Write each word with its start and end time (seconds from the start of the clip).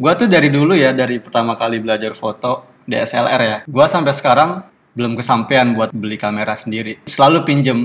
Gua 0.00 0.16
tuh 0.16 0.32
dari 0.32 0.48
dulu 0.48 0.72
ya, 0.72 0.96
dari 0.96 1.20
pertama 1.20 1.52
kali 1.52 1.76
belajar 1.76 2.16
foto 2.16 2.64
DSLR 2.88 3.40
ya. 3.44 3.58
Gua 3.68 3.84
sampai 3.84 4.16
sekarang 4.16 4.64
belum 4.96 5.12
kesampaian 5.12 5.76
buat 5.76 5.92
beli 5.92 6.16
kamera 6.16 6.56
sendiri. 6.56 7.04
Selalu 7.04 7.44
pinjem. 7.44 7.78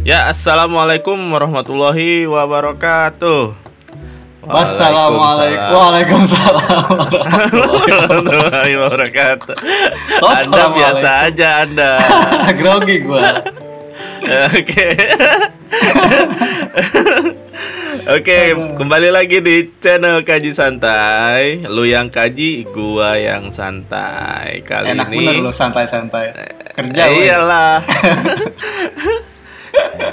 Ya, 0.00 0.32
assalamualaikum 0.32 1.20
warahmatullahi 1.28 2.24
wabarakatuh. 2.24 3.52
Wassalamualaikum. 4.48 5.72
Waalaikumsalam. 5.76 6.88
warahmatullahi 7.84 8.72
wabarakatuh. 8.80 9.54
Anda 10.24 10.64
biasa 10.72 11.08
aja 11.28 11.68
Anda. 11.68 11.90
Grogi 12.64 13.04
gua. 13.04 13.44
Oke. 14.58 14.86
Oke, 18.08 18.38
kembali 18.56 19.08
lagi 19.08 19.38
di 19.38 19.68
channel 19.76 20.22
Kaji 20.22 20.50
Santai. 20.50 21.62
Lu 21.62 21.84
yang 21.84 22.08
kaji, 22.08 22.64
gua 22.66 23.14
yang 23.14 23.50
santai. 23.50 24.62
Kali 24.62 24.96
Enak 24.96 25.08
ini 25.08 25.16
bener 25.20 25.34
lu 25.42 25.52
santai-santai. 25.52 26.24
Kerja 26.72 27.02
Eh, 27.04 27.26
iyalah. 27.26 27.82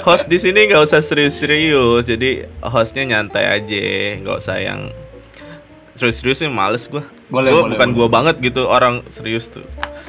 host 0.04 0.28
di 0.28 0.36
sini 0.36 0.68
nggak 0.68 0.82
usah 0.82 1.00
serius-serius, 1.00 2.04
jadi 2.04 2.44
hostnya 2.60 3.02
nyantai 3.08 3.44
aja, 3.48 3.86
nggak 4.20 4.36
usah 4.36 4.56
yang 4.60 4.80
serius-serius 5.94 6.38
sih 6.38 6.46
males 6.46 6.86
gua. 6.86 7.02
Boleh, 7.26 7.48
Gua 7.48 7.64
boleh, 7.64 7.72
bukan 7.74 7.88
boleh. 7.90 7.96
gua 7.96 8.08
banget 8.12 8.36
gitu 8.44 8.68
orang 8.68 9.00
serius 9.08 9.48
tuh. 9.48 9.64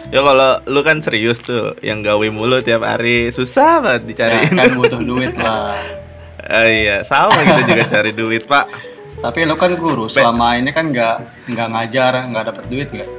Ya 0.08 0.24
kalau 0.24 0.64
lu 0.64 0.80
kan 0.88 1.04
serius 1.04 1.44
tuh, 1.44 1.76
yang 1.84 2.00
gawe 2.00 2.24
mulu 2.32 2.64
tiap 2.64 2.88
hari 2.88 3.28
susah 3.28 3.84
banget 3.84 4.02
Ya, 4.02 4.08
dicariin. 4.08 4.56
kan 4.56 4.72
butuh 4.80 5.02
duit 5.04 5.36
lah. 5.36 5.76
Ah, 6.48 6.68
iya, 6.80 7.04
sama 7.04 7.36
kita 7.44 7.62
juga 7.68 7.84
cari 8.00 8.12
duit, 8.16 8.48
Pak. 8.48 8.66
Tapi 9.20 9.44
lu 9.44 9.60
kan 9.60 9.76
guru, 9.76 10.08
selama 10.08 10.56
ini 10.56 10.72
kan 10.72 10.94
nggak 10.94 11.50
nggak 11.52 11.68
ngajar, 11.74 12.14
nggak 12.32 12.44
dapet 12.48 12.64
duit 12.72 12.88
nggak? 12.88 13.10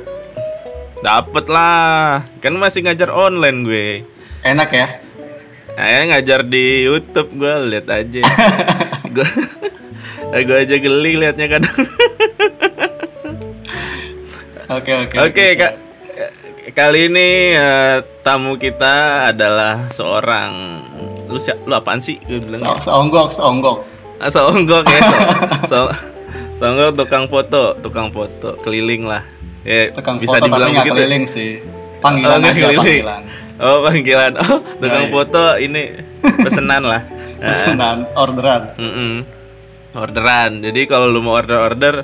Dapet 1.04 1.44
lah, 1.52 2.24
kan 2.40 2.56
masih 2.56 2.80
ngajar 2.88 3.12
online 3.12 3.58
gue. 3.66 3.88
Enak 4.40 4.70
ya? 4.72 4.86
Nah, 5.76 6.04
ngajar 6.08 6.40
di 6.42 6.88
YouTube 6.88 7.36
gue 7.36 7.54
lihat 7.68 7.86
aja. 7.92 8.22
gue 9.14 9.28
gue 10.40 10.56
aja 10.56 10.76
geli 10.80 11.12
liatnya 11.20 11.46
kadang. 11.52 11.78
Oke 14.68 14.92
oke. 14.94 15.16
Oke, 15.20 15.46
Kak. 15.54 15.87
Kali 16.68 17.08
ini 17.08 17.28
eh, 17.50 17.96
tamu 18.20 18.54
kita 18.54 18.94
adalah 19.26 19.88
seorang 19.88 20.52
lu 21.24 21.36
siap 21.36 21.64
lu 21.64 21.72
apaan 21.72 21.98
sih? 21.98 22.20
Gue 22.20 22.38
bilang. 22.38 22.60
Se- 22.60 22.84
Seonggok, 22.84 23.28
seonggok. 23.30 23.78
Ah, 24.18 24.28
seonggok 24.28 24.84
ya. 24.84 25.00
So, 25.64 25.88
so, 25.88 25.92
seonggok 26.58 26.92
tukang 26.94 27.24
foto, 27.26 27.72
tukang 27.78 28.08
foto 28.08 28.60
keliling 28.60 29.04
lah. 29.04 29.24
Ya, 29.62 29.88
Tukang 29.90 30.16
bisa 30.16 30.34
foto 30.34 30.40
tapi 30.40 30.48
dibilang 30.50 30.70
nggak 30.70 30.84
begitu. 30.84 30.96
keliling 30.96 31.24
sih. 31.24 31.50
Panggilan 31.98 32.36
Oh, 32.36 32.42
aja 32.42 32.50
keliling. 32.52 32.76
panggilan. 32.78 33.22
Oh, 33.58 33.76
panggilan. 33.82 34.32
Oh, 34.38 34.58
tukang 34.76 35.04
iya. 35.04 35.12
foto 35.12 35.42
ini 35.56 35.82
pesenan 36.44 36.82
lah. 36.84 37.02
Ah, 37.38 37.48
Pesanan, 37.48 37.98
orderan. 38.12 38.62
mm-mm. 38.76 39.12
Orderan. 39.94 40.50
Jadi 40.60 40.80
kalau 40.84 41.06
lu 41.06 41.20
mau 41.20 41.32
order-order 41.34 42.02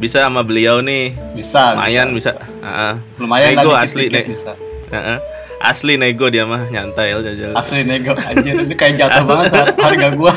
bisa 0.00 0.24
sama 0.24 0.40
beliau 0.40 0.80
nih. 0.80 1.12
Bisa. 1.36 1.76
Lumayan 1.76 2.16
bisa. 2.16 2.32
Ah, 2.64 2.96
Lumayan 3.20 3.52
nego 3.52 3.70
lah 3.76 3.84
asli 3.84 4.08
nih. 4.08 4.24
bisa. 4.24 4.56
Heeh. 4.88 5.18
Asli 5.60 6.00
nego 6.00 6.24
dia 6.32 6.48
mah 6.48 6.72
nyantai 6.72 7.12
lah 7.12 7.20
jajal. 7.20 7.52
Asli 7.52 7.84
nego 7.84 8.16
anjir 8.16 8.64
ini 8.64 8.72
kayak 8.72 8.96
jatuh 8.96 9.24
banget 9.28 9.52
saat 9.52 9.76
harga 9.76 10.08
gua. 10.16 10.32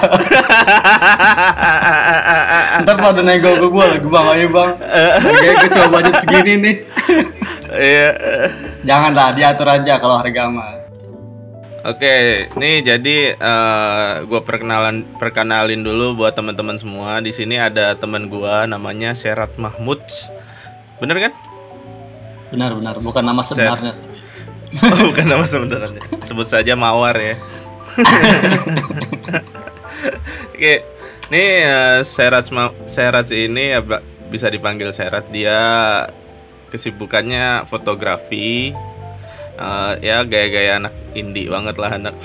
Ntar 2.83 2.95
pada 2.99 3.21
nego 3.23 3.55
ke 3.55 3.67
gua 3.71 3.85
lagi 3.95 4.03
bang, 4.03 4.25
ayo 4.35 4.47
bang. 4.51 4.71
Harganya 5.23 5.53
gua 5.55 5.69
coba 5.79 5.95
aja 6.03 6.11
segini 6.19 6.53
nih. 6.59 6.75
Iya. 7.71 8.09
Janganlah 8.83 9.31
diatur 9.31 9.67
aja 9.71 9.93
kalau 9.95 10.19
harga 10.19 10.43
mah. 10.51 10.82
Oke, 11.83 12.47
nih 12.55 12.79
jadi 12.79 13.35
eh 13.35 14.13
gua 14.23 14.39
perkenalan 14.39 15.03
perkenalin 15.19 15.83
dulu 15.83 16.15
buat 16.15 16.31
teman-teman 16.31 16.79
semua. 16.79 17.19
Di 17.19 17.35
sini 17.35 17.59
ada 17.59 17.91
teman 17.99 18.31
gua 18.31 18.63
namanya 18.63 19.11
Serat 19.11 19.51
Mahmud. 19.59 19.99
Bener 21.03 21.17
kan? 21.19 21.33
Benar-benar 22.55 23.03
bukan 23.03 23.23
nama 23.25 23.41
sebenarnya. 23.43 23.99
sih. 23.99 24.07
Oh, 24.73 25.13
bukan 25.13 25.29
nama 25.29 25.45
sebenarnya. 25.45 26.01
Sebut 26.25 26.49
saja 26.49 26.73
Mawar 26.73 27.13
ya. 27.13 27.37
Oke, 30.49 30.81
nih 31.29 31.49
eh, 31.61 31.97
Serat 32.01 32.49
Ma- 32.49 32.73
Serat 32.89 33.29
ini 33.29 33.77
ya, 33.77 33.85
bisa 34.33 34.49
dipanggil 34.49 34.89
Serat. 34.89 35.29
Dia 35.29 35.61
kesibukannya 36.73 37.69
fotografi. 37.69 38.73
Eh, 39.53 39.93
ya 40.01 40.25
gaya-gaya 40.25 40.81
anak 40.81 40.93
indie 41.13 41.45
banget 41.45 41.77
lah 41.77 41.93
anak. 41.93 42.15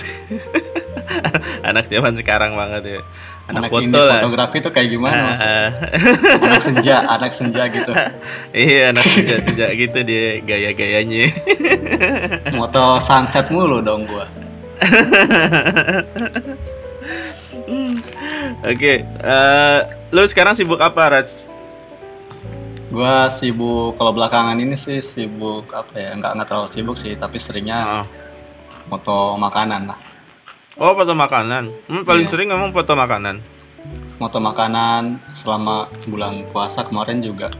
anak 1.68 1.84
zaman 1.86 2.16
sekarang 2.16 2.56
banget 2.56 2.82
ya. 2.84 3.00
Anak, 3.48 3.64
Anak 3.64 3.70
foto 3.72 4.00
lah. 4.04 4.20
fotografi 4.20 4.56
tuh 4.60 4.72
kayak 4.72 4.88
gimana 4.92 5.32
maksudnya? 5.32 5.56
Ah, 5.56 5.68
Anak 6.44 6.60
senja, 6.60 6.96
anak 7.08 7.32
senja 7.32 7.62
gitu. 7.68 7.92
iya 8.52 8.92
anak 8.92 9.08
senja-senja 9.08 9.72
gitu 9.72 9.98
dia 10.04 10.44
gaya-gayanya. 10.44 11.32
Moto 12.60 13.00
sunset 13.00 13.48
mulu 13.48 13.80
dong 13.80 14.04
gua. 14.04 14.28
Oke, 18.64 19.04
eh, 19.04 19.78
lu 20.10 20.22
sekarang 20.24 20.52
sibuk 20.52 20.76
apa, 20.78 21.02
Raj? 21.10 21.28
Gua 22.88 23.28
sibuk 23.28 23.94
kalau 23.94 24.12
belakangan 24.12 24.56
ini 24.56 24.72
sih 24.72 24.98
sibuk 24.98 25.68
apa 25.70 25.92
ya? 25.94 26.08
Enggak 26.12 26.32
enggak 26.34 26.48
terlalu 26.48 26.68
sibuk 26.68 26.96
sih, 26.96 27.12
tapi 27.14 27.36
seringnya 27.36 28.00
Oh, 28.00 28.04
moto 28.88 29.16
makanan 29.36 29.84
lah. 29.86 29.98
oh 30.74 30.94
foto 30.94 31.12
makanan. 31.12 31.68
Hmm, 31.84 32.02
paling 32.02 32.24
Iya. 32.24 32.32
sering 32.32 32.48
ngomong 32.48 32.72
foto 32.72 32.94
makanan. 32.94 33.44
Moto 34.16 34.38
makanan 34.38 35.20
selama 35.32 35.86
bulan 36.06 36.48
puasa 36.48 36.82
kemarin 36.82 37.20
juga 37.20 37.52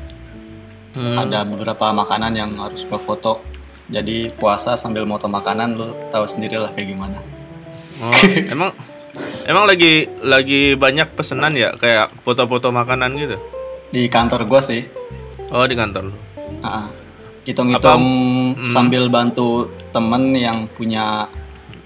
Hmm. 0.94 1.14
ada 1.20 1.44
beberapa 1.44 1.92
makanan 1.92 2.32
yang 2.32 2.50
harus 2.56 2.82
gua 2.82 2.96
foto. 2.96 3.44
Jadi 3.88 4.32
puasa 4.32 4.74
sambil 4.74 5.04
moto 5.04 5.26
makanan 5.26 5.72
lu 5.72 5.92
tahu 6.08 6.24
sendiri 6.24 6.56
lah 6.56 6.72
kayak 6.72 6.88
gimana. 6.88 7.20
Oh, 7.98 8.12
emang 8.52 8.72
emang 9.44 9.64
lagi 9.64 10.08
lagi 10.18 10.72
banyak 10.74 11.12
pesanan 11.12 11.52
ya 11.52 11.74
kayak 11.74 12.16
foto-foto 12.22 12.70
makanan 12.70 13.12
gitu. 13.14 13.36
Di 13.88 14.04
kantor 14.06 14.44
gua 14.44 14.60
sih, 14.60 14.84
Oh, 15.48 15.64
di 15.64 15.74
kantor 15.74 16.12
lu. 16.12 16.16
hitung-hitung 17.48 18.04
Hmm. 18.52 18.72
sambil 18.76 19.08
bantu 19.08 19.72
temen 19.88 20.36
yang 20.36 20.68
punya 20.68 21.32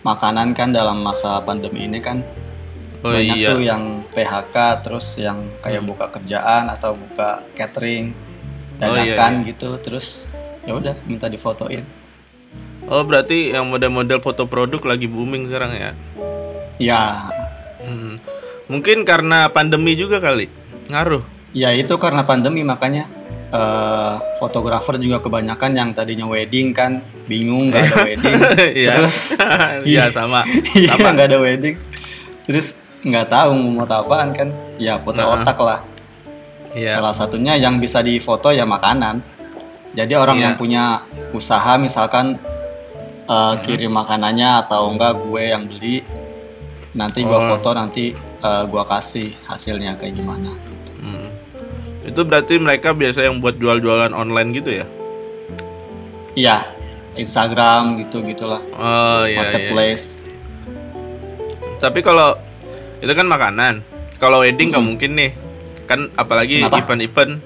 makanan 0.02 0.58
kan 0.58 0.74
dalam 0.74 1.06
masa 1.06 1.38
pandemi 1.38 1.86
ini 1.86 2.02
kan 2.02 2.26
Oh 3.02 3.10
banyak 3.14 3.38
iya. 3.38 3.54
tuh 3.54 3.62
yang 3.62 4.02
PHK 4.10 4.56
terus 4.82 5.14
yang 5.18 5.46
kayak 5.62 5.86
buka 5.86 6.10
kerjaan 6.10 6.66
atau 6.66 6.98
buka 6.98 7.46
catering 7.54 8.10
Oh, 8.82 8.90
iya, 8.98 9.14
dadakan 9.14 9.46
gitu 9.46 9.78
terus 9.78 10.26
ya 10.66 10.74
udah 10.74 10.98
minta 11.06 11.30
difotoin 11.30 11.86
Oh, 12.90 13.06
berarti 13.06 13.54
yang 13.54 13.70
model-model 13.70 14.18
foto 14.18 14.50
produk 14.50 14.82
lagi 14.82 15.06
booming 15.06 15.46
sekarang 15.46 15.70
ya. 15.70 15.90
ya 16.82 17.02
Hmm. 17.82 18.18
Mungkin 18.66 19.06
karena 19.06 19.46
pandemi 19.50 19.94
juga 19.94 20.18
kali. 20.18 20.50
Ngaruh. 20.90 21.22
ya 21.52 21.70
itu 21.76 21.94
karena 22.00 22.24
pandemi 22.26 22.64
makanya 22.64 23.06
eh, 23.52 24.14
fotografer 24.36 24.96
juga 24.96 25.20
kebanyakan 25.20 25.70
yang 25.70 25.88
tadinya 25.92 26.24
wedding 26.24 26.72
kan 26.72 26.98
bingung 27.24 27.68
nggak 27.68 27.82
ada 27.84 27.96
wedding 28.08 28.34
Iya. 28.74 28.90
terus 28.98 29.16
Iya, 29.92 30.04
sama. 30.08 30.40
iya 30.80 30.92
nggak 30.96 31.28
ada 31.28 31.38
wedding 31.38 31.76
terus 32.42 32.74
nggak 33.02 33.28
tahu 33.28 33.50
mau 33.54 33.84
foto 33.84 33.94
apaan 33.98 34.30
kan 34.32 34.48
ya 34.76 34.96
foto 34.96 35.20
Nah. 35.20 35.38
otak 35.38 35.58
lah 35.60 35.80
Iya. 36.72 36.96
Salah 36.96 37.12
satunya 37.12 37.52
yang 37.54 37.76
bisa 37.76 38.00
difoto 38.00 38.48
ya 38.48 38.64
makanan. 38.64 39.20
Jadi 39.92 40.16
orang 40.16 40.40
Iya. 40.40 40.44
yang 40.48 40.54
punya 40.56 40.84
usaha 41.36 41.76
misalkan 41.76 42.40
uh, 43.28 43.60
kirim 43.60 43.92
makanannya 43.92 44.64
atau 44.64 44.88
enggak 44.88 45.20
gue 45.20 45.42
yang 45.52 45.68
beli, 45.68 46.00
nanti 46.96 47.28
gua 47.28 47.44
Oh. 47.44 47.48
foto 47.52 47.76
nanti 47.76 48.16
uh, 48.40 48.64
gua 48.64 48.88
kasih 48.88 49.36
hasilnya 49.44 50.00
kayak 50.00 50.16
gimana. 50.16 50.48
Hmm. 52.02 52.10
Itu 52.10 52.26
berarti 52.26 52.58
mereka 52.58 52.90
biasa 52.92 53.22
yang 53.22 53.38
buat 53.38 53.56
jual-jualan 53.56 54.10
online 54.10 54.50
gitu 54.52 54.82
ya? 54.82 54.86
Iya, 56.32 56.56
Instagram 57.14 58.00
gitu 58.02 58.24
gitulah, 58.24 58.64
Oh 58.72 59.22
iya 59.22 59.30
iya. 59.30 59.38
marketplace. 59.38 60.24
Tapi 61.78 62.00
kalau 62.00 62.34
itu 62.98 63.12
kan 63.12 63.26
makanan. 63.26 63.74
Kalau 64.16 64.42
wedding 64.42 64.70
nggak 64.70 64.86
mungkin 64.86 65.10
nih. 65.18 65.30
Kan 65.84 66.08
apalagi 66.14 66.62
event-event. 66.62 67.42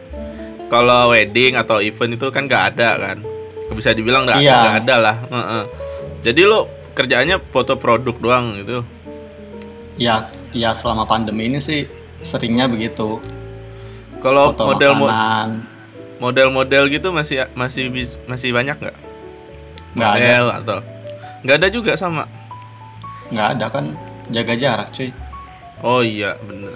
Kalau 0.68 1.10
wedding 1.10 1.56
atau 1.56 1.80
event 1.80 2.14
itu 2.14 2.26
kan 2.28 2.44
nggak 2.44 2.64
ada 2.76 2.90
kan. 3.00 3.16
Bisa 3.72 3.96
dibilang 3.96 4.28
nggak 4.28 4.38
Iya. 4.44 4.54
nggak 4.60 4.76
ada 4.84 4.94
lah. 5.00 5.16
Jadi 6.20 6.44
lo 6.44 6.68
kerjaannya 6.92 7.40
foto 7.48 7.80
produk 7.80 8.14
doang 8.20 8.60
gitu. 8.60 8.84
Ya 9.96 10.28
ya 10.52 10.76
selama 10.76 11.08
pandemi 11.08 11.48
ini 11.48 11.58
sih 11.58 11.88
seringnya 12.20 12.68
begitu. 12.68 13.18
Kalau 14.26 14.44
model 14.52 14.92
mo- 14.92 15.06
makanan. 15.06 15.48
model-model 16.16 16.82
gitu 16.88 17.08
masih 17.10 17.44
masih 17.52 17.92
masih 18.24 18.50
banyak 18.50 18.74
nggak? 18.74 18.96
Nggak 19.92 20.10
ada. 20.12 20.34
Atau 20.56 20.78
nggak 21.42 21.56
ada 21.56 21.68
juga 21.68 21.92
sama. 21.94 22.24
nggak 23.26 23.48
ada 23.52 23.66
kan 23.68 23.84
jaga 24.28 24.54
jarak 24.54 24.88
cuy. 24.90 25.10
Oh 25.80 26.00
iya 26.00 26.38
bener. 26.40 26.74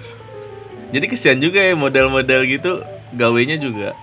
Jadi 0.91 1.05
kesian 1.07 1.39
juga 1.39 1.59
ya 1.59 1.71
model-model 1.73 2.43
gitu 2.45 2.83
gawenya 3.11 3.55
juga 3.55 3.95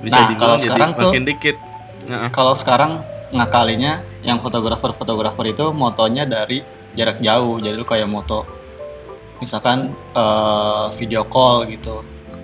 bisa 0.00 0.16
Nah, 0.16 0.26
dibilang 0.26 0.40
kalau 0.40 0.56
jadi 0.56 0.64
sekarang 0.66 0.90
tuh- 0.90 1.02
makin 1.06 1.24
dikit. 1.24 1.56
Nah, 2.02 2.28
Kalau 2.30 2.52
sekarang 2.52 2.92
ngakalinya 3.30 3.92
yang 4.20 4.40
fotografer-fotografer 4.40 5.44
itu 5.46 5.70
motonya 5.70 6.24
dari 6.24 6.64
jarak 6.90 7.20
jauh. 7.20 7.56
Jadi 7.56 7.74
lu 7.74 7.84
kayak 7.84 8.08
moto 8.08 8.48
misalkan 9.38 9.92
eh, 10.10 10.84
video 10.96 11.22
call 11.24 11.68
gitu. 11.68 12.00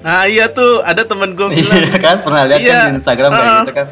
Nah 0.06 0.22
iya 0.24 0.46
tuh 0.46 0.80
ada 0.80 1.02
temen 1.02 1.34
gue 1.34 1.48
bilang. 1.52 1.82
Iya 1.82 1.98
kan 1.98 2.16
pernah 2.20 2.46
lihat 2.46 2.60
Iya. 2.60 2.70
kan 2.70 2.82
di 2.86 2.92
Instagram 2.96 3.30
kayak 3.32 3.42
Ah. 3.44 3.58
gitu 3.60 3.74
kan. 3.74 3.86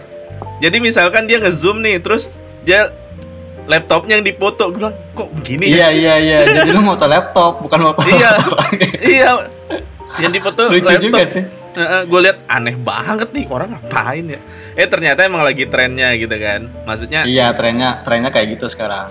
Jadi 0.57 0.77
misalkan 0.79 1.23
dia 1.25 1.39
ngezoom 1.39 1.79
nih, 1.81 1.99
terus 1.99 2.31
dia 2.63 2.95
laptopnya 3.65 4.15
yang 4.15 4.25
dipoto, 4.25 4.71
gue 4.71 4.79
bilang 4.79 4.95
kok 5.13 5.29
begini 5.35 5.67
ya? 5.67 5.89
Iya 5.89 5.89
iya 5.91 6.15
iya. 6.17 6.39
Jadi 6.55 6.71
lu 6.71 6.81
moto 6.81 7.05
laptop 7.05 7.59
bukan 7.59 7.81
moto 7.83 8.01
Iya. 8.09 8.31
iya. 9.01 9.31
Yang 10.17 10.33
dipoto 10.33 10.71
Lucu 10.71 10.87
laptop. 10.87 11.03
juga 11.03 11.25
sih. 11.27 11.45
gue 12.07 12.21
lihat 12.23 12.39
aneh 12.47 12.79
banget 12.79 13.35
nih 13.35 13.51
orang 13.51 13.67
ngapain 13.69 14.25
ya? 14.29 14.41
Eh 14.73 14.87
ternyata 14.87 15.27
emang 15.27 15.43
lagi 15.43 15.67
trennya 15.67 16.15
gitu 16.15 16.31
kan. 16.33 16.71
Maksudnya 16.85 17.27
Iya 17.27 17.51
trennya 17.51 17.99
trennya 18.01 18.31
kayak 18.31 18.55
gitu 18.55 18.71
sekarang. 18.71 19.11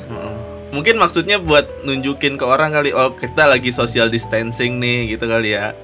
mungkin 0.72 0.98
maksudnya 0.98 1.38
buat 1.38 1.70
nunjukin 1.84 2.34
ke 2.34 2.42
orang 2.42 2.72
kali 2.72 2.90
oh 2.90 3.14
kita 3.14 3.46
lagi 3.46 3.70
social 3.70 4.08
distancing 4.08 4.80
nih 4.80 5.12
gitu 5.12 5.28
kali 5.28 5.54
ya. 5.54 5.76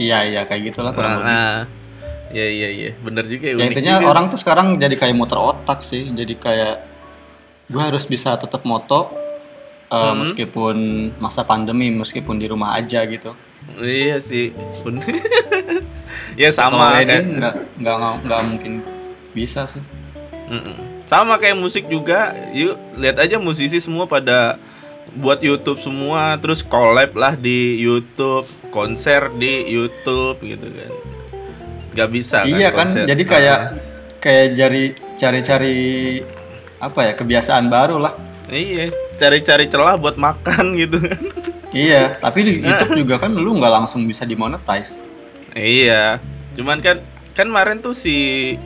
Iya 0.00 0.18
iya 0.24 0.40
kayak 0.48 0.62
gitulah 0.72 0.92
kurang 0.96 1.20
lebih. 1.20 1.28
Nah, 1.28 1.56
iya 2.32 2.46
iya 2.48 2.68
iya, 2.72 2.90
bener 2.96 3.24
juga 3.28 3.46
ya. 3.52 3.54
Ya 3.60 3.64
intinya 3.68 3.94
juga. 4.00 4.08
orang 4.08 4.24
tuh 4.32 4.38
sekarang 4.40 4.80
jadi 4.80 4.94
kayak 4.96 5.14
muter 5.16 5.36
otak 5.36 5.84
sih. 5.84 6.08
Jadi 6.12 6.34
kayak 6.40 6.84
gue 7.68 7.82
harus 7.82 8.04
bisa 8.08 8.36
tetap 8.36 8.64
moto 8.64 9.12
eh, 9.92 10.14
meskipun 10.16 10.76
masa 11.20 11.44
pandemi, 11.44 11.92
meskipun 11.92 12.40
di 12.40 12.48
rumah 12.48 12.76
aja 12.76 13.04
gitu. 13.04 13.36
Iya 13.78 14.18
sih, 14.18 14.50
bener. 14.82 15.22
ya 16.40 16.50
sama 16.50 16.98
kan. 17.04 17.22
nggak 17.38 17.54
nggak 17.78 17.96
nggak 18.26 18.40
mungkin 18.48 18.72
bisa 19.36 19.68
sih. 19.68 19.82
Mm-mm. 20.50 21.06
Sama 21.06 21.36
kayak 21.36 21.60
musik 21.60 21.84
juga, 21.92 22.32
yuk 22.56 22.80
lihat 22.96 23.20
aja 23.20 23.36
musisi 23.36 23.76
semua 23.78 24.08
pada 24.08 24.56
buat 25.12 25.40
YouTube 25.44 25.76
semua, 25.80 26.40
terus 26.40 26.64
collab 26.64 27.12
lah 27.12 27.36
di 27.36 27.76
YouTube, 27.84 28.48
konser 28.72 29.28
di 29.36 29.68
YouTube 29.68 30.40
gitu 30.40 30.66
kan. 30.72 30.92
Gak 31.92 32.08
bisa 32.08 32.48
iya 32.48 32.72
kan, 32.72 32.88
konser. 32.88 33.04
jadi 33.04 33.22
kayak 33.28 33.58
Ah, 33.60 33.70
kayak 34.16 34.46
jari 34.56 34.84
cari-cari 35.14 35.76
apa 36.80 37.00
ya 37.04 37.12
kebiasaan 37.12 37.68
baru 37.68 38.00
lah. 38.00 38.16
iya, 38.48 38.88
cari-cari 39.20 39.68
celah 39.68 40.00
buat 40.00 40.16
makan 40.16 40.72
gitu 40.82 40.96
kan. 40.98 41.20
Iya, 41.72 42.16
tapi 42.16 42.44
di 42.44 42.52
YouTube 42.64 43.04
juga 43.04 43.20
kan 43.20 43.32
lu 43.32 43.52
nggak 43.56 43.72
langsung 43.84 44.08
bisa 44.08 44.24
dimonetize. 44.24 45.04
iya, 45.52 46.16
cuman 46.56 46.80
kan 46.80 47.04
kan 47.36 47.48
kemarin 47.48 47.80
tuh 47.80 47.92
si 47.92 48.16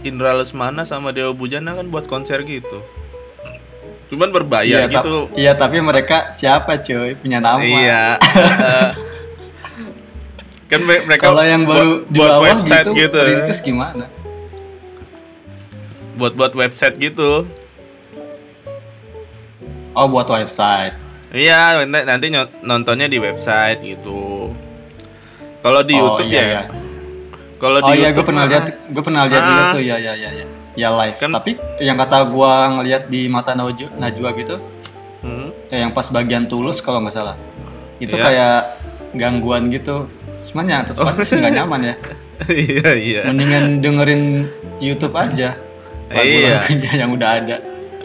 Indra 0.02 0.34
Lesmana 0.34 0.82
sama 0.86 1.10
Dewa 1.10 1.34
Bujana 1.34 1.74
kan 1.74 1.86
buat 1.90 2.06
konser 2.06 2.42
gitu. 2.46 2.82
Cuman 4.06 4.30
berbayar 4.30 4.86
iya, 4.86 4.90
gitu. 4.90 5.30
iya, 5.34 5.52
tapi 5.58 5.82
mereka 5.82 6.30
siapa 6.30 6.78
cuy? 6.78 7.18
Punya 7.18 7.42
nama. 7.42 7.58
Iya. 7.58 8.02
kan 10.66 10.80
me- 10.80 11.04
mereka 11.04 11.30
Kalau 11.30 11.42
yang 11.42 11.62
baru 11.62 12.02
buat, 12.02 12.10
di 12.10 12.18
buat 12.18 12.34
website 12.42 12.86
gitu, 12.90 13.20
gitu, 13.22 13.52
gimana? 13.62 14.04
buat 16.16 16.32
buat 16.32 16.52
website 16.52 16.96
gitu. 16.96 17.44
Oh, 19.92 20.06
buat 20.08 20.28
website. 20.28 20.96
Iya, 21.32 21.84
nanti, 21.84 22.32
nontonnya 22.60 23.08
di 23.08 23.16
website 23.16 23.80
gitu. 23.80 24.52
Kalau 25.60 25.80
di 25.82 25.96
oh, 25.96 26.14
YouTube 26.14 26.30
iya, 26.30 26.40
ya. 26.40 26.46
iya. 26.46 26.62
Kalau 27.56 27.78
di 27.80 27.88
Oh 27.88 27.94
iya, 27.96 28.08
gue 28.08 28.08
YouTube 28.12 28.28
pernah 28.28 28.44
mah- 28.44 28.52
lihat, 28.52 28.64
gue 28.86 29.02
pernah 29.02 29.22
lihat 29.24 29.42
juga 29.42 29.62
Ah. 29.62 29.72
tuh, 29.72 29.82
ya 29.82 29.96
ya 29.96 30.12
ya 30.14 30.30
ya. 30.34 30.46
Ya 30.76 30.88
live. 30.92 31.16
Kan- 31.16 31.32
Tapi 31.32 31.56
yang 31.80 31.96
kata 31.96 32.28
gua 32.28 32.68
ngelihat 32.70 33.08
di 33.08 33.32
mata 33.32 33.56
Najwa, 33.56 33.88
Najwa 33.96 34.28
gitu, 34.36 34.56
Hmm. 35.24 35.48
ya 35.72 35.88
yang 35.88 35.92
pas 35.92 36.04
bagian 36.06 36.44
tulus 36.44 36.84
kalau 36.84 37.00
nggak 37.00 37.16
salah, 37.16 37.36
itu 37.96 38.12
Iya. 38.12 38.20
kayak 38.22 38.58
gangguan 39.12 39.72
gitu. 39.72 40.04
Cuman 40.46 40.64
ya 40.64 40.78
tetap 40.82 41.04
aja 41.04 41.22
sih 41.22 41.36
nggak 41.36 41.54
nyaman 41.54 41.80
ya. 41.82 41.94
iya 42.68 42.90
iya. 42.94 43.20
Mendingan 43.24 43.80
dengerin 43.80 44.22
YouTube 44.78 45.14
aja. 45.14 45.56
Iya. 46.08 46.62
Yang 47.00 47.10
udah 47.12 47.30
ada. 47.34 47.56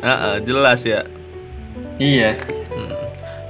Heeh, 0.01 0.35
jelas 0.41 0.81
ya. 0.81 1.01
Iya. 1.95 2.33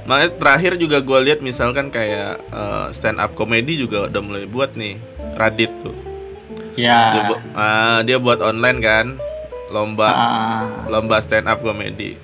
Makanya 0.02 0.34
terakhir 0.34 0.72
juga 0.76 0.98
gue 0.98 1.18
lihat 1.22 1.40
misalkan 1.40 1.86
kayak 1.88 2.42
eh, 2.42 2.86
stand 2.90 3.16
up 3.16 3.32
comedy 3.32 3.78
juga 3.78 4.10
udah 4.10 4.20
mulai 4.20 4.44
buat 4.44 4.74
nih 4.74 4.98
Radit 5.32 5.70
tuh. 5.80 5.94
Dia, 6.72 7.14
Ya. 7.14 7.22
bu- 7.24 7.42
ah, 7.54 8.00
dia 8.02 8.16
buat 8.16 8.40
online 8.40 8.80
kan 8.80 9.06
lomba 9.68 10.08
Ah, 10.08 10.64
lomba 10.86 11.16
stand 11.18 11.46
up 11.46 11.60
comedy. 11.60 12.18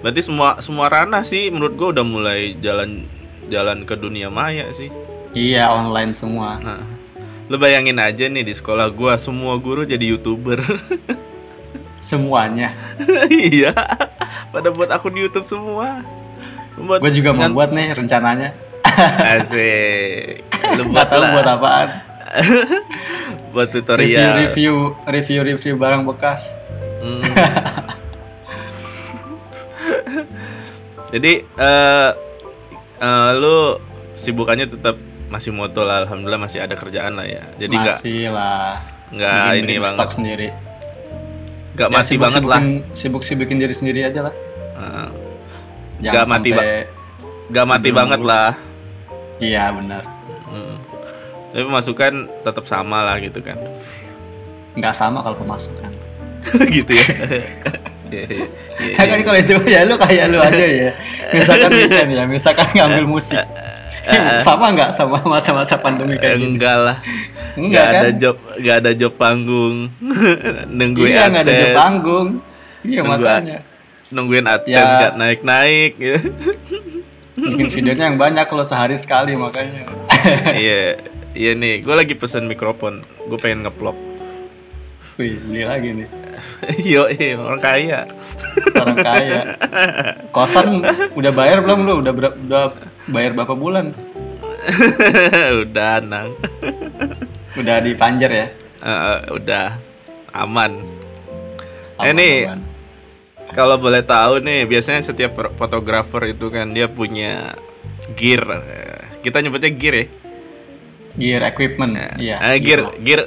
Berarti 0.00 0.20
semua 0.20 0.58
semua 0.58 0.88
ranah 0.88 1.22
sih 1.22 1.48
menurut 1.48 1.72
gue 1.72 1.88
udah 1.90 2.04
mulai 2.04 2.52
jalan 2.58 3.06
jalan 3.46 3.86
ke 3.86 3.94
dunia 3.94 4.26
maya 4.28 4.66
sih. 4.72 4.90
Iya 5.36 5.68
online 5.68 6.16
semua. 6.16 6.56
Nah, 6.64 6.80
lu 7.52 7.60
bayangin 7.60 8.00
aja 8.00 8.24
nih 8.32 8.40
di 8.40 8.56
sekolah 8.56 8.88
gua 8.88 9.20
semua 9.20 9.60
guru 9.60 9.84
jadi 9.84 10.16
youtuber. 10.16 10.64
Semuanya. 12.06 12.72
iya, 13.28 13.74
pada 14.54 14.70
buat 14.72 14.88
akun 14.94 15.18
YouTube 15.18 15.44
semua. 15.44 16.06
Buat 16.78 17.02
Gue 17.02 17.12
juga 17.12 17.34
mau 17.34 17.50
buat 17.50 17.74
nih 17.74 17.98
rencananya. 17.98 18.54
Asik. 19.18 20.46
Lu 20.78 20.82
buat 20.92 21.08
tahu 21.08 21.20
lah. 21.20 21.30
buat 21.34 21.46
apaan. 21.50 21.88
buat 23.52 23.68
tutorial. 23.74 24.06
Review 24.06 24.30
review 24.38 24.74
review 25.08 25.40
review 25.42 25.74
barang 25.74 26.06
bekas. 26.06 26.54
Hmm. 27.02 27.22
Jadi 31.10 31.32
eh 31.42 32.10
eh, 33.02 33.30
lu 33.40 33.80
sibukannya 34.16 34.68
tetap 34.68 34.96
masih 35.26 35.50
moto 35.50 35.82
lah, 35.82 36.06
alhamdulillah 36.06 36.38
masih 36.38 36.62
ada 36.62 36.74
kerjaan 36.78 37.18
lah 37.18 37.26
ya. 37.26 37.42
Jadi 37.58 37.74
nggak 37.74 37.98
Masih 37.98 38.22
lah. 38.30 38.78
nggak 39.06 39.42
ini 39.58 39.74
banget, 39.78 39.98
stok 39.98 40.10
sendiri. 40.12 40.48
nggak 41.76 41.88
Ya, 41.88 41.94
mati 41.94 42.14
banget 42.16 42.42
lah. 42.42 42.60
Sibuk 42.96 43.22
sibukin 43.22 43.58
diri 43.60 43.74
sendiri 43.74 44.02
aja 44.02 44.30
lah. 44.30 44.34
Jangan 45.96 46.12
Nggak 46.12 46.24
mati 46.28 46.50
Nggak 47.46 47.66
mati 47.66 47.88
banget 47.90 48.20
dulu. 48.20 48.30
lah. 48.30 48.50
Iya 49.38 49.64
benar. 49.72 50.02
Hmm. 50.48 50.76
Tapi 51.52 51.66
masukan 51.68 52.12
tetap 52.42 52.64
sama 52.66 53.04
lah 53.04 53.16
gitu 53.20 53.40
kan. 53.40 53.56
Nggak 54.76 54.94
sama 54.96 55.24
kalau 55.24 55.36
pemasukan. 55.40 55.92
gitu 56.76 56.92
ya. 56.94 57.06
Iya, 58.06 58.22
iya, 58.30 58.46
iya, 58.78 58.94
Ya 59.02 59.04
kan 59.10 59.18
kalau 59.26 59.38
itu 59.42 59.54
ya 59.66 59.80
lu 59.82 59.98
kayak 59.98 60.30
lu 60.30 60.38
aja 60.38 60.62
ya. 60.62 60.94
Misalkan 61.34 61.74
weekend 61.74 62.14
ya, 62.14 62.22
misalkan 62.30 62.70
ngambil 62.70 63.02
musik. 63.02 63.34
Sama 64.40 64.66
nggak 64.70 64.90
sama 64.92 65.18
masa-masa 65.22 65.74
pandemi 65.76 66.14
kayak 66.14 66.36
gini? 66.36 66.54
Enggak 66.54 66.76
lah. 66.78 66.96
Enggak 67.54 67.66
Nggak 67.66 67.86
ada 67.92 67.98
kan? 68.04 68.14
job, 68.16 68.36
nggak 68.56 68.76
ada 68.76 68.90
job 68.92 69.12
panggung. 69.14 69.76
Nungguin 70.78 71.08
Iya 71.08 71.22
nggak 71.26 71.42
ada 71.42 71.50
job 71.50 71.56
AdSense. 71.64 71.76
panggung. 71.76 72.28
Iya 72.80 73.00
Nunggu- 73.00 73.26
makanya. 73.26 73.58
Nungguin 74.06 74.46
AdSense 74.46 74.78
Ya. 74.78 74.96
nggak 74.96 75.14
naik-naik 75.16 75.92
gitu. 75.96 76.18
Bikin 77.36 77.66
videonya 77.68 78.04
yang 78.06 78.16
banyak 78.16 78.44
kalau 78.44 78.62
sehari 78.62 78.96
sekali 78.96 79.34
makanya. 79.34 79.84
Iya. 80.56 80.98
Iya 81.32 81.52
nih, 81.52 81.80
gue 81.80 81.92
lagi 81.92 82.14
pesen 82.14 82.46
mikrofon. 82.46 82.98
Gue 83.22 83.36
pengen 83.36 83.62
ngeplok. 83.62 83.92
Wih, 85.16 85.36
beli 85.42 85.62
lagi 85.62 85.88
nih. 85.94 86.08
Yo, 86.92 87.04
orang 87.38 87.60
kaya. 87.60 88.00
Orang 88.74 88.96
kaya. 88.98 89.40
Kosan 90.30 90.80
udah 91.12 91.30
bayar 91.30 91.60
belum 91.60 91.84
lu? 91.84 91.94
Udah 92.00 92.12
ber- 92.12 92.36
udah 92.38 92.72
bayar 93.10 93.32
berapa 93.34 93.54
bulan? 93.54 93.94
udah, 95.62 96.02
nang. 96.02 96.34
Udah 97.56 97.76
dipanjer 97.80 98.30
ya? 98.30 98.46
Eh, 98.82 99.18
udah 99.32 99.78
aman. 100.34 100.82
Eh, 102.02 102.12
Aman, 102.12 102.16
nih, 102.18 102.36
aman. 102.50 102.60
Kalau 103.56 103.78
boleh 103.80 104.02
tahu 104.04 104.42
nih, 104.42 104.68
biasanya 104.68 105.00
setiap 105.00 105.38
fotografer 105.56 106.36
itu 106.36 106.50
kan 106.52 106.68
dia 106.74 106.90
punya 106.90 107.56
gear. 108.18 108.42
Eh, 108.42 109.00
Kita 109.22 109.40
nyebutnya 109.40 109.70
gear 109.72 109.94
ya. 109.96 110.06
Gear 111.16 111.42
equipment. 111.48 111.96
Iya. 112.20 112.36
Eh, 112.52 112.58
gear, 112.60 112.92
gear, 113.00 113.22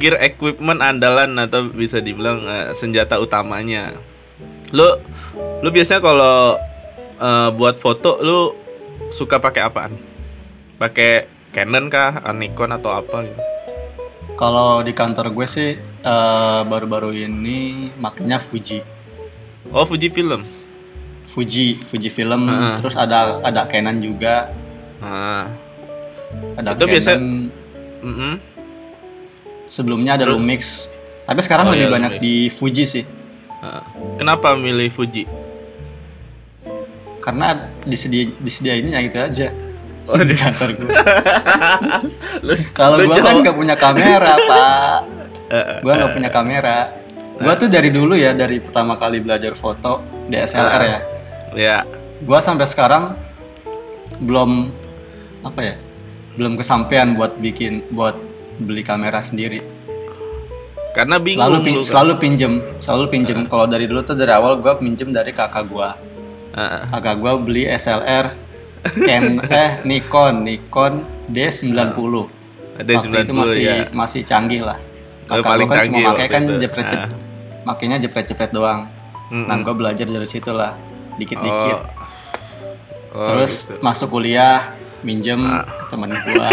gear 0.00 0.16
equipment 0.24 0.80
andalan 0.80 1.36
atau 1.36 1.68
bisa 1.68 2.00
dibilang 2.00 2.40
eh, 2.48 2.72
senjata 2.72 3.20
utamanya. 3.20 3.92
Lu, 4.72 4.86
lu 5.60 5.68
biasanya 5.68 6.00
kalau 6.00 6.56
eh, 7.20 7.48
buat 7.52 7.76
foto 7.76 8.16
lu 8.24 8.56
suka 9.10 9.36
pakai 9.36 9.62
apaan? 9.62 9.92
Pakai 10.76 11.26
Canon 11.50 11.86
kah, 11.86 12.22
Nikon 12.32 12.70
atau 12.70 12.90
apa 12.90 13.26
gitu? 13.26 13.42
Kalau 14.34 14.80
di 14.80 14.90
kantor 14.90 15.30
gue 15.30 15.46
sih 15.46 15.70
eh, 15.76 16.60
baru-baru 16.64 17.12
ini 17.12 17.90
makanya 17.94 18.38
Fuji. 18.38 18.80
Oh, 19.68 19.84
Fuji 19.84 20.08
Film. 20.08 20.42
Fuji, 21.26 21.78
Fuji 21.80 22.10
film, 22.10 22.50
Heeh. 22.50 22.74
terus 22.74 22.98
ada 22.98 23.38
ada 23.38 23.62
Canon 23.64 24.02
juga, 24.02 24.50
Nah, 24.98 25.46
ada 26.56 26.74
Itu 26.74 26.82
Canon. 26.82 26.90
biasa- 26.90 27.22
mm-mm. 28.02 28.32
Sebelumnya 29.64 30.18
ada 30.18 30.26
Lumix. 30.26 30.90
Tapi 31.22 31.38
sekarang 31.38 31.70
Oh, 31.70 31.72
lebih 31.72 31.86
iya, 31.86 31.94
banyak 31.94 32.12
Lumix. 32.12 32.24
di 32.24 32.34
Fuji 32.50 32.84
sih. 32.84 33.04
Nah, 33.62 33.86
Kenapa 34.18 34.58
milih 34.58 34.90
Fuji? 34.90 35.30
Karena 37.20 37.46
disedi 37.84 38.32
disediainnya 38.36 38.98
gitu 39.04 39.16
aja. 39.16 39.48
Oh, 40.08 40.18
di 40.18 40.34
kantor 40.34 40.68
gue. 40.74 40.90
Kalau 42.74 42.96
gua 42.98 43.16
kan 43.16 43.34
nggak 43.38 43.54
punya 43.54 43.76
kamera, 43.76 44.34
Pak. 44.34 44.98
Eh, 45.46 45.54
eh, 45.54 45.78
Gua 45.80 45.92
nggak 45.94 46.12
punya 46.12 46.30
kamera. 46.30 46.78
Gua 47.36 47.54
tuh 47.54 47.68
dari 47.68 47.88
dulu 47.88 48.12
ya, 48.12 48.32
dari 48.32 48.58
pertama 48.58 48.94
kali 48.94 49.20
belajar 49.20 49.54
foto 49.54 50.00
DSLR 50.26 50.82
ya. 50.82 50.98
Ya, 51.52 51.76
Gua 52.20 52.38
sampai 52.38 52.66
sekarang 52.66 53.14
belum 54.18 54.70
apa 55.42 55.60
ya? 55.60 55.74
Belum 56.34 56.54
kesampaian 56.54 57.12
buat 57.12 57.36
bikin 57.36 57.86
buat 57.88 58.16
beli 58.56 58.82
kamera 58.82 59.20
sendiri. 59.20 59.60
karena 60.90 61.22
bingung 61.22 61.38
Selalu 61.46 61.58
pin- 61.62 61.76
kan. 61.76 61.86
selalu 61.86 62.12
pinjem, 62.18 62.52
selalu 62.82 63.04
pinjem. 63.08 63.38
Kalau 63.46 63.62
dari 63.64 63.86
dulu 63.86 64.02
tuh 64.02 64.18
dari 64.18 64.34
awal 64.34 64.58
gua 64.58 64.74
pinjem 64.74 65.14
dari 65.14 65.30
kakak 65.30 65.70
gua. 65.70 65.94
Eh. 66.50 66.80
Kakak 66.90 67.14
gua 67.18 67.38
beli 67.38 67.66
SLR 67.66 68.34
Ken 68.96 69.38
eh 69.44 69.84
Nikon, 69.84 70.42
Nikon 70.42 70.92
D90. 71.28 71.70
Ada 72.80 72.90
Waktu 72.96 73.12
90 73.12 73.24
itu 73.28 73.34
masih 73.36 73.60
ya. 73.62 73.74
masih 73.92 74.20
canggih 74.24 74.60
lah. 74.64 74.78
Oh, 75.28 75.36
Kakak 75.36 75.46
paling 75.46 75.68
kan 75.68 75.76
canggih 75.76 76.00
cuma 76.00 76.10
pakai 76.10 76.26
waktu 76.26 76.34
kan 76.34 76.42
jepret 76.58 76.86
Ah. 76.90 77.08
makainya 77.60 77.96
jepret-jepret 78.00 78.50
doang. 78.50 78.88
Mm-mm. 79.30 79.46
Nah, 79.46 79.60
gue 79.60 79.74
belajar 79.76 80.08
dari 80.08 80.24
situ 80.24 80.48
lah, 80.50 80.74
dikit-dikit. 81.14 81.78
Oh. 83.12 83.20
Oh, 83.20 83.26
Terus 83.28 83.68
gitu. 83.68 83.78
masuk 83.78 84.08
kuliah, 84.10 84.72
minjem 85.02 85.38
ke 85.44 85.84
temen 85.92 86.10
gua 86.10 86.48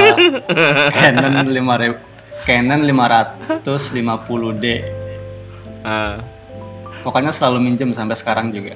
Canon 0.92 1.48
5000 1.48 1.96
Canon 2.44 2.82
550D. 2.84 4.66
Ah. 5.82 6.20
Pokoknya 7.08 7.32
selalu 7.32 7.64
minjem 7.64 7.96
sampai 7.96 8.20
sekarang 8.20 8.52
juga. 8.52 8.76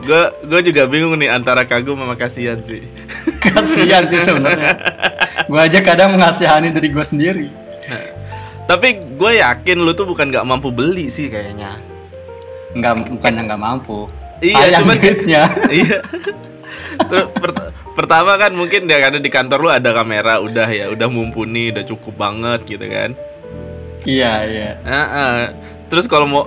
gue 0.00 0.22
gue 0.40 0.60
juga 0.72 0.88
bingung 0.88 1.12
nih 1.20 1.28
antara 1.28 1.68
kagum 1.68 2.00
sama 2.00 2.16
kasihan 2.16 2.56
sih. 2.64 2.88
Kasihan 3.44 4.08
sih 4.08 4.24
sebenarnya. 4.24 4.72
Gua 5.44 5.68
aja 5.68 5.84
kadang 5.84 6.16
mengasihani 6.16 6.72
dari 6.72 6.88
gua 6.88 7.04
sendiri. 7.04 7.52
Tapi 8.64 9.04
gue 9.20 9.32
yakin 9.36 9.84
lu 9.84 9.92
tuh 9.92 10.08
bukan 10.08 10.32
nggak 10.32 10.48
mampu 10.48 10.72
beli 10.72 11.12
sih 11.12 11.28
kayaknya. 11.28 11.76
Enggak 12.72 13.04
bukannya 13.12 13.42
nggak 13.52 13.60
mampu. 13.60 14.08
Iya, 14.40 14.56
Sayang 14.56 14.82
cuman- 14.88 15.00
duitnya. 15.04 15.42
iya. 15.84 15.98
Terus 17.04 17.26
pert- 17.36 17.68
pertama 17.92 18.32
kan 18.40 18.56
mungkin 18.56 18.88
ya 18.88 18.96
karena 18.96 19.20
di 19.20 19.28
kantor 19.28 19.58
lu 19.60 19.68
ada 19.68 19.92
kamera 19.92 20.40
udah 20.40 20.68
ya 20.72 20.88
udah 20.88 21.08
mumpuni 21.12 21.68
udah 21.68 21.84
cukup 21.84 22.16
banget 22.16 22.64
gitu 22.64 22.86
kan. 22.88 23.12
iya, 24.08 24.48
iya. 24.48 24.70
Ah, 24.88 24.96
ah. 25.04 25.36
Terus 25.92 26.08
kalau 26.08 26.24
mau 26.24 26.44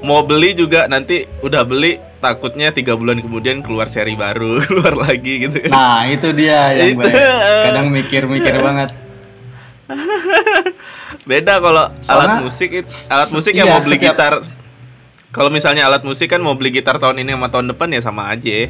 mau 0.00 0.22
beli 0.22 0.52
juga 0.52 0.86
nanti 0.86 1.24
udah 1.40 1.62
beli 1.62 2.00
takutnya 2.18 2.68
tiga 2.68 2.92
bulan 2.92 3.16
kemudian 3.18 3.60
keluar 3.60 3.88
seri 3.88 4.12
baru 4.12 4.60
keluar 4.66 4.94
lagi 4.98 5.44
gitu 5.44 5.56
kan. 5.64 5.70
Nah, 5.70 6.00
itu 6.06 6.28
dia 6.32 6.72
yang 6.72 6.96
Itu. 6.96 7.08
kadang 7.64 7.88
mikir-mikir 7.88 8.54
banget. 8.66 8.90
Beda 11.22 11.58
kalau 11.58 11.90
alat 11.90 12.40
musik 12.40 12.70
itu 12.72 12.90
alat 13.08 13.30
musik 13.30 13.52
yang 13.52 13.66
iya, 13.66 13.74
mau 13.74 13.82
beli 13.82 13.96
setiap- 13.96 14.16
gitar. 14.16 14.34
Kalau 15.30 15.46
misalnya 15.46 15.86
alat 15.86 16.02
musik 16.02 16.26
kan 16.26 16.42
mau 16.42 16.58
beli 16.58 16.70
gitar 16.72 16.98
tahun 16.98 17.22
ini 17.22 17.34
sama 17.34 17.48
tahun 17.48 17.66
depan 17.70 17.88
ya 17.90 18.00
sama 18.02 18.22
aja. 18.28 18.66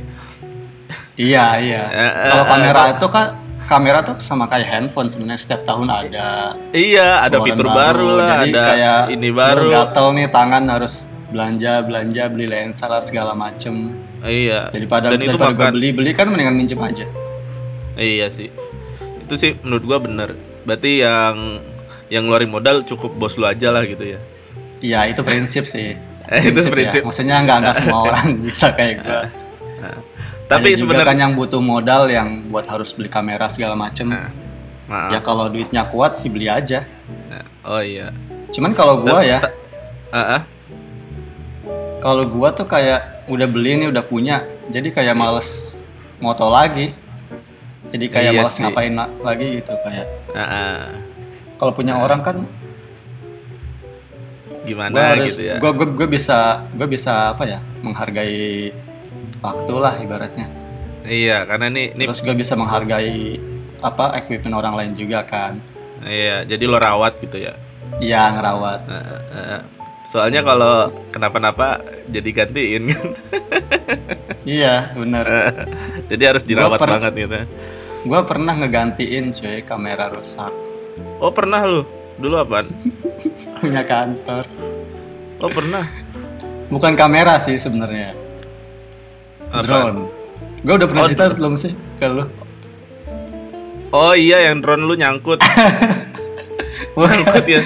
Iya, 1.16 1.46
iya. 1.56 1.82
Eh, 1.88 2.00
eh, 2.00 2.12
Kalau 2.28 2.44
eh, 2.44 2.48
kamera 2.48 2.82
itu 2.90 3.06
kan 3.08 3.26
kamera 3.64 3.98
tuh 4.00 4.16
sama 4.18 4.44
kayak 4.44 4.66
handphone 4.66 5.08
sebenarnya 5.08 5.40
setiap 5.40 5.62
tahun 5.64 5.88
ada 5.88 6.56
Iya, 6.70 7.22
ada 7.22 7.38
fitur 7.40 7.64
baru, 7.64 8.08
lah, 8.14 8.42
Jadi 8.42 8.50
ada 8.50 8.62
kayak 8.66 8.98
ini 9.14 9.28
baru. 9.30 9.68
gatel 9.70 10.06
nih 10.16 10.26
tangan 10.28 10.64
harus 10.66 11.04
belanja 11.30 11.80
belanja 11.82 12.22
beli 12.28 12.46
lensa 12.46 12.84
lah 12.86 12.98
segala 13.00 13.32
macem. 13.32 13.94
Iya. 14.20 14.68
Daripada 14.68 15.14
Dan 15.14 15.22
itu 15.22 15.34
daripada 15.34 15.54
gua 15.54 15.64
makan. 15.70 15.72
beli 15.74 15.88
beli 15.94 16.10
kan 16.12 16.26
mendingan 16.28 16.54
minjem 16.54 16.80
aja. 16.82 17.06
Iya 17.94 18.26
sih. 18.28 18.50
Itu 19.22 19.34
sih 19.34 19.54
menurut 19.62 19.84
gua 19.86 19.98
bener. 19.98 20.34
Berarti 20.62 21.00
yang 21.00 21.62
yang 22.10 22.26
ngeluarin 22.26 22.50
modal 22.50 22.82
cukup 22.82 23.14
bos 23.14 23.38
lu 23.38 23.46
aja 23.46 23.70
lah 23.70 23.86
gitu 23.86 24.02
ya. 24.04 24.20
Iya 24.80 25.00
itu 25.08 25.22
prinsip 25.22 25.64
sih. 25.64 25.94
Eh, 26.30 26.46
itu 26.46 26.62
ya. 26.62 26.70
prinsip. 26.70 27.02
Maksudnya 27.02 27.42
nggak 27.42 27.58
nggak 27.58 27.74
semua 27.74 27.98
orang 28.12 28.38
bisa 28.38 28.70
kayak 28.70 29.02
gua. 29.02 29.26
Nah, 29.82 29.98
tapi 30.46 30.70
Ada 30.70 30.78
juga 30.78 30.94
sebenarnya 30.94 31.08
kan 31.10 31.18
yang 31.18 31.32
butuh 31.34 31.58
modal 31.58 32.06
yang 32.06 32.46
buat 32.46 32.70
harus 32.70 32.94
beli 32.94 33.10
kamera 33.10 33.50
segala 33.50 33.74
macem. 33.74 34.06
Nah, 34.06 34.30
maaf. 34.86 35.10
Ya 35.10 35.18
kalau 35.26 35.50
duitnya 35.50 35.90
kuat 35.90 36.14
sih 36.14 36.30
beli 36.30 36.46
aja. 36.46 36.86
Nah, 37.26 37.42
oh 37.66 37.82
iya. 37.82 38.14
Cuman 38.54 38.74
kalau 38.74 39.02
gua 39.02 39.26
ya, 39.26 39.42
Ah, 40.10 40.38
ah. 40.38 40.42
Kalau 42.00 42.24
gua 42.26 42.50
tuh 42.50 42.64
kayak 42.64 43.28
udah 43.28 43.46
beli 43.46 43.76
nih 43.76 43.88
udah 43.92 44.02
punya, 44.02 44.42
jadi 44.68 44.88
kayak 44.90 45.14
males 45.14 45.80
moto 46.18 46.48
lagi. 46.48 46.92
Jadi 47.90 48.06
kayak 48.06 48.32
Iya 48.32 48.40
males 48.42 48.52
sih. 48.54 48.62
ngapain 48.62 48.92
la- 48.94 49.12
lagi 49.20 49.46
gitu 49.60 49.72
kayak. 49.82 50.06
Ah, 50.32 50.42
ah. 50.42 50.78
Kalau 51.56 51.72
punya 51.74 51.98
orang 51.98 52.20
kan 52.22 52.36
Gimana 54.60 54.92
gua 54.92 55.04
harus 55.16 55.34
gitu 55.34 55.42
ya. 55.44 55.56
gua, 55.58 55.72
gua 55.72 55.88
gua 55.88 56.08
bisa 56.08 56.68
gua 56.76 56.88
bisa 56.88 57.32
apa 57.32 57.44
ya? 57.48 57.58
menghargai 57.80 58.70
waktu 59.40 59.74
lah 59.80 59.94
ibaratnya. 59.98 60.46
Iya, 61.00 61.48
karena 61.48 61.72
nih 61.72 61.96
nih 61.96 62.06
Terus 62.06 62.20
gua 62.20 62.36
bisa 62.36 62.52
menghargai 62.54 63.40
apa 63.80 64.20
equipment 64.20 64.52
orang 64.54 64.76
lain 64.76 64.92
juga 64.92 65.24
kan. 65.24 65.56
iya, 66.04 66.44
jadi 66.44 66.64
lo 66.68 66.76
rawat 66.76 67.20
gitu 67.20 67.40
ya. 67.40 67.56
Iya 68.00 68.36
ngerawat. 68.36 68.80
Ah, 68.88 69.20
ah. 69.32 69.62
Soalnya 70.10 70.42
kalau 70.42 70.90
kenapa-napa 71.14 71.78
jadi 72.10 72.30
gantiin 72.34 72.90
kan. 72.90 73.08
Iya 74.42 74.90
bener. 74.98 75.22
jadi 76.10 76.34
harus 76.34 76.42
dirawat 76.42 76.82
banget 76.82 77.12
gitu. 77.14 77.38
Gua 78.10 78.26
pernah 78.26 78.58
ngegantiin 78.58 79.30
cuy 79.30 79.62
kamera 79.62 80.10
rusak 80.10 80.50
Oh, 81.20 81.30
pernah 81.30 81.62
lu? 81.62 81.84
Dulu 82.16 82.34
apaan? 82.40 82.72
punya 83.60 83.84
kantor. 83.84 84.48
Oh, 85.38 85.52
pernah. 85.52 85.84
Bukan 86.72 86.96
kamera 86.96 87.36
sih 87.38 87.60
sebenarnya. 87.60 88.16
Apa? 89.52 89.62
Drone. 89.64 90.00
Gue 90.64 90.74
udah 90.80 90.88
pernah 90.88 91.04
Oh, 91.04 91.08
cerita 91.12 91.32
belum 91.36 91.54
sih 91.60 91.72
ke 92.00 92.06
lu? 92.08 92.24
Oh 93.92 94.16
iya, 94.16 94.48
yang 94.48 94.64
drone 94.64 94.88
lu 94.88 94.96
nyangkut. 94.96 95.40
nyangkut 96.96 97.44
ya. 97.48 97.60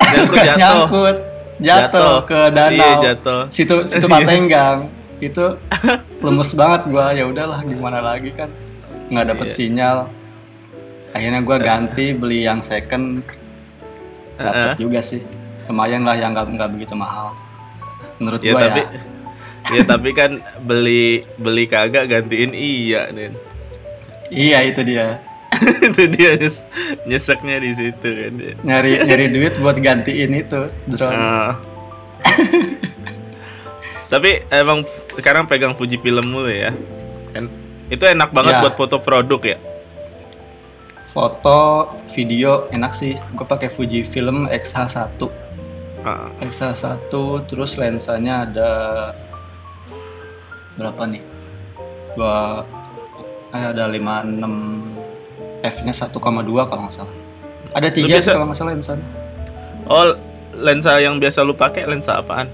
Nyangkut 0.00 0.38
jatuh. 0.40 0.58
nyangkut. 0.58 1.16
Jatuh, 1.64 2.14
ke 2.28 2.40
danau. 2.52 2.76
Iya, 2.76 2.90
jatuh. 3.02 3.40
Situ 3.48 3.88
situ. 3.88 4.04
Patenggang. 4.12 4.92
Itu 5.18 5.56
lemes 6.20 6.50
banget 6.52 6.84
gua. 6.86 7.10
Ya 7.10 7.24
udahlah 7.24 7.64
gimana 7.64 7.98
lagi 7.98 8.30
kan. 8.30 8.52
nggak 9.04 9.36
dapet 9.36 9.46
Iya. 9.48 9.54
sinyal. 9.54 9.98
Akhirnya 11.12 11.40
gua 11.40 11.56
ganti 11.58 12.12
beli 12.12 12.44
yang 12.44 12.60
second. 12.60 13.20
Dapet 14.36 14.76
juga 14.76 15.00
sih. 15.00 15.20
Lumayan 15.64 16.04
lah 16.04 16.16
yang 16.16 16.32
nggak 16.32 16.46
nggak 16.52 16.70
begitu 16.72 16.92
mahal. 16.92 17.32
Menurut 18.20 18.40
Ya 18.40 18.52
gua 18.52 18.60
tapi 18.68 18.80
ya. 18.80 18.88
ya 19.72 19.82
tapi 19.84 20.10
kan 20.12 20.30
beli 20.60 21.24
beli 21.36 21.64
kagak 21.64 22.08
gantiin 22.08 22.52
iya 22.52 23.08
nih. 23.08 23.32
Iya 24.28 24.58
itu 24.64 24.80
dia. 24.82 25.20
itu 25.90 26.02
dia 26.10 26.30
nyes- 26.36 26.64
nyeseknya 27.04 27.56
di 27.58 27.70
situ 27.72 28.08
kan 28.08 28.32
dia. 28.36 28.52
Nyari 28.60 28.92
nyari 29.08 29.26
duit 29.30 29.54
buat 29.58 29.76
gantiin 29.76 30.32
itu 30.32 30.60
drone. 30.88 31.14
Ah. 31.14 31.52
tapi 34.08 34.46
emang 34.48 34.86
sekarang 35.14 35.44
pegang 35.44 35.74
Fuji 35.74 35.98
film 35.98 36.30
mulu 36.30 36.48
ya. 36.48 36.70
Kan 37.32 37.50
itu 37.88 38.04
enak 38.04 38.30
banget 38.30 38.58
Ya. 38.58 38.62
buat 38.62 38.74
foto 38.74 38.96
produk 38.98 39.40
ya. 39.44 39.58
Foto, 41.10 41.94
video 42.10 42.66
enak 42.70 42.90
sih. 42.90 43.14
Gue 43.38 43.46
pakai 43.46 43.70
Fujifilm 43.70 44.50
X-H1. 44.50 45.22
Ah. 46.02 46.26
X-H1 46.42 47.06
terus 47.46 47.78
lensanya 47.78 48.42
ada 48.42 48.70
berapa 50.74 51.06
nih? 51.06 51.22
Gua 52.14 52.66
eh, 53.50 53.64
ada 53.64 53.86
56 53.86 55.13
f-nya 55.64 55.96
1,2 55.96 56.12
kalau 56.68 56.80
nggak 56.84 56.92
salah. 56.92 57.16
Ada 57.72 57.88
tiga 57.88 58.20
biasa- 58.20 58.36
kalau 58.36 58.46
nggak 58.46 58.58
salah 58.60 58.72
lensanya. 58.76 59.06
Oh, 59.84 60.04
lensa 60.54 61.00
yang 61.00 61.16
biasa 61.16 61.40
lu 61.40 61.56
pakai 61.56 61.88
lensa 61.88 62.20
apaan? 62.20 62.48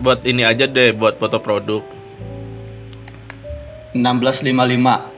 Buat 0.00 0.24
ini 0.24 0.44
aja 0.44 0.64
deh, 0.64 0.92
buat 0.92 1.16
foto 1.16 1.40
produk. 1.40 1.80
1655. 3.94 5.08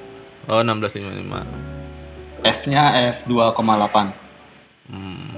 Oh, 0.47 0.63
1655. 0.63 1.43
F-nya 2.45 3.11
F2,8. 3.11 4.15
Hmm. 4.87 5.35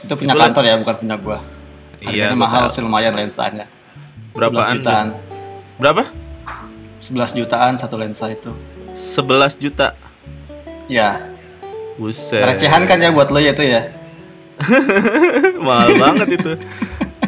Itu 0.00 0.14
punya 0.16 0.32
Itu 0.32 0.40
kantor 0.40 0.64
ya, 0.64 0.74
bukan 0.80 0.94
punya 0.96 1.16
gua. 1.20 1.38
Iya, 2.00 2.32
Harganya 2.32 2.36
gua 2.36 2.44
mahal 2.48 2.64
sih 2.72 2.80
lumayan 2.80 3.12
lensanya. 3.12 3.66
Berapaan? 4.32 4.80
11 4.80 4.80
jutaan. 4.80 5.06
Berapa? 5.76 6.02
11 7.06 7.38
jutaan 7.38 7.78
satu 7.78 7.94
lensa 7.94 8.26
itu. 8.26 8.50
11 8.92 9.54
juta. 9.56 9.94
Ya, 10.86 11.30
Buset. 11.94 12.42
recehan 12.44 12.82
kan 12.82 12.98
ya 12.98 13.10
buat 13.10 13.30
lo 13.30 13.38
ya 13.38 13.50
itu 13.50 13.62
ya. 13.62 13.90
Mahal 15.62 15.94
banget 15.96 16.28
itu. 16.36 16.52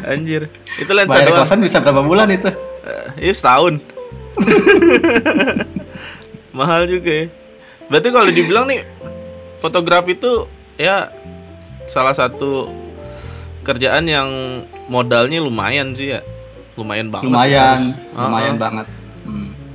Anjir. 0.01 0.51
Itu 0.75 0.91
lensa 0.91 1.11
Bayar 1.13 1.27
doang. 1.29 1.39
kosan 1.39 1.59
bisa 1.59 1.79
berapa 1.79 2.01
bulan 2.01 2.27
itu? 2.27 2.49
Eh, 2.49 3.29
Iya 3.29 3.33
setahun. 3.33 3.79
Mahal 6.51 6.87
juga 6.87 7.11
ya. 7.11 7.25
Berarti 7.87 8.09
kalau 8.09 8.29
dibilang 8.29 8.65
nih 8.65 8.83
fotografi 9.59 10.13
itu 10.13 10.45
ya 10.75 11.09
salah 11.85 12.13
satu 12.13 12.69
kerjaan 13.61 14.05
yang 14.05 14.29
modalnya 14.87 15.39
lumayan 15.39 15.93
sih 15.93 16.15
ya. 16.15 16.21
Lumayan 16.75 17.11
banget. 17.11 17.27
Lumayan, 17.27 17.79
harus. 17.91 18.15
lumayan 18.15 18.55
Ah, 18.55 18.59
banget. 18.59 18.87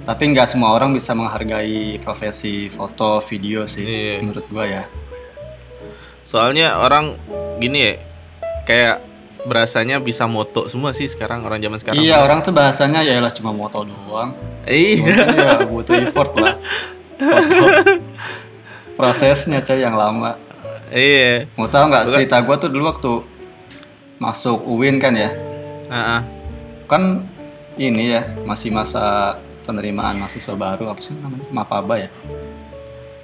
Tapi 0.04 0.22
nggak 0.36 0.48
semua 0.52 0.76
orang 0.76 0.92
bisa 0.92 1.16
menghargai 1.16 1.96
profesi 1.96 2.68
foto 2.68 3.24
video 3.24 3.64
sih, 3.64 3.84
Iya. 3.84 4.14
menurut 4.20 4.44
gua 4.52 4.64
ya. 4.68 4.84
Soalnya 6.28 6.76
orang 6.76 7.16
gini 7.56 7.78
ya 7.80 7.92
kayak 8.68 8.96
berasanya 9.44 10.00
bisa 10.00 10.24
moto 10.24 10.68
semua 10.72 10.96
sih 10.96 11.08
sekarang 11.08 11.44
orang 11.44 11.60
zaman 11.60 11.80
sekarang. 11.80 12.00
Iya, 12.00 12.20
orang 12.20 12.40
tuh 12.40 12.52
bahasanya 12.52 13.00
ya 13.04 13.20
lah 13.20 13.32
cuma 13.32 13.52
moto 13.52 13.84
doang. 13.84 14.36
Iya. 14.68 15.24
Ya 15.28 15.52
butuh 15.64 15.96
effort 16.00 16.32
lah. 16.36 16.56
Foto. 17.16 17.64
Prosesnya 18.96 19.64
coy 19.64 19.80
yang 19.80 19.96
lama. 19.96 20.36
Iya. 20.92 21.48
Mau 21.56 21.68
tau 21.68 21.88
nggak 21.88 22.12
cerita 22.12 22.40
gua 22.44 22.56
tuh 22.60 22.68
dulu 22.68 22.92
waktu 22.92 23.12
masuk 24.20 24.68
UIN 24.68 25.00
kan 25.00 25.16
ya? 25.16 25.32
Ah, 25.88 25.96
ah. 25.96 26.20
Kan 26.88 27.24
ini 27.80 28.14
ya 28.14 28.22
masih 28.44 28.70
masa 28.70 29.36
penerimaan 29.64 30.16
mahasiswa 30.16 30.54
baru 30.54 30.88
apa 30.88 31.00
sih 31.00 31.16
namanya? 31.16 31.48
Mapaba 31.48 31.96
ya? 31.98 32.08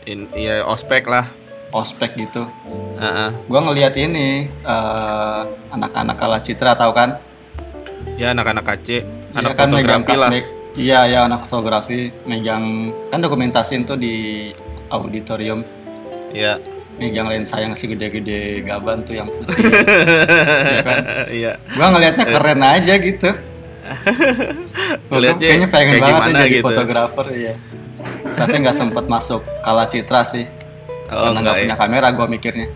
In, 0.05 0.27
iya 0.33 0.65
ospek 0.65 1.05
lah. 1.05 1.29
Ospek 1.71 2.17
gitu. 2.17 2.49
Ah, 2.97 3.29
ah. 3.29 3.31
Gua 3.47 3.61
ngelihat 3.63 3.95
ini 3.95 4.49
eh, 4.49 5.41
anak-anak 5.71 6.17
kala 6.17 6.39
citra 6.41 6.75
tahu 6.75 6.91
kan? 6.91 7.21
Ya 8.17 8.33
anak-anak 8.33 8.65
KC, 8.67 9.05
anak 9.33 9.53
Iya 9.53 9.59
kan 9.59 9.69
megang 9.71 10.03
fotografi 10.03 10.17
lah. 10.17 10.31
me- 10.33 10.49
Iya 10.71 11.01
ya 11.05 11.19
anak 11.25 11.41
fotografi 11.45 11.99
megang 12.25 12.65
kan 13.07 13.19
dokumentasiin 13.19 13.83
tuh 13.83 13.97
di 13.97 14.49
auditorium 14.87 15.67
Iya. 16.31 16.63
megang 16.95 17.27
lensa 17.27 17.59
yang 17.59 17.73
segede-gede 17.73 18.63
gaban 18.63 19.03
tuh 19.03 19.15
yang 19.15 19.27
putih. 19.27 19.51
Iya 20.65 20.81
kan? 20.83 20.99
Iya. 21.29 21.53
Gua 21.71 21.87
ngelihatnya 21.91 22.25
keren 22.25 22.61
aja 22.61 22.95
gitu. 22.97 23.31
Gua 23.91 25.17
Ngeliatnya 25.19 25.47
kayaknya 25.47 25.69
pengen 25.69 25.91
kayak 25.91 26.03
banget 26.03 26.15
gimana 26.15 26.39
jadi 26.39 26.55
gitu. 26.55 26.67
fotografer 26.67 27.27
ya. 27.35 27.55
Tapi 28.39 28.55
nggak 28.63 28.77
sempet 28.77 29.05
masuk 29.11 29.43
kala 29.61 29.85
citra 29.91 30.23
sih. 30.25 30.47
Oh, 31.11 31.27
karena 31.27 31.39
nggak 31.43 31.57
ya. 31.59 31.63
punya 31.67 31.77
kamera 31.77 32.09
gua 32.15 32.27
mikirnya. 32.31 32.69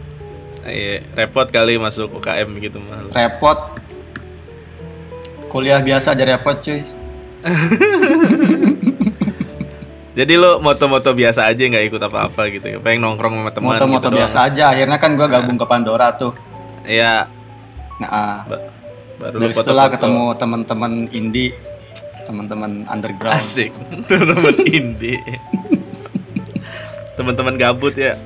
Iya, 0.64 1.04
repot 1.12 1.44
kali 1.52 1.76
masuk 1.76 2.08
UKM 2.18 2.48
gitu 2.58 2.78
mah. 2.82 3.04
Repot. 3.12 3.58
Kuliah 5.52 5.78
biasa 5.78 6.18
aja 6.18 6.24
repot 6.26 6.56
cuy. 6.58 6.82
Jadi 10.14 10.38
lo 10.38 10.62
moto-moto 10.62 11.10
biasa 11.10 11.50
aja 11.50 11.58
nggak 11.58 11.90
ikut 11.90 12.02
apa-apa 12.02 12.46
gitu 12.54 12.66
ya. 12.74 12.78
Pengen 12.78 13.02
nongkrong 13.02 13.34
sama 13.34 13.50
teman 13.50 13.74
Moto-moto 13.74 14.08
gitu 14.10 14.18
biasa 14.18 14.38
aja. 14.50 14.70
Akhirnya 14.70 14.98
kan 14.98 15.10
gua 15.18 15.26
gabung 15.30 15.58
ke 15.58 15.66
Pandora 15.66 16.14
tuh. 16.14 16.34
Iya. 16.86 17.26
Nah, 18.02 18.10
ah. 18.10 18.38
ba- 18.46 18.73
baru 19.24 19.36
dari 19.40 19.52
situlah 19.52 19.88
foto-foto. 19.88 19.94
ketemu 19.96 20.24
teman-teman 20.36 20.92
indie, 21.10 21.50
teman-teman 22.22 22.70
underground. 22.86 23.34
Asik. 23.34 23.72
Teman-teman 24.08 24.56
indie. 24.68 25.20
Teman-teman 27.14 27.54
gabut 27.54 27.94
ya. 27.94 28.18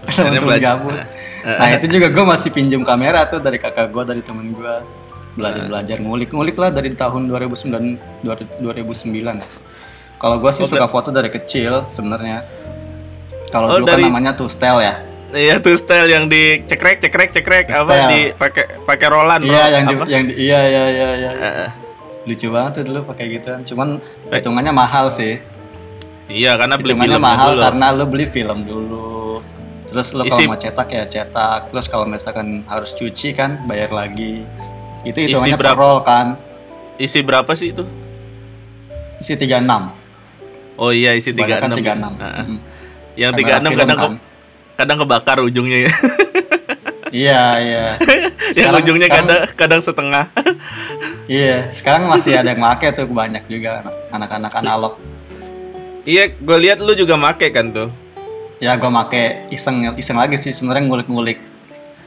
teman-teman 0.00 0.56
gabut. 0.56 0.96
Nah 1.40 1.68
itu 1.72 1.86
juga 1.88 2.08
gue 2.08 2.24
masih 2.24 2.48
pinjem 2.50 2.82
kamera 2.82 3.24
tuh 3.24 3.40
dari 3.40 3.56
kakak 3.56 3.88
gue 3.88 4.04
dari 4.06 4.20
temen 4.20 4.52
gue 4.52 4.74
belajar 5.30 5.62
belajar 5.64 5.96
ngulik 5.98 6.30
ngulik 6.30 6.56
lah 6.56 6.68
dari 6.68 6.92
tahun 6.92 7.26
2009 7.26 8.20
2009 8.60 8.60
ya. 9.34 9.48
Kalau 10.16 10.36
gue 10.36 10.50
sih 10.52 10.64
suka 10.64 10.84
foto 10.84 11.08
dari 11.08 11.28
kecil 11.28 11.88
sebenarnya. 11.88 12.44
Kalau 13.48 13.66
Oh, 13.66 13.76
dulu 13.80 13.88
dari- 13.88 14.04
kan 14.04 14.12
namanya 14.12 14.32
tuh 14.32 14.46
style 14.46 14.78
ya. 14.78 14.94
Iya 15.30 15.62
tuh 15.62 15.78
style 15.78 16.10
yang 16.10 16.26
di 16.26 16.66
cekrek 16.66 16.98
cekrek 16.98 17.30
cekrek 17.30 17.66
apa 17.70 18.10
di 18.10 18.20
pakai 18.34 18.82
pakai 18.82 19.06
rolan 19.06 19.40
Iya 19.40 19.46
roll- 19.46 19.70
yang 19.70 19.84
di, 19.86 19.94
apa? 19.94 20.04
yang 20.10 20.22
di, 20.26 20.32
iya 20.34 20.60
iya 20.66 20.84
iya 20.90 21.08
iya. 21.14 21.30
Eh, 21.32 21.70
Lucu 22.26 22.50
banget 22.50 22.82
tuh 22.82 22.82
dulu 22.90 23.00
pakai 23.06 23.24
gituan. 23.30 23.62
Cuman 23.62 24.02
hitungannya 24.28 24.74
mahal 24.74 25.06
sih. 25.08 25.38
iya 26.30 26.54
karena 26.54 26.78
beli 26.78 26.94
film 26.94 27.18
mahal 27.18 27.58
dulu. 27.58 27.62
karena 27.62 27.86
lo 27.90 28.04
beli 28.06 28.26
film 28.26 28.58
dulu. 28.62 29.42
Terus 29.86 30.14
lo 30.14 30.22
kalau 30.22 30.50
mau 30.50 30.58
cetak 30.58 30.88
ya 30.90 31.04
cetak. 31.06 31.60
Terus 31.70 31.86
kalau 31.86 32.06
misalkan 32.06 32.62
harus 32.66 32.94
cuci 32.94 33.34
kan 33.34 33.62
bayar 33.66 33.90
lagi. 33.90 34.42
Itu 35.02 35.16
hitungannya 35.16 35.58
per 35.58 35.66
berapa? 35.74 35.78
roll 35.78 35.98
kan. 36.02 36.26
Isi 36.98 37.22
berapa 37.22 37.50
sih 37.54 37.72
itu? 37.72 37.82
Isi 39.18 39.34
36. 39.34 39.94
Oh 40.74 40.90
iya 40.90 41.14
isi 41.14 41.32
36. 41.32 41.38
Kebanyakan 41.38 41.68
ya. 41.68 41.76
36. 41.76 42.22
Heeh. 42.22 42.44
Mm. 42.46 42.58
Yang 43.14 43.32
Kamera 43.32 43.58
36 43.58 43.70
film 43.70 43.78
kadang 43.80 43.98
kan. 43.98 44.29
Kadang 44.80 44.96
kebakar 44.98 45.36
ujungnya 45.40 45.86
ya. 45.86 45.92
Iya, 47.10 47.42
iya. 47.58 47.84
yang 48.54 48.70
Sekarang- 48.70 48.80
ujungnya 48.80 49.08
sekarang- 49.08 49.28
kadang 49.28 49.40
kadang 49.58 49.80
setengah. 49.82 50.24
Iya, 51.26 51.70
sekarang 51.70 52.06
masih 52.06 52.34
ada 52.34 52.50
yang 52.50 52.58
make 52.58 52.90
tuh 52.90 53.06
banyak 53.06 53.46
juga 53.46 53.82
anak- 53.82 53.98
anak-anak 54.10 54.52
analog. 54.56 54.92
iya, 56.02 56.26
gue 56.26 56.58
lihat 56.58 56.78
lu 56.78 56.90
juga 56.92 57.14
make 57.14 57.46
kan 57.48 57.70
tuh. 57.70 57.86
Ya 58.58 58.74
gue 58.74 58.86
make 58.88 59.22
iseng 59.48 59.94
iseng 59.94 60.18
lagi 60.18 60.34
sih 60.34 60.50
sebenarnya 60.50 60.86
ngulik-ngulik. 60.86 61.38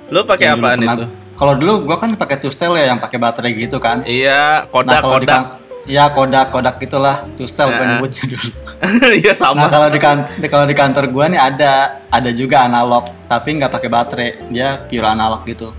Lu 0.07 0.23
pakai 0.23 0.51
Yang 0.51 0.59
apaan 0.59 0.79
itu? 0.81 1.03
Kalau 1.33 1.53
dulu 1.55 1.73
gue 1.83 1.97
kan 1.97 2.11
pakai 2.13 2.35
Tustel 2.37 2.75
ya 2.75 2.91
yang 2.91 2.99
pakai 2.99 3.15
baterai 3.17 3.51
gitu 3.53 3.79
kan. 3.79 4.03
Iya, 4.03 4.67
kodak 4.69 4.99
di 4.99 5.07
kodak. 5.09 5.31
kan- 5.31 5.51
Iya 5.83 6.07
kodak 6.09 6.49
kodak 6.49 6.79
gitulah 6.79 7.27
Tustel 7.35 7.67
Nah. 7.67 7.99
nyebutnya 7.99 8.23
dulu. 8.29 8.49
Iya 9.19 9.33
Nah 9.33 9.39
sama. 9.51 9.67
kalau 9.67 9.87
di 9.87 9.99
kan 9.99 10.17
di- 10.33 10.47
kalau 10.47 10.63
di 10.63 10.71
kantor 10.71 11.11
gua 11.11 11.27
nih 11.27 11.37
ada 11.37 11.71
ada 12.07 12.29
juga 12.31 12.63
analog 12.63 13.11
tapi 13.25 13.59
nggak 13.59 13.67
pakai 13.69 13.89
baterai 13.89 14.29
dia 14.47 14.79
pure 14.81 15.03
analog 15.05 15.43
gitu. 15.43 15.75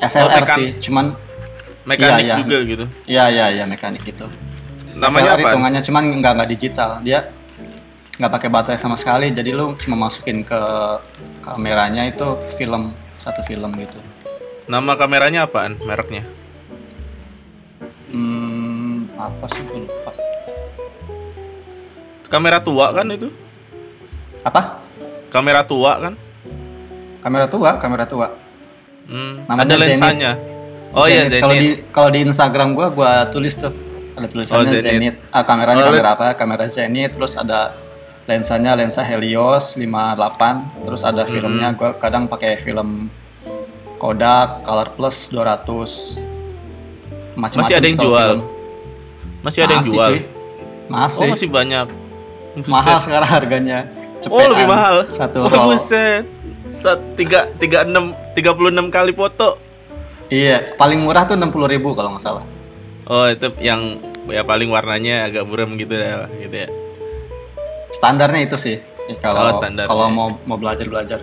SLR 0.00 0.40
tekan- 0.40 0.56
sih 0.56 0.70
cuman 0.80 1.12
Mekanik 1.80 2.12
iya, 2.16 2.16
iya. 2.22 2.36
juga 2.38 2.56
gitu. 2.62 2.84
ya 3.04 3.24
ya 3.28 3.46
ya 3.50 3.64
mekanik 3.64 4.00
gitu. 4.02 4.24
Namanya 4.94 5.32
SLR 5.32 5.38
apa? 5.38 5.48
hitungannya 5.48 5.80
cuman 5.82 6.02
nggak 6.16 6.32
nggak 6.36 6.50
digital 6.50 6.90
dia 7.00 7.28
nggak 8.16 8.30
pakai 8.30 8.48
baterai 8.48 8.76
sama 8.76 8.96
sekali 8.96 9.32
jadi 9.32 9.52
lu 9.52 9.76
cuma 9.76 9.96
masukin 9.98 10.40
ke 10.40 10.60
kameranya 11.40 12.04
itu 12.04 12.24
film 12.54 12.92
satu 13.16 13.40
film 13.42 13.68
gitu. 13.76 14.00
Nama 14.64 14.92
kameranya 14.94 15.44
apaan? 15.44 15.76
Mereknya? 15.78 16.24
Hmm, 18.10 18.39
apa 19.22 19.44
sih 19.46 19.60
gue 19.62 19.84
lupa. 19.84 20.12
Kamera 22.26 22.58
tua 22.58 22.86
kan 22.90 23.06
itu? 23.10 23.28
Apa? 24.40 24.80
Kamera 25.28 25.62
tua 25.62 25.92
kan? 25.98 26.14
Kamera 27.20 27.46
tua, 27.46 27.70
kamera 27.76 28.04
tua. 28.06 28.28
Hmm, 29.04 29.42
Namanya 29.44 29.66
ada 29.66 29.76
lensanya. 29.76 30.32
Oh 30.90 31.04
iya. 31.04 31.26
Kalau 31.28 31.54
di 31.54 31.68
kalau 31.90 32.08
di 32.08 32.20
Instagram 32.22 32.72
gua 32.72 32.88
gua 32.88 33.10
tulis 33.26 33.54
tuh 33.54 33.70
ada 34.14 34.26
tulisannya 34.26 34.62
Oh, 34.62 34.72
Zenith. 34.72 34.86
Zenith. 34.86 35.16
Ah 35.28 35.42
kameranya 35.42 35.82
Oh, 35.82 35.88
kamera 35.90 36.10
apa? 36.14 36.26
Kamera 36.34 36.64
Zenith 36.66 37.14
terus 37.14 37.34
ada 37.34 37.74
lensanya 38.24 38.74
lensa 38.74 39.02
Helios 39.02 39.74
58 39.74 40.86
terus 40.86 41.02
ada 41.02 41.22
Hmm. 41.22 41.30
filmnya 41.30 41.68
gua 41.74 41.94
kadang 41.94 42.26
pakai 42.26 42.58
film 42.58 43.10
Kodak 43.98 44.62
Color 44.62 44.94
Plus 44.94 45.28
200 45.28 46.18
macam-macam 47.36 47.66
Masih 47.66 47.76
ada 47.76 47.86
yang 47.86 47.98
jual? 47.98 48.30
film. 48.30 48.40
Masih 49.40 49.60
ada 49.64 49.72
yang 49.72 49.84
Masih, 49.84 49.92
jual. 49.94 50.10
cuy. 50.10 50.20
Masih. 50.90 51.20
Oh 51.20 51.26
masih 51.30 51.48
banyak. 51.48 51.86
Buset. 52.50 52.66
mahal 52.68 52.98
sekarang 52.98 53.30
harganya. 53.30 53.78
Oh 54.26 54.36
lebih 54.42 54.66
Cepetan, 54.66 54.68
mahal. 54.68 54.94
Satu 55.08 55.36
oh, 55.40 55.48
roll. 55.48 55.66
buset. 55.72 56.24
Sat, 56.70 56.98
tiga, 57.14 57.50
tiga 57.56 57.82
enam, 57.82 58.12
tiga 58.32 58.52
puluh 58.52 58.70
enam 58.70 58.90
kali 58.90 59.10
foto. 59.10 59.58
Iya, 60.30 60.78
paling 60.78 61.02
murah 61.02 61.26
tuh 61.26 61.34
60.000 61.34 61.50
ribu 61.66 61.90
kalau 61.92 62.14
nggak 62.14 62.22
salah. 62.22 62.46
Oh 63.02 63.26
itu 63.26 63.50
yang 63.58 63.98
ya 64.30 64.46
paling 64.46 64.70
warnanya 64.70 65.26
agak 65.26 65.42
buram 65.42 65.74
gitu 65.74 65.90
ya, 65.90 66.30
gitu 66.38 66.54
ya. 66.54 66.68
Standarnya 67.90 68.46
itu 68.46 68.54
sih. 68.54 68.76
Ya, 69.10 69.18
kalau 69.18 69.50
Oh, 69.50 69.58
standarnya. 69.58 69.90
kalau 69.90 70.06
mau 70.06 70.38
mau 70.46 70.54
belajar 70.54 70.86
belajar. 70.86 71.18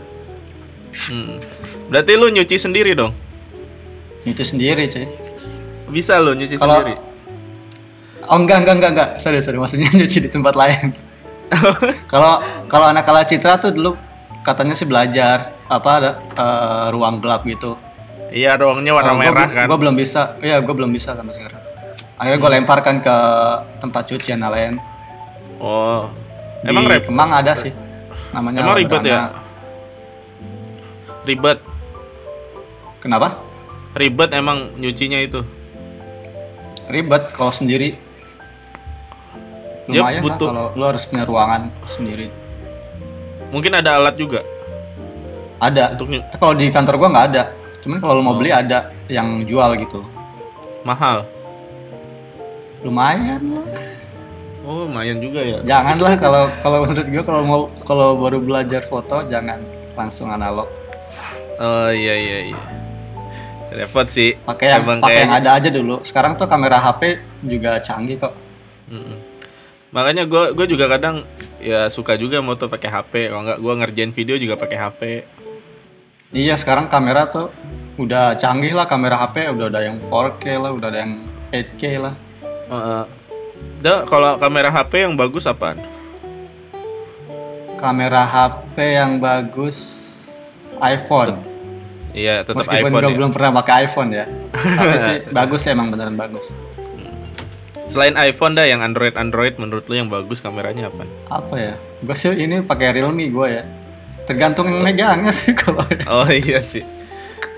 Hmm. 1.07 1.39
Berarti 1.87 2.11
lu 2.19 2.27
nyuci 2.27 2.59
sendiri 2.59 2.91
dong? 2.91 3.15
Itu 4.27 4.43
sendiri 4.43 4.91
cuy. 4.91 5.07
Bisa 5.87 6.19
lu 6.19 6.35
nyuci 6.35 6.59
Kalau- 6.59 6.83
sendiri? 6.83 6.99
Oh 8.27 8.37
enggak 8.37 8.63
enggak 8.63 8.75
enggak 8.79 8.91
enggak. 8.91 9.09
Sorry 9.23 9.39
sorry 9.39 9.57
maksudnya 9.59 9.89
nyuci 9.97 10.27
di 10.27 10.29
tempat 10.29 10.53
lain. 10.55 10.91
Kalau 12.11 12.43
kalau 12.67 12.91
anak 12.91 13.07
kala 13.07 13.23
citra 13.23 13.55
tuh 13.55 13.71
dulu 13.71 13.95
katanya 14.43 14.75
sih 14.75 14.83
belajar 14.83 15.55
apa 15.71 15.89
ada 15.95 16.11
eh, 16.35 16.85
ruang 16.91 17.23
gelap 17.23 17.47
gitu. 17.47 17.79
Iya, 18.27 18.59
ruangnya 18.59 18.91
warna 18.91 19.15
gua 19.15 19.23
merah 19.23 19.47
kan. 19.47 19.65
Gua 19.71 19.79
belum 19.79 19.95
bisa. 19.95 20.35
Iya, 20.43 20.59
gua 20.59 20.75
belum 20.75 20.91
bisa 20.91 21.15
sampai 21.15 21.31
sekarang. 21.31 21.63
Akhirnya 22.19 22.39
gua 22.43 22.51
lemparkan 22.51 22.95
ke 22.99 23.15
tempat 23.79 24.03
cucian 24.11 24.43
yang 24.43 24.51
lain. 24.51 24.73
Oh. 25.63 26.11
Di 26.59 26.73
Emang 26.73 26.89
rep 26.89 27.07
Kemang 27.07 27.31
ada 27.31 27.55
sih. 27.55 27.71
Namanya 28.35 28.59
Emang 28.67 28.75
ribet 28.75 29.03
ya? 29.07 29.31
Ribet. 31.23 31.59
Kenapa? 32.99 33.39
Ribet 33.95 34.35
emang 34.35 34.75
nyucinya 34.75 35.19
itu. 35.21 35.47
Ribet 36.91 37.31
kalau 37.31 37.55
sendiri. 37.55 38.06
Ya, 39.87 40.03
Lumayan 40.03 40.19
lah 40.19 40.25
butuh. 40.27 40.47
kalau 40.47 40.65
lu 40.73 40.83
harus 40.83 41.03
punya 41.03 41.23
ruangan 41.23 41.61
sendiri. 41.87 42.27
Mungkin 43.47 43.71
ada 43.73 43.95
alat 43.95 44.15
juga 44.15 44.43
Ada. 45.57 45.95
untuk 45.95 46.07
nyu- 46.07 46.21
Eh, 46.21 46.35
kalau 46.35 46.53
di 46.53 46.67
kantor 46.67 46.95
gua 46.97 47.09
nggak 47.09 47.27
ada. 47.29 47.43
Cuman 47.79 47.97
kalau 47.97 48.13
lu 48.13 48.21
mau 48.21 48.31
Oh. 48.31 48.37
beli 48.37 48.51
ada 48.51 48.89
yang 49.07 49.43
jual 49.43 49.73
gitu. 49.77 50.03
mahal. 50.83 51.27
Lumayan 52.79 53.41
lah. 53.53 53.67
Oh, 54.63 54.83
lumayan 54.83 55.17
juga 55.17 55.39
ya. 55.39 55.59
Janganlah 55.61 56.15
kalau 56.23 56.43
kalau 56.57 56.77
menurut 56.83 57.03
gua 57.05 57.23
kalau 57.25 57.41
mau 57.41 57.61
kalau 57.81 58.15
baru 58.15 58.37
belajar 58.37 58.83
foto 58.83 59.23
jangan 59.25 59.59
langsung 59.93 60.27
analog. 60.27 60.67
Oh 61.57 61.89
iya 61.89 62.13
iya 62.13 62.39
iya. 62.45 62.59
Repot 63.73 64.07
sih. 64.07 64.35
Pakai 64.37 64.67
yang 64.69 64.83
pakai 64.85 64.93
yang 64.93 65.01
kayaknya- 65.27 65.37
ada 65.37 65.49
aja 65.53 65.69
dulu. 65.69 65.95
Sekarang 66.01 66.35
tuh 66.35 66.45
kamera 66.45 66.77
HP 66.77 67.17
juga 67.41 67.79
canggih 67.79 68.15
kok. 68.17 68.31
Mm-mm. 68.87 69.17
Makanya 69.97 70.29
gue 70.29 70.53
gue 70.53 70.65
juga 70.69 70.85
kadang 70.85 71.25
ya 71.57 71.89
suka 71.89 72.13
juga 72.21 72.37
moto 72.45 72.69
pakai 72.69 72.85
HP. 72.85 73.33
Kalau 73.33 73.41
nggak 73.41 73.57
gue 73.57 73.73
ngerjain 73.81 74.11
video 74.13 74.37
juga 74.37 74.53
pakai 74.53 74.77
HP. 74.77 75.01
Iya, 76.37 76.53
sekarang 76.53 76.85
kamera 76.85 77.25
tuh 77.25 77.49
udah 77.97 78.37
canggih 78.37 78.77
lah 78.77 78.85
kamera 78.85 79.17
HP, 79.25 79.49
udah 79.57 79.73
ada 79.73 79.81
yang 79.81 79.97
4K 79.97 80.43
lah, 80.61 80.71
udah 80.77 80.87
ada 80.93 80.99
yang 81.01 81.25
8K 81.49 81.83
lah. 81.97 82.13
Heeh. 82.69 83.03
Dah 83.81 84.05
kalau 84.05 84.37
kamera 84.37 84.69
HP 84.69 85.09
yang 85.09 85.17
bagus 85.17 85.49
apaan? 85.49 85.81
Kamera 87.81 88.21
HP 88.21 89.01
yang 89.01 89.17
bagus 89.17 89.77
iPhone. 90.77 91.41
Iya 92.13 92.45
tetap 92.45 92.69
Meskipun 92.69 92.89
iPhone 92.93 93.01
gue 93.01 93.13
ya. 93.13 93.17
belum 93.17 93.31
pernah 93.33 93.51
pakai 93.65 93.73
iPhone 93.89 94.09
ya. 94.13 94.25
Tapi 94.77 94.95
sih 95.01 95.17
bagus 95.33 95.65
emang 95.65 95.89
beneran 95.89 96.13
bagus. 96.13 96.53
Selain 97.87 98.13
iPhone 98.19 98.53
dah 98.53 98.67
yang 98.67 98.83
Android 98.83 99.15
Android 99.15 99.55
menurut 99.55 99.87
lu 99.87 99.95
yang 99.95 100.11
bagus 100.11 100.43
kameranya 100.43 100.91
apa? 100.91 101.07
Apa 101.31 101.55
ya? 101.55 101.73
Gue 102.03 102.13
sih 102.13 102.35
ini 102.35 102.59
pakai 102.59 102.93
Realme 102.93 103.31
gue 103.31 103.47
ya. 103.47 103.63
Tergantung 104.27 104.67
yang 104.67 104.83
megangnya 104.83 105.31
sih 105.31 105.55
kalau 105.55 105.81
Oh 106.11 106.27
iya 106.27 106.59
sih. 106.59 106.83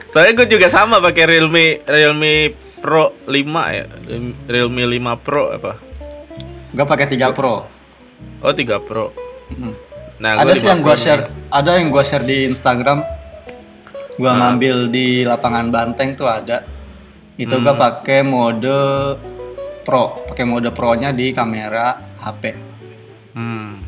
Soalnya 0.10 0.38
gue 0.38 0.48
juga 0.50 0.70
sama 0.70 1.02
pakai 1.02 1.26
Realme 1.26 1.82
Realme 1.84 2.54
Pro 2.80 3.18
5 3.26 3.34
ya. 3.74 3.86
Realme 4.46 4.84
5 4.88 5.26
Pro 5.26 5.52
apa? 5.52 5.74
gue 6.70 6.86
pakai 6.86 7.10
3 7.10 7.34
Pro. 7.34 7.66
Oh 8.40 8.54
3 8.54 8.78
Pro. 8.86 9.10
Mm. 9.50 9.74
Nah, 10.22 10.32
ada 10.38 10.46
gua 10.46 10.54
sih 10.54 10.68
5 10.68 10.70
yang 10.70 10.80
gue 10.86 10.96
share, 10.96 11.24
ada 11.50 11.72
yang 11.82 11.90
gue 11.90 12.04
share 12.06 12.22
di 12.22 12.46
Instagram. 12.46 13.02
Gue 14.14 14.30
ngambil 14.30 14.94
di 14.94 15.26
lapangan 15.26 15.74
Banteng 15.74 16.14
tuh 16.14 16.30
ada. 16.30 16.62
Itu 17.36 17.58
gue 17.58 17.74
Hmm. 17.74 17.82
pakai 17.82 18.22
mode 18.22 18.78
Pro, 19.90 20.22
pakai 20.24 20.46
mode 20.46 20.70
Pro-nya 20.70 21.10
di 21.10 21.34
kamera 21.34 21.98
HP. 22.16 22.54
Hmm. 23.34 23.82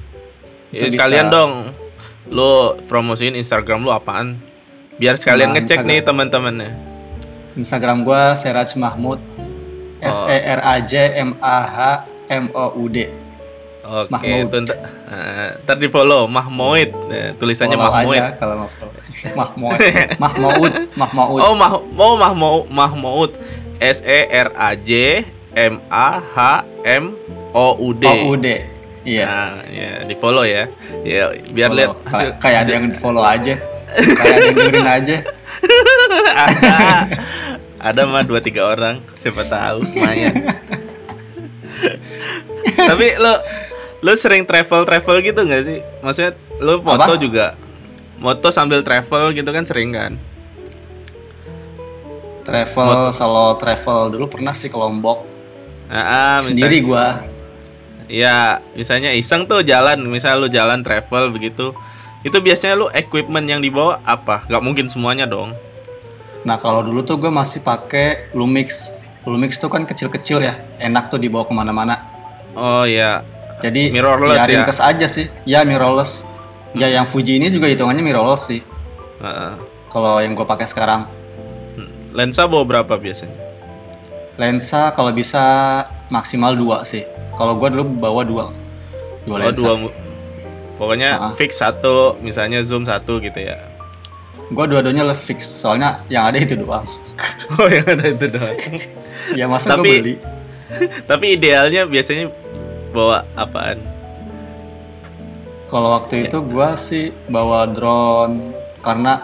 Itu 0.68 0.74
Ya, 0.74 0.82
bisa- 0.84 0.94
sekalian 0.98 1.30
dong. 1.30 1.52
Lu 2.26 2.52
promosiin 2.86 3.36
Instagram 3.36 3.80
lu 3.80 3.92
apaan? 3.92 4.42
Biar 4.96 5.14
sekalian 5.14 5.52
Nah, 5.52 5.56
ngecek 5.56 5.78
Instagram. 5.78 5.90
nih 5.92 6.00
teman-temannya. 6.02 6.72
Instagram 7.54 8.02
gue 8.02 8.22
Seraj 8.34 8.74
Mahmud, 8.76 9.20
S 10.00 10.18
E 10.24 10.38
R 10.50 10.60
A 10.60 10.76
J 10.80 10.94
M 11.20 11.38
A 11.38 11.58
H 11.62 11.78
M 12.28 12.50
O 12.52 12.66
U 12.76 12.88
D. 12.88 13.12
Oke, 13.84 14.08
Mahmud. 14.10 14.46
itu 14.48 14.58
ntar, 14.64 14.78
eh, 15.06 15.50
ntar 15.60 15.76
di 15.76 15.86
follow 15.86 16.26
Mahmoid. 16.26 16.90
Eh, 17.10 17.30
tulisannya 17.36 17.76
Follow 17.76 17.92
Mahmoid. 17.92 18.22
aja 18.22 18.32
kalau 18.38 18.56
mau 18.58 18.70
follow. 18.72 18.94
Mahmud, 19.36 19.78
Mahmud, 20.18 20.72
Mahmud. 21.02 21.40
Oh, 21.40 21.54
Mah 21.54 21.72
mau 21.92 22.14
Mahmoud, 22.16 22.64
Mahmoud. 22.68 23.32
S 23.78 24.00
E 24.00 24.20
R 24.32 24.50
A 24.56 24.74
J 24.74 25.26
M 25.56 25.84
A 25.92 26.20
H 26.20 26.64
M 26.86 27.16
O 27.52 27.76
U 27.80 27.92
D. 27.92 28.08
O 28.08 28.32
U 28.32 28.36
D. 28.40 28.64
Iya. 29.02 29.26
Nah, 29.26 29.52
ya, 29.66 29.92
di 30.06 30.16
follow 30.16 30.46
ya. 30.46 30.70
Ya, 31.02 31.34
biar 31.52 31.74
lihat 31.74 31.98
hasil. 32.06 32.38
kayak 32.38 32.60
ada 32.68 32.72
yang 32.78 32.86
follow 32.96 33.26
aja. 33.26 33.56
kayak 33.92 34.34
ada 34.36 34.46
yang 34.46 34.56
dengerin 34.56 34.90
aja. 34.90 35.16
ada. 36.36 36.78
Ada 37.82 38.06
mah 38.06 38.22
dua 38.22 38.38
tiga 38.38 38.70
orang, 38.70 39.02
siapa 39.18 39.42
tahu 39.42 39.82
lumayan. 39.98 40.38
Tapi 42.94 43.18
lo 43.18 43.42
lo 44.06 44.14
sering 44.14 44.46
travel 44.46 44.86
travel 44.86 45.18
gitu 45.26 45.42
nggak 45.42 45.64
sih? 45.66 45.82
Maksudnya 46.06 46.38
lo 46.62 46.78
foto 46.86 47.18
Apa? 47.18 47.18
juga 47.18 47.58
moto 48.22 48.54
sambil 48.54 48.86
travel 48.86 49.34
gitu 49.34 49.50
kan 49.50 49.66
sering 49.66 49.98
kan? 49.98 50.14
Travel, 52.46 53.10
solo 53.18 53.58
travel 53.58 54.14
dulu 54.14 54.30
pernah 54.30 54.54
sih 54.54 54.70
ke 54.70 54.78
Lombok. 54.78 55.31
Ah, 55.92 56.00
ah, 56.00 56.36
misal- 56.40 56.56
Sendiri 56.56 56.78
gua. 56.82 57.28
Ya, 58.08 58.64
misalnya 58.76 59.12
iseng 59.12 59.44
tuh 59.44 59.64
jalan, 59.64 60.00
misal 60.08 60.40
lu 60.40 60.48
jalan 60.48 60.84
travel 60.84 61.32
begitu. 61.32 61.76
Itu 62.24 62.40
biasanya 62.40 62.76
lu 62.76 62.88
equipment 62.92 63.44
yang 63.44 63.60
dibawa 63.60 64.00
apa? 64.04 64.48
Gak 64.48 64.64
mungkin 64.64 64.88
semuanya 64.88 65.28
dong. 65.28 65.52
Nah 66.42 66.58
kalau 66.58 66.82
dulu 66.82 67.04
tuh 67.04 67.20
gue 67.20 67.30
masih 67.30 67.62
pakai 67.62 68.32
Lumix. 68.32 69.02
Lumix 69.24 69.62
tuh 69.62 69.70
kan 69.70 69.86
kecil-kecil 69.86 70.42
ya, 70.42 70.58
enak 70.78 71.14
tuh 71.14 71.22
dibawa 71.22 71.46
ke 71.46 71.54
mana-mana. 71.54 72.02
Oh 72.52 72.84
ya, 72.84 73.22
Jadi 73.62 73.94
Mirrorless 73.94 74.42
ya 74.42 74.50
ringkes 74.50 74.80
aja 74.82 75.06
sih. 75.06 75.30
Ya 75.46 75.62
mirrorless. 75.62 76.26
Ya 76.74 76.90
yang 76.90 77.06
Fuji 77.06 77.38
ini 77.38 77.54
juga 77.54 77.70
hitungannya 77.70 78.02
mirrorless 78.02 78.50
sih. 78.50 78.66
Heeh. 79.22 79.54
Kalau 79.88 80.18
yang 80.18 80.34
gue 80.34 80.44
pakai 80.44 80.66
sekarang. 80.66 81.06
Hmm. 81.78 81.90
lensa 82.12 82.50
bawa 82.50 82.66
berapa 82.66 82.98
biasanya? 82.98 83.38
Lensa 84.36 84.92
kalau 84.92 85.12
bisa 85.12 85.44
maksimal 86.08 86.54
dua 86.54 86.84
sih. 86.84 87.04
Kalau 87.34 87.56
gue 87.56 87.68
dulu 87.70 87.84
bawa 87.98 88.22
dua. 88.24 88.46
Dua 89.22 89.36
Oh 89.36 89.40
lensa. 89.40 89.56
dua, 89.56 89.74
pokoknya 90.76 91.10
Ah. 91.20 91.32
fix 91.32 91.58
satu, 91.58 92.18
misalnya 92.20 92.62
zoom 92.62 92.84
satu 92.84 93.18
gitu 93.18 93.38
ya. 93.38 93.60
Gue 94.50 94.66
dua-duanya 94.66 95.04
le 95.04 95.14
fix. 95.14 95.46
Soalnya 95.46 96.04
yang 96.08 96.28
ada 96.28 96.38
itu 96.38 96.56
doang. 96.56 96.84
Oh 97.60 97.68
yang 97.68 97.84
ada 97.84 98.06
itu 98.08 98.28
doang. 98.28 98.56
ya 99.40 99.46
masa 99.46 99.76
gue 99.76 99.78
Tapi- 99.78 100.00
beli. 100.00 100.16
Tapi 101.10 101.26
idealnya 101.36 101.84
biasanya 101.84 102.32
bawa 102.90 103.28
apaan? 103.36 103.80
Kalau 105.68 105.96
waktu 105.96 106.28
itu 106.28 106.44
gua 106.44 106.76
sih 106.76 107.16
bawa 107.28 107.64
drone 107.64 108.52
karena 108.80 109.24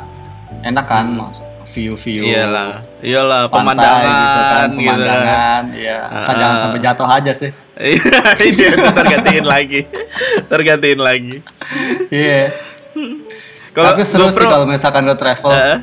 enak 0.63 0.87
kan 0.87 1.11
mas 1.11 1.43
view-view. 1.77 2.25
Iyalah, 2.25 2.81
iyalah 2.99 3.41
pemandangan 3.45 4.01
gitu 4.01 4.41
kan, 4.41 4.67
gitu 4.67 4.77
pemandangan, 4.81 5.63
iya. 5.71 5.97
Asal 6.11 6.33
Ah. 6.33 6.35
jangan 6.35 6.57
sampai 6.59 6.79
jatuh 6.81 7.07
aja 7.07 7.31
sih. 7.31 7.51
Iya, 7.77 8.73
itu 8.73 8.89
tergantiin 8.89 9.45
lagi, 9.45 9.85
tergantiin 10.43 10.97
lagi. 10.97 11.45
Iya. 12.09 12.49
Kalau 13.69 13.93
Tapi 13.93 14.01
seru 14.01 14.25
sih 14.27 14.35
GoPro- 14.35 14.49
kalau 14.49 14.65
misalkan 14.65 15.05
lo 15.05 15.13
travel. 15.13 15.53
Eh, 15.53 15.77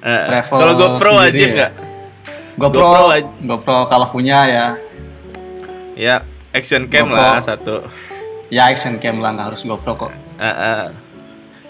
eh, 0.00 0.22
Travel 0.24 0.54
Kalau 0.56 0.74
GoPro 0.76 1.10
wajib 1.18 1.34
ya? 1.44 1.54
nggak? 1.56 1.72
GoPro, 2.54 2.78
GoPro 2.78 3.02
GoPro, 3.42 3.74
waj- 3.74 3.88
kalau 3.88 4.06
punya 4.08 4.46
ya, 4.46 4.66
Ya, 5.96 6.16
action 6.50 6.86
cam 6.86 7.06
GoPro. 7.06 7.18
lah 7.18 7.38
satu. 7.40 7.82
ya 8.46 8.70
action 8.70 8.94
cam 8.96 9.18
lah 9.18 9.34
nggak 9.34 9.46
harus 9.48 9.66
GoPro 9.66 9.98
kok. 9.98 10.12
Eh, 10.36 10.46
eh. 10.46 10.82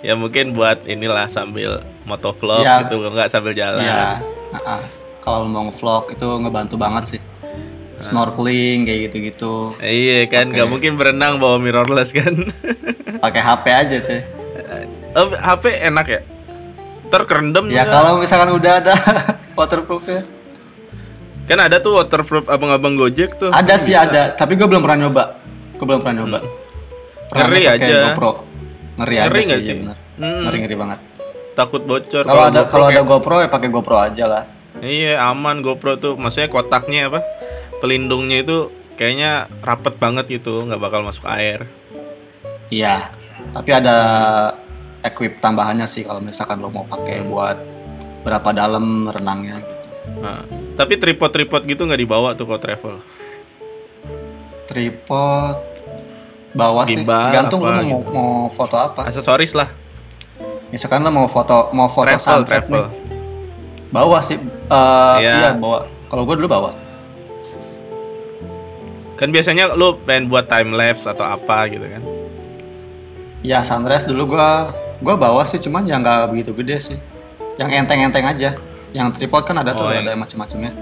Ya 0.03 0.13
mungkin 0.13 0.53
buat 0.53 0.85
inilah 0.85 1.25
sambil 1.27 1.81
motovlog 2.05 2.61
Ya. 2.61 2.85
gitu, 2.85 3.01
nggak 3.01 3.29
sambil 3.29 3.53
jalan. 3.53 3.81
Iya. 3.81 4.21
ah, 4.53 4.79
ah. 4.79 4.81
Kalau 5.19 5.49
mau 5.49 5.69
vlog 5.69 6.13
itu 6.13 6.27
ngebantu 6.39 6.77
banget 6.77 7.17
sih. 7.17 7.21
Snorkeling 7.97 8.85
kayak 8.85 9.01
gitu-gitu. 9.09 9.73
Iya 9.79 10.29
kan, 10.29 10.53
nggak 10.53 10.69
mungkin 10.69 10.99
berenang 10.99 11.41
bawa 11.41 11.57
mirrorless 11.57 12.13
kan? 12.13 12.35
Pakai 13.25 13.41
HP 13.41 13.65
aja 13.71 13.99
sih. 14.03 14.21
Oh, 15.15 15.31
HP 15.31 15.79
enak 15.81 16.07
ya? 16.07 16.21
Terkerendam 17.07 17.71
Ya 17.71 17.87
kalau 17.87 18.19
misalkan 18.19 18.51
udah 18.53 18.83
ada 18.83 18.95
waterproof 19.59 20.05
ya. 20.11 20.21
Kan 21.47 21.61
ada 21.61 21.79
tuh 21.79 22.03
waterproof 22.03 22.51
abang-abang 22.51 22.99
Gojek 22.99 23.39
tuh. 23.39 23.49
Ada 23.49 23.79
sih 23.79 23.95
ada, 23.95 24.35
tapi 24.35 24.59
gue 24.59 24.67
belum 24.67 24.83
pernah 24.83 25.07
nyoba. 25.07 25.39
Gue 25.79 25.87
belum 25.87 26.01
pernah 26.03 26.25
nyoba. 26.25 26.39
Pernah 27.31 27.47
Ngeri 27.47 27.63
aja. 27.69 27.97
GoPro. 28.11 28.33
Ngeri, 28.99 29.15
Ngeri 29.23 29.41
aja 29.41 29.55
sih, 29.55 29.63
sih? 29.63 29.67
iya 29.71 29.75
bener. 29.79 29.97
Hmm. 30.19 30.43
Ngeri 30.49 30.59
ngeri 30.67 30.77
banget. 30.77 30.99
Takut 31.55 31.83
bocor. 31.87 32.27
Kalau 32.27 32.51
ada 32.51 32.67
kalau 32.67 32.91
ada 32.91 32.99
kayak- 32.99 33.07
GoPro 33.07 33.37
ya 33.43 33.49
pakai 33.49 33.69
GoPro 33.71 33.97
aja 33.99 34.25
lah. 34.27 34.45
Iya 34.83 35.23
aman 35.31 35.63
GoPro 35.63 35.97
tuh, 36.03 36.19
maksudnya 36.19 36.51
kotaknya 36.51 37.07
apa? 37.07 37.23
Pelindungnya 37.79 38.43
itu 38.43 38.75
kayaknya 38.99 39.47
rapet 39.63 39.95
banget 40.03 40.27
gitu, 40.43 40.67
nggak 40.67 40.83
bakal 40.83 41.07
masuk 41.07 41.31
air. 41.31 41.71
Iya, 42.75 43.15
tapi 43.55 43.71
ada 43.71 43.97
equip 45.07 45.39
tambahannya 45.39 45.87
sih 45.87 46.03
kalau 46.03 46.19
misalkan 46.19 46.59
lo 46.59 46.75
mau 46.75 46.83
pakai 46.83 47.23
buat 47.23 47.55
berapa 48.27 48.51
dalam 48.51 49.07
renangnya 49.07 49.63
gitu. 49.63 49.89
Nah, 50.19 50.43
tapi 50.75 50.99
tripod-tripod 50.99 51.63
gitu 51.71 51.87
nggak 51.87 52.01
dibawa 52.03 52.35
tuh 52.35 52.49
kalau 52.51 52.61
travel. 52.61 52.95
Tripod 54.65 55.57
bawa 56.57 56.83
sih, 56.89 57.05
tergantung 57.05 57.61
lo 57.63 57.71
mau, 57.71 57.83
gitu. 57.85 58.11
mau 58.11 58.33
foto 58.51 58.75
apa. 58.81 59.07
Aksesoris 59.07 59.53
lah. 59.55 59.84
Misalkan 60.75 61.01
lo 61.01 61.11
mau 61.11 61.31
foto 61.31 61.71
mau 61.71 61.87
foto 61.87 62.11
Travel, 62.11 62.43
sunset 62.43 62.67
travel. 62.67 62.83
nih, 62.83 62.87
bawa 63.89 64.19
sih. 64.19 64.35
Eh, 64.37 65.17
Iya. 65.17 65.35
Iya 65.39 65.51
bawa. 65.55 65.87
Kalau 66.11 66.27
gue 66.27 66.35
dulu 66.35 66.49
bawa. 66.51 66.71
Kan 69.15 69.31
biasanya 69.31 69.71
lu 69.73 69.95
pengen 70.03 70.27
buat 70.27 70.51
time 70.51 70.75
lapse 70.75 71.07
atau 71.07 71.23
apa 71.23 71.71
gitu 71.71 71.87
kan. 71.87 72.03
Ya 73.41 73.63
sunrise 73.63 74.03
dulu 74.03 74.35
gua 74.35 74.75
gua 74.99 75.15
bawa 75.15 75.47
sih 75.47 75.61
cuman 75.61 75.87
yang 75.87 76.03
nggak 76.03 76.27
begitu 76.27 76.51
gede 76.57 76.77
sih. 76.83 76.99
Yang 77.55 77.71
enteng-enteng 77.79 78.27
aja. 78.27 78.51
Yang 78.91 79.09
tripod 79.15 79.43
kan 79.45 79.55
ada 79.57 79.71
tuh 79.71 79.87
Oh, 79.87 79.95
yang- 79.95 80.03
ada 80.03 80.19
macam-macamnya. 80.19 80.73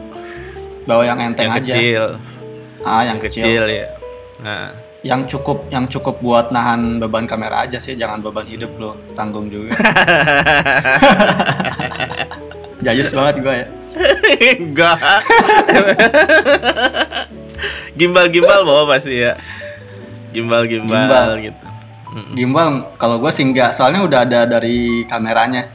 Bawa 0.82 1.02
yang 1.04 1.18
enteng 1.20 1.48
yang 1.48 1.60
aja. 1.60 1.68
kecil. 1.68 2.04
Ah, 2.80 3.04
yang, 3.04 3.20
Yang 3.20 3.28
kecil. 3.28 3.42
kecil 3.44 3.64
ya. 3.68 3.86
Nah, 4.40 4.72
Yang 5.02 5.34
cukup 5.34 5.66
yang 5.74 5.84
cukup 5.90 6.22
buat 6.22 6.54
nahan 6.54 7.02
beban 7.02 7.26
kamera 7.26 7.66
aja 7.66 7.82
sih, 7.82 7.98
jangan 7.98 8.22
beban 8.22 8.46
hidup 8.46 8.70
lo 8.78 8.94
tanggung 9.18 9.50
juga. 9.50 9.74
Jayus 12.86 13.10
banget 13.10 13.34
gua 13.42 13.54
ya. 13.66 13.68
enggak. 14.62 14.98
Gimbal-gimbal 17.98 18.62
bawa 18.62 18.94
pasti 18.94 19.26
ya. 19.26 19.34
Gimbal-gimbal 20.30 21.06
Gimbal. 21.06 21.30
gitu. 21.50 21.64
Mm. 22.12 22.30
Gimbal 22.38 22.68
kalau 22.94 23.18
gua 23.18 23.34
sih 23.34 23.42
enggak, 23.42 23.74
soalnya 23.74 24.06
udah 24.06 24.22
ada 24.22 24.40
dari 24.46 25.02
kameranya. 25.10 25.66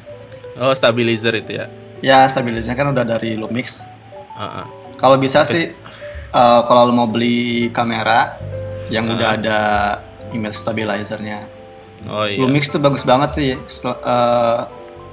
Oh, 0.55 0.71
stabilizer 0.71 1.35
itu 1.35 1.51
ya. 1.59 1.65
Ya 1.99 2.23
stabilisnya 2.31 2.79
kan 2.79 2.95
udah 2.95 3.03
dari 3.03 3.35
Lumix. 3.35 3.83
Heeh. 4.39 4.65
Kalau 4.97 5.19
bisa 5.19 5.43
sih 5.43 5.75
eh, 6.31 6.61
kalau 6.63 6.89
lo 6.89 6.93
mau 6.93 7.09
beli 7.11 7.69
kamera 7.75 8.37
yang 8.87 9.07
udah 9.07 9.35
ada 9.35 9.59
image 10.31 10.55
stabilizernya. 10.55 11.47
Oh 12.07 12.23
iya. 12.23 12.39
Lumix 12.39 12.69
tuh 12.69 12.79
bagus 12.79 13.03
banget 13.03 13.29
sih. 13.35 13.51
Sel- 13.67 13.99
eh, 13.99 14.59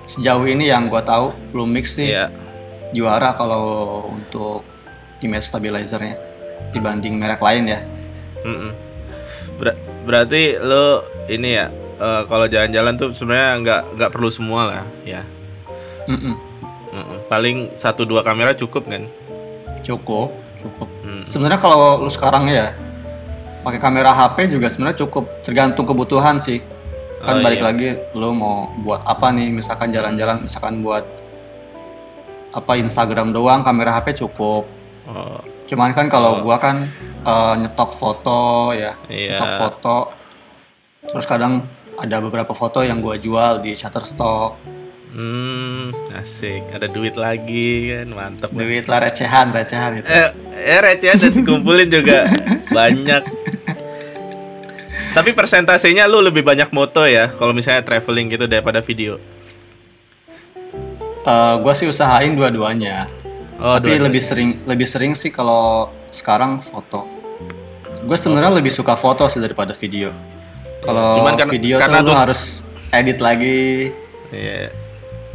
sejauh 0.05 0.45
ini 0.45 0.69
yang 0.69 0.87
gua 0.93 1.01
tahu 1.01 1.33
Lumix 1.57 1.97
sih 1.97 2.13
Iya. 2.13 2.29
juara 2.93 3.33
kalau 3.33 3.65
untuk 4.13 4.63
image 5.25 5.49
stabilizernya 5.49 6.21
dibanding 6.71 7.17
merek 7.17 7.41
lain 7.41 7.73
ya. 7.73 7.81
Mm-mm. 8.45 8.73
Ber- 9.57 9.79
berarti 10.05 10.61
lo 10.61 11.03
ini 11.27 11.57
ya 11.57 11.67
eh, 11.97 12.23
kalau 12.29 12.47
jalan-jalan 12.47 12.95
tuh 13.01 13.09
sebenarnya 13.17 13.51
nggak 13.65 13.83
nggak 13.97 14.11
perlu 14.13 14.29
semua 14.29 14.61
lah 14.69 14.85
ya. 15.03 15.25
Mm-mm. 16.05 16.37
Mm-mm. 16.95 17.19
Paling 17.27 17.73
satu 17.75 18.05
dua 18.05 18.21
kamera 18.23 18.53
cukup 18.53 18.87
kan? 18.87 19.09
Cukup, 19.81 20.31
cukup. 20.61 20.89
Mm. 21.03 21.25
Sebenarnya 21.25 21.59
kalau 21.59 22.05
lu 22.05 22.11
sekarang 22.13 22.47
ya 22.47 22.77
pakai 23.65 23.81
kamera 23.81 24.13
HP 24.13 24.53
juga 24.53 24.69
sebenarnya 24.69 25.09
cukup 25.09 25.25
tergantung 25.41 25.89
kebutuhan 25.89 26.37
sih. 26.39 26.61
Kan 27.25 27.41
Oh, 27.41 27.43
balik 27.43 27.65
iya. 27.65 27.67
lagi 27.73 27.89
lu 28.13 28.37
mau 28.37 28.69
buat 28.85 29.01
apa 29.03 29.33
nih 29.33 29.49
misalkan 29.49 29.89
jalan-jalan 29.89 30.45
misalkan 30.45 30.85
buat 30.85 31.09
apa 32.53 32.73
Instagram 32.77 33.33
doang 33.33 33.65
kamera 33.65 33.97
HP 33.97 34.21
cukup. 34.21 34.69
Oh, 35.09 35.41
Cuman 35.65 35.97
kan 35.97 36.13
kalau 36.13 36.45
gua 36.45 36.61
kan 36.61 36.85
eh, 37.25 37.55
nyetok 37.57 37.97
foto 37.97 38.71
ya, 38.77 39.01
Iya. 39.09 39.41
nyetok 39.41 39.53
foto. 39.57 39.97
Terus 41.09 41.25
kadang 41.25 41.65
ada 41.97 42.21
beberapa 42.21 42.53
foto 42.53 42.85
yang 42.85 43.01
gua 43.01 43.17
jual 43.17 43.65
di 43.65 43.73
Shutterstock. 43.73 44.61
Hmm, 45.15 46.15
asik. 46.19 46.63
Ada 46.75 46.91
duit 46.91 47.15
lagi 47.15 47.95
kan, 47.95 48.07
mantep. 48.11 48.51
Duit 48.51 48.85
lah 48.91 48.99
recehan, 49.07 49.55
recehan 49.55 50.03
itu. 50.03 50.09
Eh, 50.11 50.29
eh 50.67 50.81
recehan 50.83 51.17
dan 51.23 51.33
dikumpulin 51.33 51.89
juga 51.89 52.27
banyak. 52.75 53.23
Tapi 55.15 55.31
persentasenya 55.31 56.11
lu 56.11 56.19
lebih 56.19 56.43
banyak 56.43 56.75
moto 56.75 57.07
ya 57.07 57.31
kalau 57.31 57.55
misalnya 57.55 57.87
traveling 57.87 58.35
gitu 58.35 58.51
daripada 58.51 58.83
video. 58.83 59.23
Eh, 61.25 61.55
gua 61.63 61.73
sih 61.73 61.87
usahain 61.87 62.35
dua-duanya. 62.35 63.07
Oh, 63.63 63.79
Tapi 63.79 63.95
dua- 63.97 64.11
lebih 64.11 64.19
sering 64.19 64.67
lebih 64.67 64.85
sering 64.91 65.15
sih 65.15 65.31
kalau 65.31 65.89
sekarang 66.11 66.59
foto. 66.59 67.07
Gue 68.05 68.19
sebenarnya 68.21 68.53
lebih 68.53 68.69
suka 68.69 68.99
foto 68.99 69.25
sih 69.33 69.41
daripada 69.41 69.73
video. 69.73 70.13
Kalau 70.85 71.25
kan- 71.25 71.49
video 71.49 71.81
karena 71.81 72.03
tuh 72.03 72.05
lu 72.05 72.11
tuh- 72.13 72.21
harus 72.21 72.41
edit 72.93 73.19
lagi. 73.23 73.89
Iya. 74.29 74.84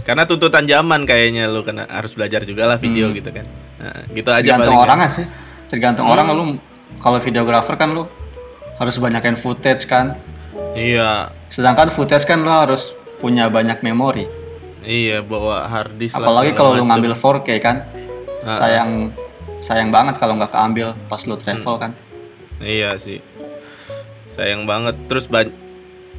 Karena 0.10 0.26
tuntutan 0.26 0.65
zaman 0.65 1.06
kayaknya 1.06 1.45
lu 1.45 1.62
kena 1.62 1.86
harus 1.86 2.17
belajar 2.17 2.41
juga 2.41 2.65
lah 2.65 2.82
video 2.82 3.13
gitu 3.13 3.30
kan. 3.30 3.45
Nah, 3.78 4.10
gitu 4.10 4.26
aja 4.34 4.41
Tergantung 4.41 4.65
paling. 4.65 4.82
kan. 4.82 4.86
orangnya 4.89 5.10
sih. 5.13 5.26
Tergantung 5.69 6.10
orang 6.10 6.26
lu 6.34 6.43
kalau 6.98 7.22
videografer 7.22 7.78
kan 7.78 7.93
lu 7.93 8.10
harus 8.82 8.98
banyakin 8.98 9.38
footage 9.38 9.86
kan. 9.86 10.17
Iya. 10.74 11.30
Sedangkan 11.45 11.93
footage 11.93 12.26
kan 12.26 12.41
lu 12.41 12.50
harus 12.50 12.98
punya 13.22 13.54
banyak 13.54 13.86
memori. 13.86 14.26
Iya, 14.82 15.22
bawa 15.22 15.69
hard 15.69 16.02
disk 16.02 16.17
Apalagi 16.17 16.58
kalau 16.58 16.74
lu 16.74 16.89
ngambil 16.89 17.13
4K 17.13 17.50
kan. 17.62 17.86
Ah, 18.41 18.58
Sayang 18.58 19.13
sayang 19.62 19.93
banget 19.93 20.17
kalau 20.17 20.39
nggak 20.39 20.50
keambil 20.50 20.98
pas 21.06 21.22
lu 21.30 21.38
travel 21.38 21.76
Hmm. 21.78 21.82
kan. 21.86 21.91
Iya 22.65 22.98
sih. 22.98 23.22
Sayang 24.34 24.65
banget. 24.65 24.98
Terus 25.06 25.30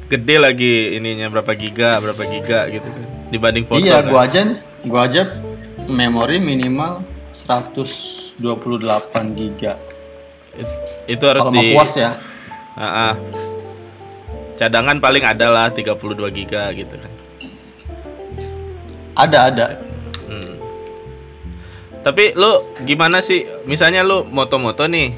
gede 0.07 0.35
lagi 0.39 0.95
ininya 0.95 1.27
berapa 1.27 1.51
giga, 1.59 1.99
berapa 1.99 2.23
giga 2.23 2.71
gitu 2.71 2.87
kan. 2.87 3.20
Dibanding 3.31 3.63
foto 3.63 3.79
iya, 3.79 4.03
kan. 4.03 4.11
gua 4.11 4.21
aja 4.27 4.39
nih, 4.43 4.59
gua 4.85 5.01
aja 5.07 5.23
memori 5.87 6.37
minimal 6.43 7.07
128 7.31 8.37
giga. 9.39 9.79
It- 10.51 11.15
itu 11.15 11.23
harus 11.23 11.41
Kalau 11.47 11.55
mau 11.55 11.63
di 11.63 11.71
puas 11.71 11.93
ya. 11.95 12.19
Ah, 12.75 13.11
ah. 13.11 13.13
Cadangan 14.59 15.01
paling 15.01 15.25
ada 15.25 15.47
lah 15.49 15.67
32 15.73 16.29
giga 16.29 16.69
gitu 16.75 16.93
kan. 16.93 17.11
Ada 19.17 19.37
ada. 19.49 19.65
Hmm. 20.29 20.55
Tapi 22.05 22.37
lu 22.37 22.61
gimana 22.85 23.19
sih? 23.25 23.47
Misalnya 23.65 24.05
lu 24.05 24.27
moto-moto 24.27 24.85
nih. 24.85 25.15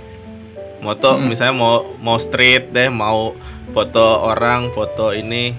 Moto 0.83 1.15
misalnya 1.15 1.55
mau 1.55 1.95
mau 1.99 2.19
street 2.19 2.75
deh, 2.75 2.91
mau 2.91 3.35
foto 3.71 4.23
orang, 4.23 4.71
foto 4.71 5.15
ini, 5.15 5.55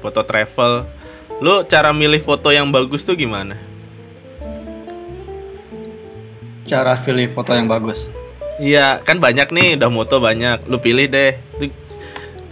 foto 0.00 0.24
travel. 0.24 0.88
Lu 1.42 1.62
cara 1.66 1.90
milih 1.90 2.20
foto 2.20 2.48
yang 2.50 2.70
bagus 2.70 3.02
tuh 3.02 3.14
gimana? 3.14 3.58
Cara 6.64 6.96
pilih 6.96 7.34
foto 7.34 7.52
yang 7.52 7.68
bagus. 7.68 8.08
Iya, 8.56 9.02
kan 9.02 9.18
banyak 9.18 9.50
nih, 9.50 9.76
udah 9.76 9.90
moto 9.90 10.22
banyak. 10.22 10.64
Lu 10.70 10.78
pilih 10.78 11.10
deh. 11.10 11.36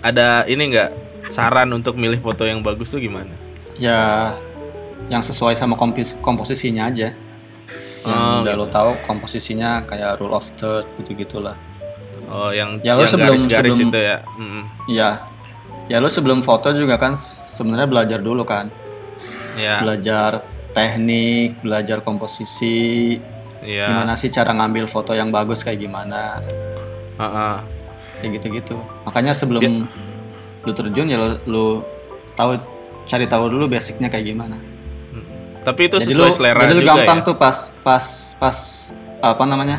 Ada 0.02 0.44
ini 0.50 0.74
enggak 0.74 0.90
saran 1.30 1.70
untuk 1.70 1.94
milih 1.94 2.18
foto 2.18 2.42
yang 2.42 2.60
bagus 2.60 2.90
tuh 2.90 2.98
gimana? 2.98 3.30
Ya 3.78 4.34
yang 5.08 5.22
sesuai 5.22 5.54
sama 5.54 5.78
kompos 5.78 6.18
komposisinya 6.18 6.90
aja. 6.90 7.14
Yang 8.02 8.18
Oh, 8.18 8.42
udah 8.42 8.54
lo 8.58 8.66
tahu 8.66 8.98
komposisinya 9.06 9.86
kayak 9.86 10.18
rule 10.18 10.34
of 10.34 10.42
third 10.58 10.82
gitu-gitulah. 10.98 11.54
Oh, 12.26 12.50
yang 12.50 12.82
Ya, 12.82 12.98
yang 12.98 13.06
sebelum- 13.06 13.46
garis-garis 13.46 13.72
sebelum- 13.78 13.90
itu 13.94 13.98
ya. 14.02 14.18
Mm, 14.34 14.62
Iya. 14.90 15.10
Ya 15.90 15.98
lo 15.98 16.06
sebelum 16.10 16.40
foto 16.46 16.70
juga 16.70 16.98
kan 16.98 17.18
sebenarnya 17.18 17.88
belajar 17.90 18.18
dulu 18.22 18.46
kan. 18.46 18.70
ya, 19.58 19.84
Belajar 19.84 20.46
teknik, 20.72 21.60
belajar 21.60 22.00
komposisi, 22.00 23.20
ya. 23.60 23.92
gimana 23.92 24.16
sih 24.16 24.32
cara 24.32 24.56
ngambil 24.56 24.88
foto 24.88 25.12
yang 25.12 25.28
bagus 25.28 25.60
kayak 25.60 25.84
gimana. 25.84 26.40
Ah, 27.20 27.24
ah. 27.24 27.56
kayak 28.22 28.38
gitu-gitu 28.38 28.78
makanya 29.02 29.34
sebelum 29.34 29.86
lu 30.62 30.72
terjun 30.72 31.10
ya 31.10 31.18
lu, 31.18 31.28
lu 31.50 31.66
tahu 32.38 32.54
cari 33.06 33.26
tahu 33.26 33.50
dulu 33.50 33.66
basicnya 33.66 34.06
kayak 34.06 34.30
gimana 34.30 34.62
Tapi 35.62 35.86
itu 35.86 35.98
jadi 36.02 36.10
sesuai 36.10 36.30
lu 36.30 36.34
selera 36.34 36.60
jadi 36.66 36.74
lu 36.74 36.82
juga 36.82 36.90
gampang 37.02 37.18
ya. 37.22 37.26
tuh 37.26 37.36
pas 37.38 37.56
pas 37.86 38.04
pas 38.38 38.56
apa 39.22 39.42
namanya 39.46 39.78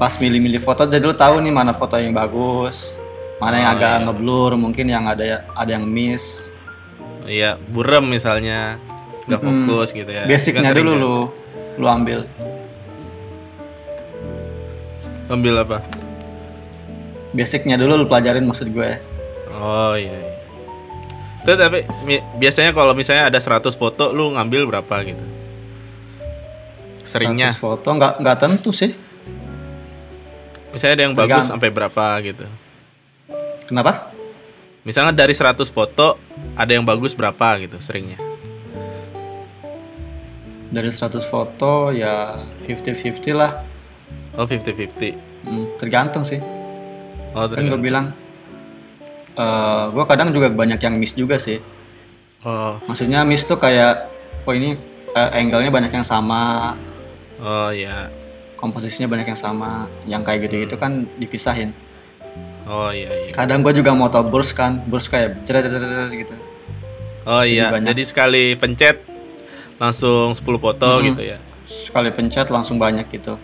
pas 0.00 0.12
milih-milih 0.16 0.60
foto 0.60 0.88
jadi 0.88 1.04
lu 1.04 1.16
tahu 1.16 1.40
nih 1.44 1.52
mana 1.52 1.72
foto 1.72 1.96
yang 2.00 2.12
bagus 2.12 3.00
mana 3.40 3.56
yang 3.56 3.66
Oh, 3.66 3.74
agak 3.74 3.92
iya. 3.92 4.02
ngeblur 4.04 4.50
mungkin 4.54 4.86
yang 4.86 5.04
ada 5.04 5.24
ada 5.48 5.70
yang 5.70 5.82
miss 5.82 6.52
Iya, 7.22 7.56
burem 7.62 8.04
misalnya, 8.06 8.76
nggak 9.24 9.40
fokus 9.40 9.92
gitu 9.92 10.08
ya. 10.08 10.24
basicnya 10.24 10.60
Kan 10.66 10.78
dulu 10.78 10.90
kan? 10.90 10.98
lu 10.98 11.14
lu 11.76 11.86
ambil 11.86 12.20
Ambil 15.28 15.54
apa? 15.56 15.78
basicnya 17.30 17.78
dulu 17.78 17.94
lu 17.94 18.04
pelajarin 18.04 18.42
maksud 18.42 18.66
gue 18.68 18.98
Oh 19.52 19.94
iya. 19.94 20.10
iya. 20.10 20.30
Tuh, 21.40 21.54
tapi 21.54 21.78
mi- 22.02 22.20
biasanya 22.36 22.70
kalau 22.70 22.92
misalnya 22.92 23.26
ada 23.26 23.38
100 23.38 23.72
foto, 23.72 24.10
lu 24.10 24.28
ngambil 24.30 24.66
berapa 24.66 24.94
gitu? 25.04 25.24
Seringnya. 27.02 27.48
100 27.48 27.56
foto 27.56 27.88
nggak 27.88 28.12
nggak 28.18 28.36
tentu 28.36 28.70
sih 28.70 28.92
Misalnya 30.70 30.92
ada 30.92 31.02
yang 31.02 31.14
bagus 31.14 31.26
Tergantung. 31.42 31.50
sampai 31.50 31.68
berapa 31.68 32.04
gitu. 32.20 32.46
Kenapa? 33.70 34.10
Misalnya 34.82 35.14
dari 35.14 35.30
100 35.30 35.62
foto 35.70 36.18
ada 36.58 36.72
yang 36.74 36.82
bagus 36.82 37.14
berapa 37.14 37.60
gitu 37.62 37.78
seringnya. 37.78 38.18
Dari 40.70 40.90
100 40.90 41.22
foto 41.22 41.90
ya 41.90 42.38
50-50 42.66 43.30
lah. 43.34 43.62
Oh 44.34 44.46
50-50. 44.46 45.46
Hmm, 45.46 45.66
tergantung 45.78 46.22
sih. 46.22 46.38
Oh 47.30 47.46
Kan 47.46 47.66
gue 47.66 47.78
tergantung. 47.78 47.82
bilang, 47.82 48.06
eh 49.34 49.84
gue 49.90 50.04
kadang 50.06 50.30
juga 50.30 50.50
banyak 50.50 50.78
yang 50.78 50.94
miss 50.98 51.14
juga 51.14 51.38
sih. 51.38 51.58
Oh, 52.40 52.80
Maksudnya 52.88 53.22
miss 53.22 53.44
tuh 53.44 53.60
kayak, 53.60 54.08
oh 54.48 54.54
ini 54.56 54.74
eh, 55.12 55.30
angle-nya 55.36 55.68
banyak 55.68 55.92
yang 55.92 56.06
sama, 56.06 56.72
oh 57.36 57.68
ya. 57.68 58.08
komposisinya 58.56 59.06
banyak 59.06 59.28
yang 59.28 59.36
sama, 59.40 59.70
yang 60.08 60.22
kayak 60.24 60.48
gitu-gitu 60.48 60.80
kan 60.80 61.04
dipisahin. 61.20 61.76
Oh 62.70 62.94
iya 62.94 63.10
iya. 63.10 63.34
Kadang 63.34 63.66
gue 63.66 63.74
juga 63.74 63.90
moto 63.90 64.22
burst 64.22 64.54
kan, 64.54 64.78
burst 64.86 65.10
kayak 65.10 65.42
jeret 65.42 65.66
gitu. 66.14 66.38
Oh 67.26 67.42
iya. 67.42 67.74
banyak. 67.74 67.90
Jadi 67.90 68.02
sekali 68.06 68.54
pencet 68.54 69.02
langsung 69.82 70.30
10 70.30 70.38
foto 70.62 70.86
Mm-mm. 70.86 71.06
gitu 71.10 71.22
ya. 71.34 71.42
Sekali 71.66 72.14
pencet 72.14 72.46
langsung 72.46 72.78
banyak 72.78 73.10
gitu. 73.10 73.34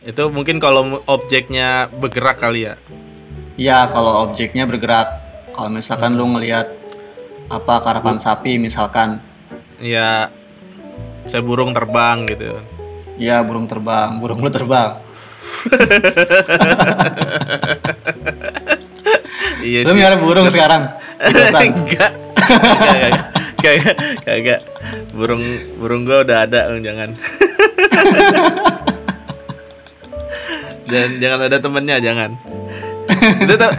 Itu 0.00 0.32
mungkin 0.32 0.56
kalau 0.56 1.04
objeknya 1.04 1.92
bergerak 1.92 2.40
kali 2.40 2.64
ya. 2.64 2.80
Iya, 3.60 3.92
kalau 3.92 4.24
objeknya 4.24 4.64
bergerak. 4.64 5.20
Kalau 5.52 5.68
misalkan 5.68 6.16
lu 6.16 6.24
ngelihat 6.24 6.72
apa 7.52 7.84
karapan 7.84 8.16
sapi 8.16 8.56
misalkan, 8.56 9.20
Ya 9.76 10.32
saya 11.28 11.44
burung 11.44 11.76
terbang 11.76 12.24
gitu. 12.24 12.56
ya 13.20 13.44
burung 13.44 13.68
terbang, 13.68 14.16
burung 14.16 14.40
lu 14.40 14.48
terbang. 14.48 14.96
Iya 19.60 19.84
Lu 19.86 19.92
miara 19.94 20.16
burung 20.16 20.48
sekarang? 20.48 20.88
Di 21.20 21.32
kosan? 21.32 21.62
enggak. 21.76 22.12
Kagak, 23.60 23.96
kagak. 24.24 24.60
Burung 25.12 25.44
burung 25.76 26.08
gua 26.08 26.24
udah 26.24 26.48
ada, 26.48 26.72
Bang, 26.72 26.80
jangan. 26.80 27.12
Dan 30.90 31.22
jangan 31.22 31.40
ada 31.46 31.58
temennya, 31.60 31.96
jangan. 32.02 32.34
Itu 33.44 33.54
tuh. 33.54 33.72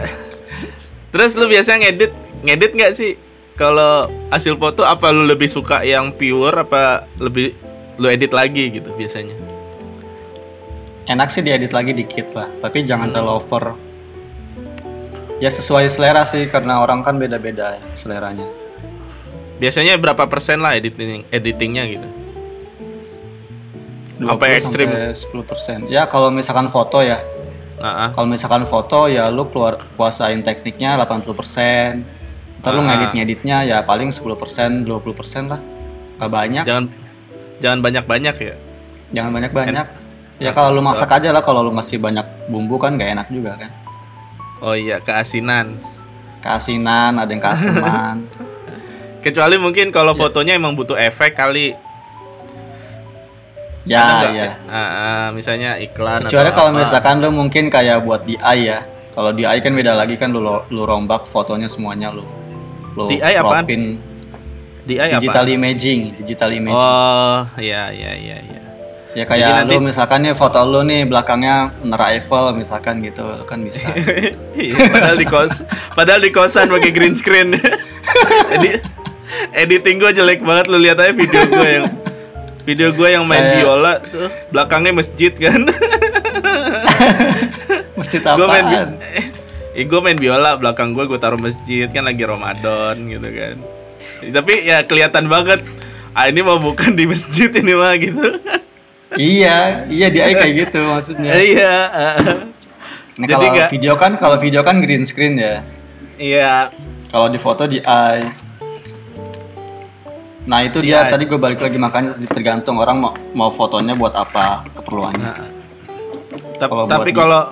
Terus 1.12 1.36
lu 1.36 1.44
biasa 1.50 1.76
ngedit, 1.76 2.12
ngedit 2.46 2.72
nggak 2.72 2.92
sih? 2.96 3.18
Kalau 3.52 4.08
hasil 4.32 4.56
foto 4.56 4.80
apa 4.86 5.12
lu 5.12 5.28
lebih 5.28 5.44
suka 5.44 5.84
yang 5.84 6.16
pure 6.16 6.56
apa 6.56 7.04
lebih 7.20 7.52
lu 8.00 8.08
edit 8.08 8.32
lagi 8.32 8.72
gitu 8.72 8.88
biasanya? 8.96 9.36
Enak 11.04 11.28
sih 11.28 11.44
diedit 11.44 11.74
lagi 11.74 11.92
dikit 11.92 12.32
lah, 12.32 12.48
tapi 12.62 12.86
jangan 12.86 13.12
terlalu 13.12 13.42
over. 13.42 13.76
Ya 15.42 15.50
sesuai 15.50 15.90
selera 15.90 16.22
sih, 16.22 16.46
karena 16.46 16.78
orang 16.78 17.02
kan 17.02 17.18
beda-beda 17.18 17.74
ya 17.74 17.82
seleranya. 17.98 18.46
Biasanya 19.58 19.98
berapa 19.98 20.30
persen 20.30 20.62
lah 20.62 20.78
editing 20.78 21.26
editingnya 21.34 21.82
gitu? 21.90 22.08
Apa 24.22 24.46
20 24.46 24.58
ekstrim? 24.62 24.86
sampai 24.86 25.82
10%. 25.82 25.90
Ya 25.90 26.06
kalau 26.06 26.30
misalkan 26.30 26.70
foto 26.70 27.02
ya, 27.02 27.18
ah. 27.82 28.14
kalau 28.14 28.30
misalkan 28.30 28.62
foto 28.70 29.10
ya 29.10 29.26
lu 29.34 29.50
keluar 29.50 29.82
kuasain 29.98 30.46
tekniknya 30.46 30.94
80%. 30.94 32.06
Ntar 32.62 32.78
lu 32.78 32.86
Ah. 32.86 32.94
ngedit-ngeditnya 32.94 33.66
ya 33.66 33.82
paling 33.82 34.14
10%, 34.14 34.86
20% 34.86 35.50
lah. 35.50 35.58
Gak 36.22 36.30
banyak, 36.30 36.62
Jangan 36.62 36.86
jangan 37.58 37.78
banyak-banyak 37.82 38.36
ya. 38.38 38.54
jangan 39.10 39.30
banyak-banyak. 39.34 39.86
Ya 40.38 40.54
kalau 40.54 40.70
lu 40.78 40.82
masak 40.86 41.10
aja 41.10 41.34
lah, 41.34 41.42
kalau 41.42 41.66
lu 41.66 41.74
masih 41.74 41.98
banyak 41.98 42.22
bumbu 42.46 42.78
kan 42.78 42.94
gak 42.94 43.10
enak 43.18 43.26
juga 43.26 43.58
kan. 43.58 43.70
Oh 44.62 44.78
iya, 44.78 45.02
keasinan. 45.02 45.74
Keasinan, 46.38 47.18
ada 47.18 47.26
yang 47.26 47.42
keaseman. 47.42 48.30
Kecuali 49.26 49.58
mungkin 49.58 49.90
kalau 49.90 50.14
fotonya 50.14 50.54
emang 50.54 50.78
butuh 50.78 50.94
efek 50.94 51.34
kali. 51.34 51.74
Ya, 53.82 54.22
nggak? 54.22 54.32
ya. 54.38 54.50
Ah, 54.70 54.78
ah, 54.78 55.24
misalnya 55.34 55.74
iklan 55.82 56.22
Kecuali 56.22 56.54
atau 56.54 56.58
kalau 56.62 56.70
apa. 56.78 56.80
misalkan 56.86 57.18
lu 57.18 57.34
mungkin 57.34 57.66
kayak 57.66 58.06
buat 58.06 58.22
DI 58.22 58.58
ya. 58.62 58.86
Kalau 59.10 59.34
DI 59.34 59.58
kan 59.58 59.74
beda 59.74 59.98
lagi 59.98 60.14
kan 60.14 60.30
lu 60.30 60.42
lu 60.46 60.82
rombak 60.86 61.26
fotonya 61.26 61.66
semuanya 61.66 62.14
lu. 62.14 62.22
Lu 62.94 63.10
DI 63.10 63.34
apaan? 63.34 63.66
DI 64.86 64.98
apa? 64.98 65.18
digital 65.18 65.46
imaging, 65.50 66.00
digital 66.14 66.50
imaging. 66.54 66.78
Oh, 66.78 67.46
iya 67.58 67.90
iya 67.90 68.14
iya 68.14 68.38
iya. 68.38 68.61
Ya 69.12 69.22
jadi 69.22 69.28
kayak 69.28 69.48
nanti- 69.62 69.74
lu 69.74 69.84
misalkan 69.84 70.18
nih 70.22 70.32
foto 70.32 70.60
lu 70.62 70.80
nih 70.82 71.04
belakangnya 71.04 71.70
menara 71.78 72.12
Eiffel 72.12 72.52
misalkan 72.52 73.00
gitu 73.00 73.44
kan 73.44 73.60
bisa. 73.60 73.92
Iya, 74.56 74.76
padahal 74.88 75.16
di 75.16 75.26
kos, 75.26 75.60
padahal 75.92 76.20
di 76.20 76.30
kosan 76.30 76.68
pakai 76.68 76.90
green 76.90 77.12
screen. 77.12 77.56
Edit, 78.54 78.84
editing 79.52 79.96
gue 79.96 80.12
jelek 80.12 80.40
banget 80.40 80.66
lu 80.66 80.76
lihat 80.76 80.96
aja 80.98 81.10
video 81.10 81.44
gue 81.46 81.68
yang 81.72 81.86
video 82.62 82.88
gue 82.90 83.08
yang 83.10 83.24
main 83.24 83.40
Kayak- 83.42 83.56
biola 83.58 83.92
tuh 84.02 84.28
belakangnya 84.48 84.92
masjid 84.94 85.32
kan. 85.32 85.60
Masjid 87.92 88.20
gue 88.20 88.46
main 88.46 88.64
bi- 88.66 88.98
eh, 89.72 89.84
gue 89.84 90.00
main 90.00 90.16
biola 90.16 90.56
belakang 90.56 90.92
gue 90.92 91.04
gue 91.06 91.16
taruh 91.16 91.38
masjid 91.38 91.86
kan 91.86 92.02
lagi 92.02 92.24
Ramadan 92.24 92.96
gitu 93.06 93.28
kan. 93.28 93.56
Tapi 94.22 94.52
ya 94.62 94.82
kelihatan 94.82 95.26
banget. 95.26 95.60
Ah 96.12 96.28
ini 96.28 96.40
mau 96.40 96.56
bukan 96.56 96.92
di 96.92 97.04
masjid 97.06 97.48
ini 97.50 97.72
mah 97.72 97.94
gitu. 97.94 98.20
Iya, 99.14 99.84
iya 99.86 100.06
DI 100.08 100.32
kayak 100.32 100.54
gitu 100.62 100.80
maksudnya. 100.84 101.32
Iya. 101.32 101.74
ah. 101.86 102.14
Nah, 103.12 103.26
jadi 103.26 103.32
kalau 103.34 103.52
nggak- 103.52 103.70
video 103.70 103.94
kan 103.94 104.12
kalau 104.16 104.36
video 104.36 104.60
kan 104.60 104.80
green 104.80 105.04
screen 105.04 105.36
ya. 105.36 105.64
Iya. 106.16 106.72
Kalau 107.08 107.28
di 107.28 107.36
foto 107.36 107.64
DI. 107.64 108.16
Nah 110.42 110.58
itu 110.60 110.78
DI. 110.78 110.90
dia 110.90 111.06
tadi 111.06 111.22
gue 111.22 111.36
balik 111.36 111.60
lagi 111.60 111.76
makanya 111.76 112.18
tergantung 112.26 112.74
orang 112.76 112.98
mau, 112.98 113.12
mau 113.32 113.48
fotonya 113.48 113.94
buat 113.94 114.10
apa 114.12 114.66
keperluannya. 114.72 115.22
Nah, 115.22 115.50
Ta- 116.56 116.66
Kalau 116.66 116.86
tapi 116.86 117.10
kalau 117.10 117.42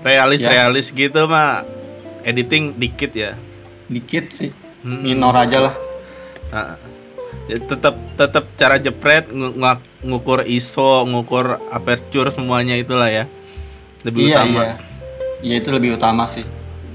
realis 0.00 0.40
Ya. 0.40 0.50
realis 0.50 0.88
gitu 0.88 1.26
mah 1.26 1.62
editing 2.22 2.74
dikit 2.74 3.10
ya. 3.10 3.34
Dikit 3.86 4.30
sih, 4.30 4.50
Hmm. 4.80 5.02
minor 5.02 5.34
aja 5.34 5.58
lah. 5.60 5.74
Ah. 6.48 6.74
Ya, 7.50 7.58
tetap 7.58 7.98
tetap 8.14 8.44
cara 8.54 8.78
jepret 8.78 9.26
ngu- 9.28 9.58
ngukur 10.00 10.46
ISO, 10.46 11.02
ngukur 11.02 11.58
aperture 11.68 12.30
semuanya 12.30 12.78
itulah 12.78 13.10
ya. 13.10 13.26
Lebih 14.00 14.22
iya 14.22 14.36
utama. 14.38 14.54
iya, 14.54 14.72
iya 15.42 15.54
itu 15.58 15.68
lebih 15.68 15.98
utama 15.98 16.24
sih. 16.24 16.46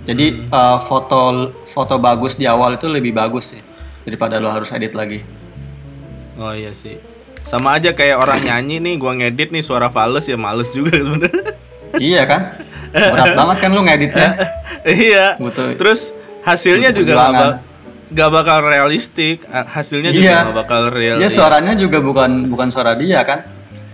Jadi 0.06 0.48
Hmm. 0.48 0.48
eh, 0.48 0.78
foto 0.80 1.22
foto 1.66 2.00
bagus 2.00 2.34
di 2.34 2.48
awal 2.48 2.80
itu 2.80 2.88
lebih 2.88 3.12
bagus 3.12 3.52
sih 3.52 3.62
daripada 4.02 4.40
lo 4.40 4.48
harus 4.48 4.72
edit 4.72 4.96
lagi. 4.96 5.28
Oh 6.36 6.56
iya 6.56 6.72
sih. 6.72 7.04
Sama 7.44 7.76
aja 7.76 7.92
kayak 7.92 8.16
orang 8.16 8.40
nyanyi 8.42 8.80
nih, 8.80 8.96
gua 8.96 9.12
ngedit 9.14 9.52
nih 9.52 9.62
suara 9.62 9.92
fals 9.92 10.26
ya 10.26 10.34
males 10.36 10.72
juga 10.72 10.96
sebenarnya. 10.96 11.52
iya 12.00 12.24
kan? 12.24 12.64
Berat 12.90 13.36
banget 13.36 13.58
kan 13.60 13.70
lo 13.70 13.82
ngeditnya. 13.84 14.30
iya. 14.88 15.36
Butuh- 15.36 15.76
Terus 15.76 16.16
hasilnya 16.42 16.90
butuh 16.90 17.02
juga 17.04 17.14
nggak 18.10 18.30
bakal 18.30 18.58
realistik. 18.62 19.46
Hasilnya 19.48 20.12
juga 20.12 20.26
Iya. 20.26 20.40
nggak 20.46 20.58
bakal 20.58 20.82
real. 20.90 21.18
Dia 21.18 21.30
suaranya 21.30 21.74
juga 21.74 21.98
bukan 22.00 22.46
bukan 22.48 22.68
suara 22.70 22.94
dia 22.94 23.22
kan? 23.22 23.46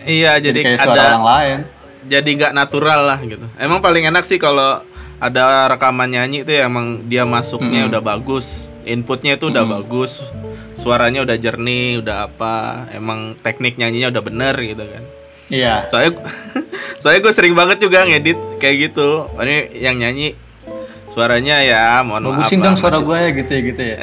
Iya, 0.02 0.42
jadi, 0.42 0.60
kayak 0.66 0.82
ada 0.82 0.86
suara 0.86 1.04
orang 1.14 1.26
lain. 1.26 1.58
jadi 2.02 2.30
nggak 2.34 2.54
natural 2.58 3.02
lah 3.06 3.20
gitu. 3.22 3.46
Emang 3.56 3.78
paling 3.80 4.10
enak 4.10 4.26
sih 4.26 4.42
kalau 4.42 4.82
ada 5.22 5.70
rekaman 5.70 6.10
nyanyi 6.10 6.42
itu 6.42 6.50
ya 6.50 6.66
emang 6.66 7.06
dia 7.06 7.22
masuknya 7.24 7.86
udah 7.86 8.02
bagus, 8.02 8.66
inputnya 8.84 9.38
itu 9.38 9.54
udah 9.54 9.62
bagus, 9.62 10.26
suaranya 10.74 11.22
udah 11.22 11.38
jernih, 11.38 12.02
udah 12.02 12.26
apa, 12.26 12.90
emang 12.90 13.38
teknik 13.46 13.78
nyanyinya 13.78 14.10
udah 14.10 14.24
bener 14.26 14.56
gitu 14.58 14.82
kan. 14.82 15.04
Iya. 15.54 15.86
Soalnya 15.94 16.12
soalnya 17.06 17.20
gue 17.22 17.34
sering 17.38 17.54
banget 17.54 17.78
juga 17.78 18.02
ngedit 18.02 18.40
kayak 18.58 18.90
gitu. 18.90 19.30
Ini 19.38 19.58
yang 19.78 20.02
nyanyi 20.02 20.34
suaranya 21.12 21.60
ya 21.60 22.00
mohon 22.08 22.32
Bagusin 22.32 22.64
maaf 22.64 22.66
dong 22.72 22.76
suara 22.80 22.98
gue 23.04 23.18
ya 23.20 23.30
gitu 23.36 23.52
ya 23.52 23.62
gitu 23.68 23.82
ya. 23.84 23.98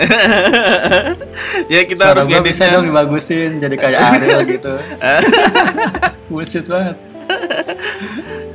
ya 1.72 1.80
kita 1.88 2.02
suara 2.04 2.20
harus 2.20 2.24
gue 2.28 2.40
bisa 2.44 2.62
ngeditnya. 2.68 2.76
dong 2.76 2.84
dibagusin 2.84 3.50
jadi 3.56 3.76
kayak 3.80 3.98
Ariel 3.98 4.40
gitu. 4.44 4.74
Bullshit 6.30 6.66
banget. 6.68 6.96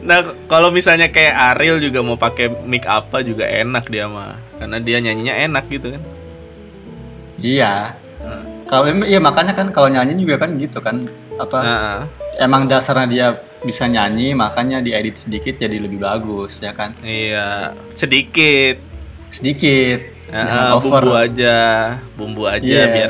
Nah, 0.04 0.20
kalau 0.52 0.68
misalnya 0.68 1.08
kayak 1.08 1.56
Ariel 1.56 1.80
juga 1.80 2.04
mau 2.04 2.20
pakai 2.20 2.52
mic 2.68 2.84
apa 2.84 3.24
juga 3.24 3.48
enak 3.48 3.88
dia 3.88 4.04
mah. 4.04 4.36
Karena 4.60 4.76
dia 4.84 5.00
nyanyinya 5.00 5.32
enak 5.48 5.64
gitu 5.72 5.96
kan. 5.96 6.04
Iya. 7.40 7.96
Kalau 8.68 8.84
iya 9.08 9.24
makanya 9.24 9.56
kan 9.56 9.72
kalau 9.72 9.88
nyanyi 9.88 10.20
juga 10.20 10.44
kan 10.44 10.60
gitu 10.60 10.84
kan 10.84 11.08
apa 11.40 11.58
emang 12.36 12.68
dasarnya 12.68 13.08
dia 13.08 13.28
bisa 13.64 13.88
nyanyi 13.88 14.36
makanya 14.36 14.84
diedit 14.84 15.16
sedikit 15.16 15.56
jadi 15.56 15.80
lebih 15.80 16.04
bagus 16.04 16.60
ya 16.60 16.76
kan 16.76 16.94
iya, 17.02 17.72
sedikit. 17.96 18.78
sedikit 19.34 20.14
over 20.78 21.02
bumbu 21.02 21.14
aja, 21.14 21.58
bumbu 22.18 22.44
aja 22.50 22.64
Iya. 22.66 22.86
biar 22.90 23.10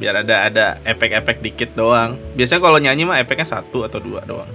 biar 0.00 0.14
ada 0.24 0.36
ada 0.48 0.66
efek-efek 0.82 1.44
dikit 1.44 1.76
doang. 1.76 2.16
Biasanya 2.32 2.60
kalau 2.64 2.78
nyanyi 2.80 3.04
mah 3.04 3.20
efeknya 3.20 3.44
satu 3.46 3.84
atau 3.84 4.00
dua 4.00 4.24
doang. 4.24 4.48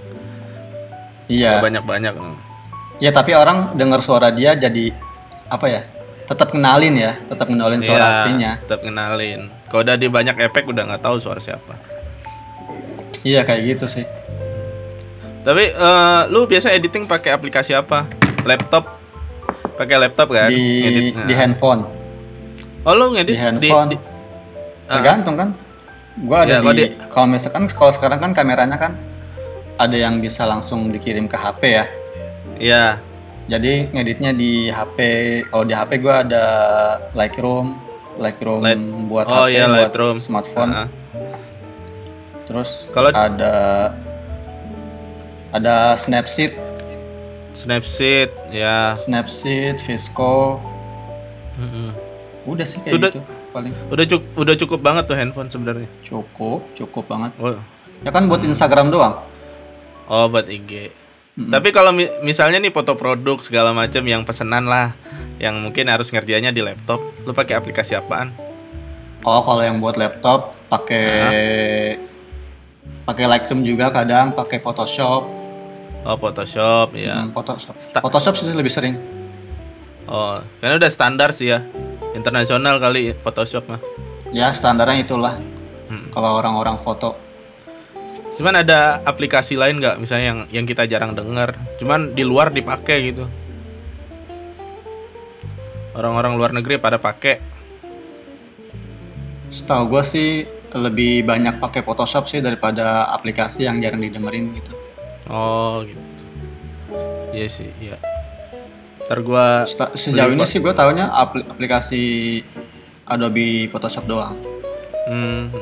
Iya. 1.29 1.61
banyak-banyak. 1.61 2.13
Ya 2.97 3.13
tapi 3.13 3.37
orang 3.37 3.77
dengar 3.77 4.01
suara 4.01 4.33
dia 4.33 4.57
jadi 4.57 4.91
apa 5.45 5.65
ya? 5.69 5.81
Tetap 6.25 6.57
kenalin 6.57 6.97
ya, 6.97 7.13
tetap 7.29 7.45
kenalin 7.45 7.85
suara 7.85 8.01
Iya, 8.01 8.09
aslinya. 8.25 8.51
Tetap 8.65 8.81
kenalin. 8.81 9.41
Kalau 9.69 9.81
udah 9.85 9.95
di 9.95 10.07
banyak 10.09 10.35
efek 10.41 10.65
udah 10.65 10.83
nggak 10.89 11.03
tahu 11.05 11.21
suara 11.21 11.37
siapa. 11.37 11.77
Iya 13.21 13.45
kayak 13.45 13.61
gitu 13.77 13.85
sih. 13.85 14.05
Tapi 15.45 15.63
eh, 15.69 16.21
lu 16.27 16.43
biasa 16.43 16.73
editing 16.73 17.05
pakai 17.05 17.29
aplikasi 17.29 17.71
apa? 17.71 18.09
Laptop? 18.43 18.97
Pakai 19.75 19.97
laptop 19.99 20.27
kan? 20.29 20.49
Di 20.49 20.57
Ngedit. 20.81 21.03
di 21.21 21.33
Nah. 21.33 21.37
handphone, 21.37 21.81
Oh 22.81 22.93
lu 22.93 23.11
ngedit 23.11 23.29
di 23.29 23.37
handphone. 23.37 23.89
di- 23.91 24.01
Tergantung 24.85 25.35
kan. 25.35 25.49
Gua 26.17 26.43
ada 26.43 26.59
kalau 26.59 26.71
di 26.71 26.85
di- 26.85 26.93
kalau 27.07 27.27
misalkan 27.27 27.65
kalau 27.67 27.91
sekarang 27.91 28.19
kan 28.19 28.31
kameranya 28.31 28.77
kan 28.77 28.95
ada 29.75 29.93
yang 29.93 30.17
bisa 30.17 30.45
langsung 30.45 30.87
dikirim 30.87 31.25
ke 31.25 31.35
HP 31.35 31.61
ya. 31.67 31.85
Iya. 32.55 32.85
Jadi 33.45 33.91
ngeditnya 33.91 34.31
di 34.31 34.67
HP. 34.67 34.97
Kalau 35.45 35.63
di 35.63 35.73
HP 35.73 35.91
gua 35.99 36.23
ada 36.23 36.43
Lightroom, 37.11 37.77
Lightroom 38.15 38.61
Light- 38.63 38.79
buat 39.05 39.25
oh 39.27 39.43
HP, 39.43 39.51
iya 39.51 39.65
buat 39.65 39.75
Lightroom. 39.83 40.15
smartphone. 40.17 40.71
Ah, 40.71 40.79
ah. 40.79 40.87
Terus 42.45 42.87
Kalau- 42.89 43.11
ada 43.11 43.53
ada 45.55 45.95
Snapseed, 45.95 46.51
Snapseed, 47.55 48.29
ya. 48.51 48.91
Snapseed, 48.93 49.79
Visco. 49.79 50.59
Mm-mm. 51.55 51.95
Udah 52.43 52.67
sih 52.67 52.83
kayak 52.83 52.93
Udah- 52.93 53.11
gitu 53.11 53.23
paling. 53.49 53.71
Udah 53.87 54.05
cukup 54.05 54.27
udah 54.35 54.55
cukup 54.55 54.79
banget 54.81 55.03
tuh 55.05 55.15
handphone 55.15 55.47
sebenarnya. 55.47 55.87
Cukup, 56.03 56.67
cukup 56.75 57.07
banget. 57.07 57.31
Oh, 57.39 57.55
Ya 58.03 58.11
kan 58.11 58.27
buat 58.27 58.43
Instagram 58.43 58.91
doang. 58.91 59.23
oh 60.05 60.27
buat 60.27 60.45
IG. 60.45 60.91
Tapi 61.35 61.69
kalau 61.71 61.91
mi- 61.91 62.11
misalnya 62.21 62.59
nih 62.59 62.69
foto 62.69 62.93
produk 62.93 63.39
segala 63.39 63.71
macam 63.71 64.03
yang 64.03 64.23
pesenan 64.23 64.67
lah, 64.67 64.95
yang 65.35 65.55
mungkin 65.57 65.87
harus 65.87 66.07
ngerjainnya 66.07 66.51
di 66.51 66.61
laptop, 66.61 66.99
lu 67.23 67.31
pakai 67.31 67.55
aplikasi 67.55 67.91
apaan? 67.91 68.31
Oh, 69.21 69.41
kalau 69.41 69.59
yang 69.59 69.79
buat 69.79 69.95
laptop 69.95 70.53
pakai 70.67 71.07
pakai 73.03 73.25
Lightroom 73.25 73.63
juga 73.63 73.89
kadang 73.89 74.31
pakai 74.31 74.59
Photoshop. 74.59 75.27
Oh 76.05 76.21
Photoshop 76.21 76.93
ya. 76.93 77.17
Hmm, 77.17 77.33
Photoshop. 77.33 77.75
Sta- 77.81 78.01
Photoshop 78.05 78.37
sih 78.37 78.53
lebih 78.53 78.69
sering. 78.69 79.01
Oh, 80.05 80.37
karena 80.61 80.77
udah 80.77 80.91
standar 80.93 81.33
sih 81.33 81.49
ya. 81.49 81.65
Internasional 82.13 82.77
kali 82.77 83.17
Photoshop 83.17 83.65
mah. 83.65 83.81
Ya 84.29 84.53
standarnya 84.53 85.01
itulah. 85.01 85.41
Hmm. 85.89 86.13
Kalau 86.13 86.37
orang-orang 86.37 86.77
foto. 86.77 87.17
Cuman 88.37 88.61
ada 88.61 89.01
aplikasi 89.01 89.57
lain 89.57 89.81
nggak 89.81 89.97
misalnya 89.97 90.25
yang 90.29 90.39
yang 90.61 90.65
kita 90.69 90.85
jarang 90.85 91.17
dengar, 91.17 91.57
cuman 91.81 92.13
di 92.13 92.21
luar 92.21 92.53
dipakai 92.53 92.97
gitu. 93.09 93.25
Orang-orang 95.95 96.35
luar 96.37 96.51
negeri 96.53 96.77
pada 96.77 96.99
pakai. 96.99 97.39
Setahu 99.47 99.87
gue 99.87 100.03
sih 100.03 100.29
lebih 100.75 101.23
banyak 101.23 101.63
pakai 101.63 101.81
Photoshop 101.81 102.27
sih 102.27 102.43
daripada 102.43 103.07
aplikasi 103.09 103.65
yang 103.65 103.79
jarang 103.79 104.03
didengerin 104.03 104.51
gitu. 104.59 104.84
Oh, 105.25 105.81
gitu. 105.81 106.01
Iya 107.33 107.47
sih, 107.49 107.69
iya. 107.81 107.97
Ntar 109.05 109.19
gua 109.21 109.65
Seta- 109.65 109.93
Sejauh 109.93 110.33
ini 110.33 110.45
sih 110.45 110.57
gue 110.57 110.73
taunya 110.73 111.09
apli- 111.09 111.45
aplikasi 111.45 112.03
Adobe 113.05 113.69
Photoshop 113.69 114.05
doang. 114.05 114.37
Hmm. 115.05 115.53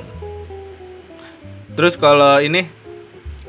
Terus 1.76 2.00
kalau 2.00 2.40
ini 2.40 2.64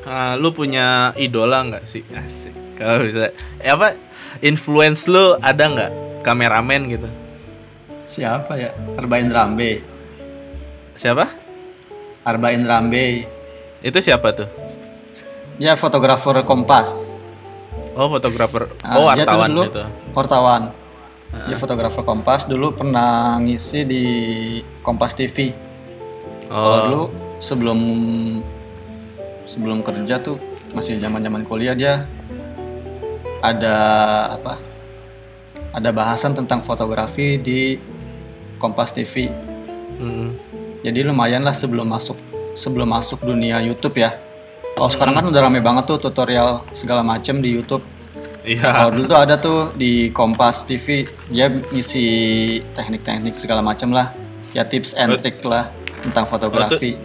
eh, 0.03 0.33
lu 0.35 0.51
punya 0.51 1.15
idola 1.15 1.63
nggak 1.63 1.83
sih? 1.87 2.03
Asik. 2.11 2.51
Kalau 2.75 3.07
bisa 3.07 3.31
eh, 3.61 3.71
apa 3.71 3.95
influence 4.43 5.07
lu 5.07 5.39
ada 5.39 5.63
nggak 5.63 5.91
kameramen 6.27 6.81
gitu? 6.91 7.07
Siapa 8.05 8.59
ya? 8.59 8.75
Arbain 8.99 9.31
Rambe. 9.31 9.79
Siapa? 10.95 11.31
Arbain 12.27 12.67
Rambe. 12.67 13.29
Itu 13.79 13.99
siapa 14.03 14.35
tuh? 14.35 14.49
Ya 15.55 15.79
fotografer 15.79 16.43
Kompas. 16.43 17.19
Oh, 17.95 18.11
fotografer. 18.11 18.67
Ah, 18.83 18.99
oh, 18.99 19.07
tuh 19.07 19.23
wartawan 19.23 19.49
dulu 19.55 19.63
gitu. 19.71 19.83
Wartawan. 20.11 20.61
Dia 21.47 21.55
fotografer 21.59 22.03
Kompas 22.03 22.47
dulu 22.47 22.75
pernah 22.75 23.39
ngisi 23.39 23.87
di 23.87 24.03
Kompas 24.83 25.15
TV. 25.15 25.55
Kalau 26.47 26.59
Oh, 26.67 26.79
dulu 26.87 27.03
sebelum 27.39 27.79
sebelum 29.47 29.79
kerja 29.83 30.19
tuh 30.19 30.39
masih 30.75 30.99
zaman-zaman 30.99 31.47
kuliah 31.47 31.75
dia 31.75 32.03
ada 33.39 33.75
apa? 34.35 34.59
Ada 35.75 35.91
bahasan 35.91 36.35
tentang 36.35 36.63
fotografi 36.63 37.39
di 37.39 37.79
Kompas 38.59 38.91
TV. 38.95 39.31
mm-mm. 39.99 40.29
Jadi 40.83 40.99
lumayan 41.01 41.41
lah 41.43 41.55
sebelum 41.55 41.87
masuk 41.87 42.15
sebelum 42.55 42.91
masuk 42.91 43.23
dunia 43.23 43.59
YouTube 43.63 43.99
ya. 43.99 44.24
Kalau 44.75 44.91
sekarang 44.91 45.15
kan 45.15 45.25
udah 45.31 45.39
rame 45.39 45.63
banget 45.63 45.87
tuh 45.87 45.97
tutorial 46.03 46.67
segala 46.75 46.99
macem 46.99 47.39
di 47.39 47.55
YouTube. 47.55 47.79
Iya. 48.43 48.75
Kalau 48.75 48.91
dulu 48.91 49.05
tuh 49.07 49.19
ada 49.23 49.35
tuh 49.39 49.59
di 49.71 50.11
Kompas 50.11 50.67
TV 50.67 51.07
dia 51.31 51.47
ngisi 51.47 52.05
teknik-teknik 52.75 53.39
segala 53.39 53.63
macem 53.63 53.95
lah. 53.95 54.11
Ya 54.51 54.67
tips 54.67 54.91
and 54.99 55.15
trick 55.23 55.39
lah 55.47 55.71
tentang 56.03 56.27
fotografi. 56.27 56.99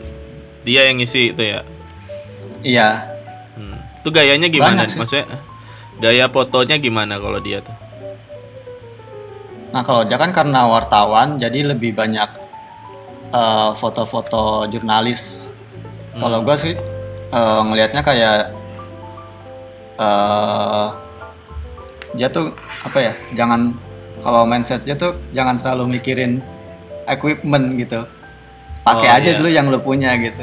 Dia 0.66 0.90
yang 0.90 0.98
ngisi 0.98 1.30
itu 1.30 1.42
ya. 1.46 1.62
Iya. 2.66 2.88
Hmm. 3.54 3.78
Itu 4.02 4.10
gayanya 4.10 4.50
gimana? 4.50 4.84
Banyak 4.84 4.90
sih. 4.90 4.98
Maksudnya 4.98 5.26
gaya 6.02 6.26
fotonya 6.26 6.74
gimana 6.82 7.22
kalau 7.22 7.38
dia 7.38 7.62
tuh? 7.62 7.76
Nah 9.70 9.86
kalau 9.86 10.02
dia 10.02 10.18
kan 10.18 10.34
karena 10.34 10.66
wartawan 10.66 11.38
jadi 11.38 11.70
lebih 11.70 11.94
banyak 11.94 12.34
eh, 13.30 13.70
foto-foto 13.78 14.66
jurnalis. 14.66 15.54
Kalau 16.18 16.42
gua 16.42 16.58
sih 16.58 16.74
eh, 17.30 17.60
ngelihatnya 17.62 18.02
kayak 18.02 18.36
eh 19.96 20.86
dia 22.10 22.28
tuh 22.28 22.50
apa 22.82 22.98
ya? 22.98 23.12
Jangan 23.32 23.76
kalau 24.20 24.42
mindsetnya 24.42 24.94
tuh 24.94 25.14
jangan 25.30 25.56
terlalu 25.56 25.96
mikirin 25.96 26.42
equipment 27.06 27.78
gitu. 27.78 28.02
Pakai 28.80 29.08
Oh, 29.12 29.16
aja 29.20 29.30
iya. 29.30 29.36
dulu 29.38 29.48
yang 29.48 29.66
lu 29.68 29.78
punya 29.78 30.16
gitu. 30.16 30.42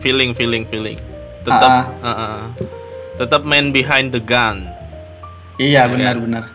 Feeling, 0.00 0.32
feeling, 0.32 0.64
feeling. 0.64 0.98
Tetap, 1.44 1.70
Ah, 1.70 1.84
ah, 2.00 2.08
ah. 2.08 2.38
tetap 3.14 3.44
man 3.44 3.68
behind 3.68 4.10
the 4.10 4.22
gun. 4.22 4.64
Iya 5.60 5.86
benar-benar. 5.86 6.48
Ya 6.48 6.52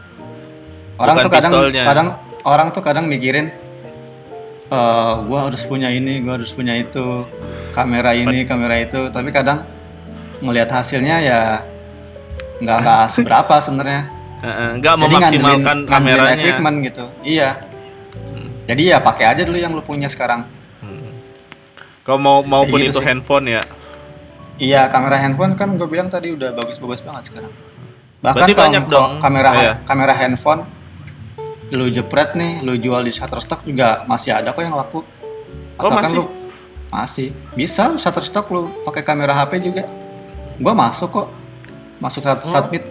Orang 1.00 1.16
Bukan 1.16 1.24
tuh 1.24 1.32
kadang 1.32 1.52
pistolnya. 1.56 1.84
kadang 1.88 2.08
orang 2.44 2.68
tuh 2.76 2.84
kadang 2.84 3.06
mikirin 3.08 3.54
eh 4.70 5.13
gua 5.26 5.39
harus 5.49 5.61
punya 5.63 5.89
ini, 5.89 6.22
gua 6.22 6.38
harus 6.38 6.53
punya 6.53 6.74
itu, 6.74 7.26
kamera 7.72 8.13
ini, 8.13 8.45
kamera 8.45 8.78
itu, 8.78 9.09
tapi 9.09 9.30
kadang 9.30 9.65
ngelihat 10.39 10.70
hasilnya 10.72 11.15
ya 11.20 11.41
nggak 12.59 12.78
nggak 12.80 13.03
seberapa 13.15 13.55
sebenarnya. 13.59 14.01
Nggak 14.39 14.93
ngandelin- 14.95 15.01
memaksimalkan 15.03 15.78
ngandelin 15.84 16.15
kameranya. 16.15 16.36
equipment 16.38 16.78
gitu. 16.86 17.05
Iya. 17.22 17.49
Jadi 18.70 18.82
ya 18.88 19.01
pakai 19.01 19.26
aja 19.26 19.41
dulu 19.43 19.57
yang 19.57 19.74
lu 19.74 19.82
punya 19.82 20.05
sekarang. 20.05 20.45
Kalau 22.05 22.17
mau 22.17 22.39
maupun 22.41 22.80
gitu 22.80 22.95
itu 22.95 22.99
sih. 23.01 23.05
handphone 23.05 23.45
ya. 23.49 23.61
Iya, 24.57 24.88
kamera 24.88 25.17
handphone 25.17 25.53
kan 25.53 25.74
gue 25.74 25.86
bilang 25.86 26.07
tadi 26.07 26.32
udah 26.32 26.51
bagus-bagus 26.51 27.01
banget 27.01 27.30
sekarang. 27.30 27.53
Bahkan 28.20 28.36
Berarti 28.36 28.51
kalau 28.51 28.63
banyak 28.65 28.84
kalau 28.86 28.93
dong. 28.95 29.11
kamera 29.20 29.49
Oh, 29.49 29.61
iya. 29.61 29.74
kamera 29.84 30.13
handphone 30.13 30.61
lu 31.70 31.86
jepret 31.88 32.34
nih, 32.34 32.61
lu 32.61 32.74
jual 32.76 33.01
di 33.01 33.11
Shutterstock 33.11 33.61
juga 33.61 34.03
masih 34.05 34.34
ada 34.34 34.49
kok 34.49 34.61
yang 34.61 34.74
laku. 34.74 35.01
Oh, 35.78 35.86
Asalkan 35.86 36.03
masih? 36.03 36.17
lu 36.17 36.26
masih 36.89 37.28
bisa 37.53 37.93
Shutterstock 37.95 38.49
lu 38.49 38.67
pakai 38.84 39.01
kamera 39.01 39.34
HP 39.36 39.61
juga. 39.61 39.86
Gua 40.57 40.74
masuk 40.74 41.09
kok. 41.09 41.28
Masuk 41.99 42.24
sat 42.24 42.41
Oh. 42.41 42.49
Satbit. 42.49 42.84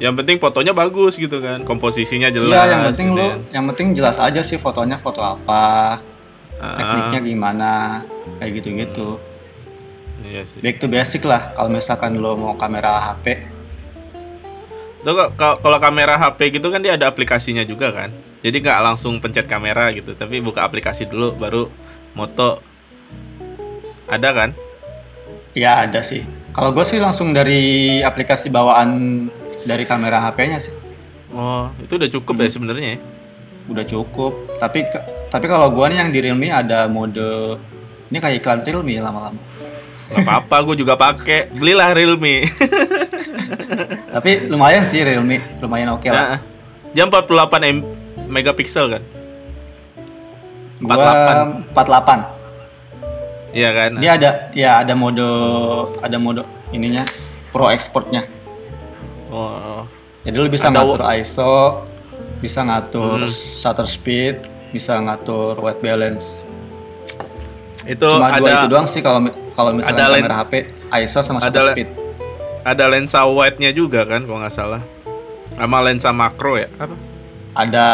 Yang 0.00 0.14
penting 0.16 0.36
fotonya 0.40 0.72
bagus 0.72 1.20
gitu 1.20 1.44
kan, 1.44 1.60
komposisinya 1.60 2.32
jelas. 2.32 2.48
Iya, 2.48 2.62
yang 2.72 2.82
penting 2.88 3.08
gitu 3.10 3.16
lu 3.16 3.24
ya. 3.26 3.34
yang 3.52 3.64
penting 3.68 3.86
jelas 3.92 4.16
aja 4.16 4.40
sih 4.40 4.56
fotonya 4.56 4.96
foto 4.96 5.20
apa, 5.20 6.00
Ah, 6.56 6.76
tekniknya 6.76 7.20
gimana, 7.20 7.72
kayak 8.36 8.52
gitu-gitu. 8.60 9.20
Iya 10.20 10.44
sih. 10.44 10.60
Back 10.60 10.76
to 10.76 10.88
basic 10.88 11.24
lah 11.24 11.52
kalau 11.52 11.68
misalkan 11.68 12.16
lu 12.16 12.32
mau 12.32 12.52
kamera 12.54 13.12
HP. 13.12 13.49
Tuh 15.00 15.12
kok- 15.32 15.58
kalau 15.58 15.78
kamera 15.78 16.14
HP 16.14 16.52
gitu 16.52 16.68
kan 16.68 16.78
dia 16.78 16.94
ada 16.94 17.08
aplikasinya 17.08 17.64
juga 17.64 17.88
kan. 17.88 18.12
Jadi 18.40 18.56
nggak 18.58 18.80
langsung 18.82 19.16
pencet 19.16 19.44
kamera 19.44 19.88
gitu, 19.90 20.12
tapi 20.12 20.40
buka 20.40 20.60
aplikasi 20.60 21.04
dulu 21.04 21.32
baru 21.32 21.68
moto. 22.12 22.60
Ada 24.06 24.28
kan? 24.30 24.50
Ya 25.52 25.82
ada 25.82 26.00
sih. 26.00 26.24
Kalau 26.50 26.70
gue 26.70 26.82
sih 26.82 26.98
langsung 26.98 27.30
dari 27.30 27.60
aplikasi 28.00 28.48
bawaan 28.48 29.28
dari 29.62 29.84
kamera 29.84 30.20
HP-nya 30.22 30.58
sih. 30.58 30.74
Oh, 31.30 31.70
itu 31.78 31.94
udah 31.94 32.10
cukup 32.10 32.34
Hmm. 32.34 32.42
ya 32.42 32.50
sebenarnya 32.50 32.88
ya. 32.90 32.98
Udah 33.68 33.84
cukup. 33.84 34.32
Tapi 34.58 34.82
tapi 35.30 35.46
kalau 35.46 35.70
gua 35.70 35.86
nih 35.86 36.02
yang 36.02 36.10
di 36.10 36.18
Realme 36.18 36.50
ada 36.50 36.90
mode 36.90 37.54
ini 38.10 38.18
kayak 38.18 38.42
iklan 38.42 38.60
Realme 38.60 38.98
lama-lama. 38.98 39.38
Gak 40.10 40.26
apa-apa, 40.26 40.56
gue 40.66 40.82
juga 40.82 40.98
pakai. 40.98 41.54
Belilah 41.54 41.94
Realme. 41.94 42.42
Tapi 44.10 44.50
lumayan 44.50 44.84
sih 44.90 45.06
Realme, 45.06 45.38
lumayan 45.62 45.94
oke 45.94 46.10
lah. 46.10 46.36
Nah, 46.36 46.40
jam 46.92 47.06
48 47.06 47.70
M 47.70 47.78
megapiksel 48.26 48.86
kan? 48.90 49.02
Gua 50.82 51.46
48. 51.70 53.54
Iya 53.54 53.70
kan? 53.74 53.90
Dia 53.98 54.10
ada 54.18 54.30
ya 54.54 54.70
ada 54.82 54.94
mode 54.94 55.26
ada 56.00 56.16
mode 56.18 56.42
ininya 56.70 57.02
pro 57.50 57.70
exportnya. 57.70 58.26
Oh, 59.30 59.86
Jadi 60.26 60.36
lu 60.36 60.50
bisa 60.50 60.68
Ada 60.68 60.82
ngatur 60.82 61.00
ISO, 61.16 61.54
bisa 62.42 62.60
ngatur 62.66 63.24
Hmm. 63.24 63.30
shutter 63.30 63.86
speed, 63.86 64.42
bisa 64.74 64.98
ngatur 64.98 65.54
white 65.62 65.80
balance. 65.80 66.46
itu 67.80 68.04
Cuma 68.06 68.28
ada 68.28 68.38
dua 68.38 68.50
itu 68.52 68.66
doang 68.68 68.84
sih 68.84 69.00
kalau 69.00 69.24
kalau 69.56 69.72
misalnya 69.72 70.12
kamera 70.12 70.44
HP, 70.44 70.52
ISO 71.00 71.24
sama 71.24 71.40
shutter 71.40 71.72
speed. 71.72 71.88
Ada 72.62 72.84
lensa 72.86 73.24
wide-nya 73.24 73.70
juga 73.70 74.04
kan 74.04 74.24
kalau 74.24 74.38
nggak 74.40 74.54
salah. 74.54 74.82
Sama 75.54 75.78
lensa 75.82 76.10
makro 76.10 76.56
ya? 76.56 76.68
Apa? 76.76 76.94
Ada 77.56 77.86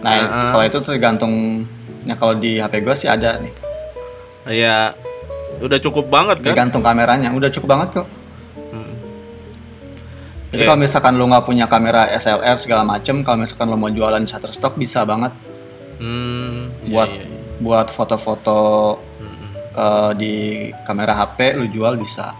nah 0.00 0.12
Ah. 0.12 0.48
kalau 0.52 0.64
itu 0.64 0.78
tergantung 0.80 1.64
ya 2.04 2.14
kalau 2.14 2.34
di 2.36 2.60
HP 2.60 2.80
gua 2.80 2.94
sih 2.94 3.06
ada 3.06 3.40
nih. 3.40 3.52
Ya 4.52 4.94
udah 5.58 5.78
cukup 5.80 6.06
banget 6.06 6.38
kan? 6.40 6.52
Tergantung 6.54 6.84
kameranya, 6.84 7.32
udah 7.32 7.50
cukup 7.50 7.68
banget 7.68 7.88
kok. 8.02 8.06
Hmm. 8.70 8.94
Jadi 10.52 10.62
Iya. 10.62 10.68
kalau 10.68 10.78
misalkan 10.78 11.12
lu 11.16 11.26
nggak 11.26 11.44
punya 11.44 11.66
kamera 11.66 12.06
SLR 12.08 12.56
segala 12.56 12.86
macem, 12.86 13.20
kalau 13.20 13.42
misalkan 13.42 13.66
lu 13.66 13.76
mau 13.76 13.90
jualan 13.90 14.22
Shutterstock 14.22 14.76
bisa 14.76 15.02
banget 15.02 15.32
Hmm, 15.96 16.68
iya, 16.84 16.92
buat 16.92 17.08
iya, 17.08 17.24
iya. 17.24 17.40
buat 17.58 17.88
foto-foto 17.88 18.60
eh, 19.76 20.10
di 20.16 20.34
kamera 20.84 21.12
HP 21.14 21.56
lu 21.56 21.68
jual 21.68 21.96
bisa. 21.96 22.32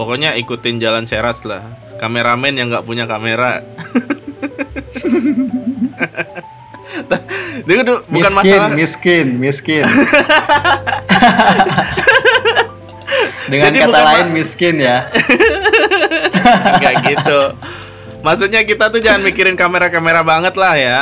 Pokoknya 0.00 0.32
ikutin 0.32 0.80
jalan 0.80 1.04
serat 1.04 1.44
lah. 1.44 1.60
Kameramen 2.00 2.56
yang 2.56 2.72
nggak 2.72 2.88
punya 2.88 3.04
kamera. 3.04 3.60
Itu 7.68 7.82
tuh 7.84 7.98
bukan 8.08 8.32
miskin, 8.32 8.56
masalah. 8.56 8.72
miskin, 8.72 9.26
miskin. 9.36 9.84
Dengan 13.52 13.76
Jadi 13.76 13.78
kata 13.84 14.00
lain 14.00 14.28
miskin 14.32 14.80
ya. 14.80 15.12
Kayak 16.80 16.96
gitu. 17.04 17.40
Maksudnya 18.24 18.64
kita 18.64 18.88
tuh 18.88 19.04
jangan 19.04 19.20
mikirin 19.20 19.52
kamera-kamera 19.52 20.24
banget 20.24 20.56
lah 20.56 20.74
ya. 20.80 20.96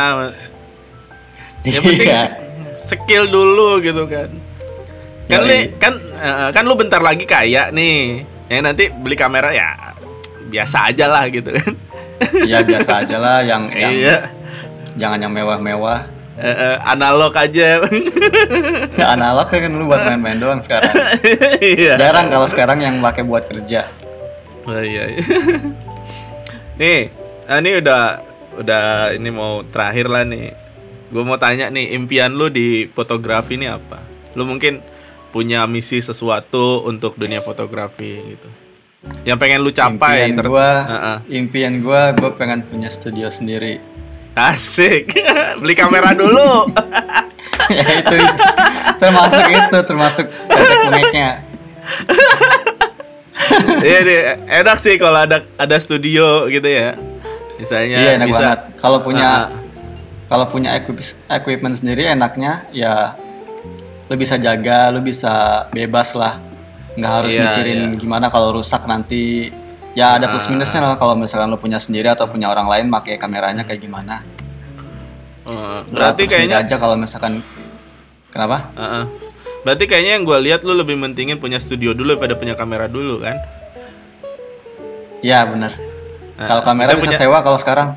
Yang 1.62 1.82
penting 1.86 2.08
Iya. 2.10 2.34
skill 2.74 3.30
dulu 3.30 3.78
gitu 3.78 4.10
kan. 4.10 4.34
Kan 5.30 5.40
Yoi. 5.44 5.46
li, 5.46 5.58
kan 5.78 5.94
eh, 6.18 6.48
kan 6.50 6.66
lu 6.66 6.74
bentar 6.74 6.98
lagi 6.98 7.22
kaya 7.28 7.70
nih. 7.70 8.26
Ya 8.48 8.64
nanti 8.64 8.88
beli 8.88 9.14
kamera 9.14 9.52
ya 9.52 9.94
biasa 10.48 10.88
aja 10.92 11.04
lah 11.06 11.28
gitu 11.28 11.52
kan. 11.52 11.72
Ya 12.48 12.64
biasa 12.64 13.04
aja 13.04 13.16
lah 13.20 13.44
yang 13.44 13.68
yang 13.76 13.92
Iya. 13.92 14.16
jangan 14.96 15.20
yang 15.20 15.32
mewah-mewah. 15.32 16.08
Eh, 16.38 16.76
analog 16.86 17.34
aja. 17.34 17.82
Analog 18.94 19.50
kan 19.50 19.70
lu 19.70 19.90
buat 19.90 20.06
main-main 20.06 20.38
doang 20.38 20.62
sekarang. 20.62 20.94
Iya. 21.58 21.98
Jarang 21.98 22.30
kalau 22.30 22.46
sekarang 22.46 22.78
yang 22.78 23.02
pakai 23.02 23.26
buat 23.26 23.42
kerja. 23.44 23.84
Oh, 24.64 24.78
iya. 24.78 25.18
iya. 25.18 25.22
nih, 26.78 27.10
ah, 27.48 27.58
ini 27.58 27.70
udah 27.82 28.02
udah 28.60 28.84
ini 29.18 29.30
mau 29.34 29.66
terakhir 29.66 30.06
lah 30.06 30.22
nih. 30.22 30.54
Gue 31.08 31.24
mau 31.24 31.40
tanya 31.40 31.72
nih, 31.72 31.96
impian 31.96 32.30
lu 32.30 32.52
di 32.52 32.86
fotografi 32.92 33.56
ini 33.58 33.66
apa? 33.66 33.98
Lu 34.36 34.44
mungkin 34.44 34.78
punya 35.28 35.64
misi 35.64 36.00
sesuatu 36.00 36.82
untuk 36.82 37.14
dunia 37.14 37.40
fotografi 37.40 38.36
gitu. 38.36 38.48
Yang 39.22 39.38
pengen 39.38 39.58
lu 39.62 39.70
capai. 39.70 40.28
impian 40.28 40.42
gua, 40.42 40.70
Heeh. 40.84 41.16
impian 41.38 41.74
gua, 41.78 42.02
gua 42.12 42.30
pengen 42.34 42.66
punya 42.66 42.88
studio 42.88 43.30
sendiri. 43.30 43.78
Asik. 44.34 45.14
Beli 45.60 45.74
kamera 45.74 46.14
dulu. 46.14 46.66
ya 47.74 47.86
itu, 47.98 48.14
itu. 48.16 48.42
termasuk 48.96 49.44
itu 49.46 49.78
termasuk 49.84 50.26
efek 50.48 50.78
mengeknya. 50.86 51.30
Iya 53.80 53.98
deh, 54.04 54.20
enak 54.60 54.76
sih 54.76 55.00
kalau 55.00 55.24
ada 55.24 55.40
ada 55.56 55.76
studio 55.80 56.44
gitu 56.50 56.68
ya. 56.68 56.98
Misalnya 57.56 57.96
Iya 57.96 58.10
enak 58.20 58.26
bisa 58.28 58.38
banget. 58.44 58.60
Kalau 58.76 58.98
punya 59.00 59.24
Ah, 59.24 59.40
ah. 59.40 59.48
kalau 60.28 60.44
punya 60.52 60.70
equip- 60.76 61.16
equipment 61.26 61.74
sendiri 61.74 62.04
enaknya 62.06 62.68
ya 62.70 63.16
lu 64.08 64.14
bisa 64.16 64.34
jaga, 64.40 64.88
lu 64.88 65.04
bisa 65.04 65.66
bebas 65.70 66.16
lah. 66.16 66.40
Nggak 66.98 67.12
harus 67.12 67.32
Iya, 67.36 67.42
mikirin 67.52 67.80
iya. 67.94 67.98
gimana 68.00 68.26
kalau 68.32 68.56
rusak 68.56 68.82
nanti. 68.88 69.52
Ya 69.96 70.14
ada 70.14 70.30
plus 70.30 70.46
minusnya 70.46 70.78
lah 70.78 70.94
kalau 70.94 71.18
misalkan 71.18 71.50
lu 71.50 71.58
punya 71.58 71.76
sendiri 71.82 72.06
atau 72.06 72.30
punya 72.30 72.46
orang 72.46 72.70
lain 72.70 72.86
pakai 72.86 73.18
kameranya 73.18 73.66
kayak 73.66 73.82
gimana. 73.82 74.22
Lu 75.48 75.90
berarti 75.90 76.22
sendiri 76.24 76.32
kayaknya 76.48 76.56
aja 76.62 76.76
kalau 76.78 76.94
misalkan 76.94 77.42
kenapa? 78.30 78.70
Heeh. 78.78 79.04
Berarti 79.66 79.84
kayaknya 79.90 80.12
yang 80.20 80.24
gue 80.24 80.38
lihat 80.48 80.60
lu 80.62 80.70
lebih 80.76 80.94
mentingin 80.94 81.42
punya 81.42 81.58
studio 81.58 81.92
dulu 81.92 82.14
daripada 82.14 82.38
punya 82.38 82.54
kamera 82.54 82.86
dulu 82.86 83.20
kan? 83.26 83.42
Ya 85.18 85.42
benar. 85.50 85.74
Nah, 86.38 86.46
kalau 86.46 86.62
kamera 86.62 86.94
bisa 86.94 87.10
punya- 87.10 87.18
sewa 87.18 87.38
kalau 87.42 87.58
sekarang. 87.58 87.88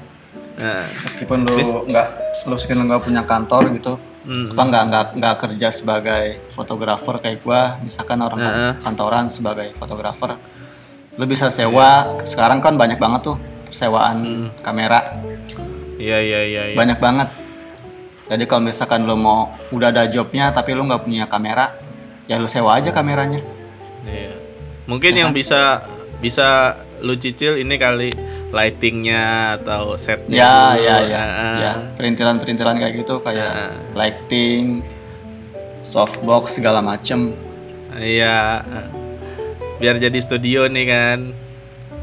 Nah, 0.57 0.85
Meskipun 1.05 1.45
lu 1.45 1.57
nggak 1.85 2.07
lu 2.49 2.55
lu 2.57 2.83
nggak 2.89 3.01
punya 3.05 3.21
kantor 3.25 3.69
gitu, 3.77 3.93
hmm. 4.23 4.53
apa 4.53 4.63
nggak 4.63 4.83
nggak 4.87 5.05
nggak 5.17 5.35
kerja 5.37 5.69
sebagai 5.69 6.25
fotografer 6.51 7.15
kayak 7.19 7.39
gua, 7.41 7.77
misalkan 7.81 8.19
orang 8.19 8.39
kan- 8.39 8.53
Heeh. 8.53 8.73
kantoran 8.81 9.25
sebagai 9.27 9.73
fotografer, 9.73 10.37
lu 11.15 11.25
bisa 11.25 11.49
sewa. 11.49 12.21
Sekarang 12.23 12.59
kan 12.59 12.75
banyak 12.75 12.97
banget 12.97 13.21
tuh 13.25 13.37
persewaan 13.67 14.49
kamera, 14.61 15.21
Iya 15.97 16.17
iya 16.19 16.41
iya. 16.43 16.63
iya. 16.71 16.77
banyak 16.77 16.97
banget. 16.97 17.29
Jadi 18.31 18.43
kalau 18.47 18.63
misalkan 18.63 19.03
lu 19.03 19.19
mau 19.19 19.51
udah 19.69 19.91
ada 19.91 20.07
jobnya 20.07 20.49
tapi 20.49 20.71
lu 20.71 20.87
nggak 20.87 21.03
punya 21.03 21.27
kamera, 21.27 21.75
ya 22.31 22.39
lu 22.39 22.47
sewa 22.47 22.79
aja 22.79 22.95
kameranya. 22.95 23.43
Iya. 24.07 24.35
Mungkin 24.87 25.13
yang 25.13 25.31
bisa 25.31 25.83
bisa 26.21 26.77
lu 27.01 27.17
cicil 27.17 27.57
ini 27.57 27.75
kali 27.75 28.13
lightingnya 28.51 29.23
atau 29.57 29.95
setnya. 29.95 30.35
Ya 30.37 30.53
dulu. 30.69 30.83
ya 30.83 30.95
ya, 31.01 31.19
Heeh. 31.19 31.55
ya 31.57 31.71
perintilan-perintilan 31.95 32.75
kayak 32.77 32.93
gitu 32.99 33.19
kayak 33.19 33.49
Heeh. 33.49 33.73
lighting, 33.95 34.83
softbox 35.81 36.59
segala 36.59 36.79
macem. 36.79 37.33
Iya. 37.93 38.63
Biar 39.77 39.97
jadi 39.97 40.19
studio 40.19 40.67
nih 40.67 40.85
kan. 40.85 41.19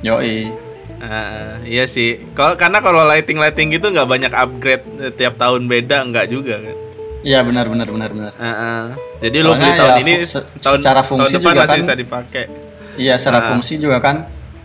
Yoi. 0.00 0.50
Heeh, 0.98 1.50
iya 1.64 1.84
sih. 1.86 2.26
Kalau 2.32 2.58
karena 2.58 2.82
kalau 2.82 3.06
lighting 3.06 3.38
lighting 3.38 3.70
gitu 3.70 3.86
nggak 3.88 4.08
banyak 4.08 4.32
upgrade 4.32 4.82
eh, 4.98 5.12
tiap 5.14 5.38
tahun 5.38 5.64
beda 5.64 6.02
nggak 6.04 6.26
juga 6.26 6.58
kan. 6.58 6.76
Iya 7.18 7.42
benar 7.42 7.66
benar 7.66 7.86
benar 7.86 8.10
benar. 8.10 8.32
Heeh. 8.34 8.82
Jadi 9.20 9.36
lu 9.38 9.50
Soalnya 9.52 9.58
beli 9.60 9.72
tahun 9.74 9.90
ya 9.90 10.00
ini 10.00 10.14
se- 10.22 10.46
tahun 10.58 10.78
secara 10.80 11.00
tahun 11.00 11.08
fungsi 11.08 11.34
depan 11.34 11.42
juga 11.44 11.60
masih 11.60 11.70
kan- 11.70 11.80
bisa 11.80 11.94
dipakai. 11.94 12.44
Iya 12.98 13.14
secara 13.14 13.38
Ah. 13.38 13.46
fungsi 13.46 13.74
juga 13.78 13.98
kan 13.98 14.16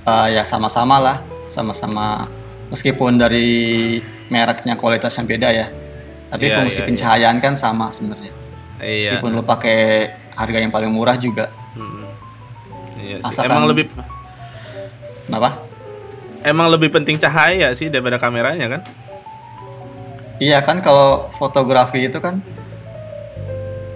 eh, 0.04 0.28
ya 0.34 0.44
sama-sama 0.44 0.98
lah, 0.98 1.18
sama-sama 1.54 2.26
meskipun 2.68 3.16
dari 3.16 4.02
mereknya 4.28 4.74
kualitasnya 4.74 5.22
beda 5.24 5.50
ya. 5.54 5.68
Tapi 6.28 6.50
Iya, 6.50 6.56
fungsi 6.58 6.82
iya, 6.82 6.88
pencahayaan 6.90 7.38
kan 7.38 7.54
sama 7.54 7.94
sebenarnya. 7.94 8.34
Iya. 8.82 9.22
Meskipun 9.22 9.30
lu 9.32 9.46
pakai 9.46 10.10
harga 10.34 10.58
yang 10.58 10.74
paling 10.74 10.90
murah 10.90 11.14
juga. 11.14 11.54
Iya 12.98 13.22
sih. 13.22 13.30
Asalkan- 13.30 13.54
Emang 13.54 13.70
lebih 13.70 13.86
Kenapa? 15.24 15.62
emang 16.44 16.68
lebih 16.68 16.90
penting 16.90 17.16
cahaya 17.16 17.70
sih 17.72 17.88
daripada 17.88 18.18
kameranya 18.18 18.68
kan? 18.68 18.82
Iya 20.42 20.60
kan 20.60 20.82
kalau 20.82 21.30
fotografi 21.32 22.04
itu 22.04 22.18
kan 22.18 22.42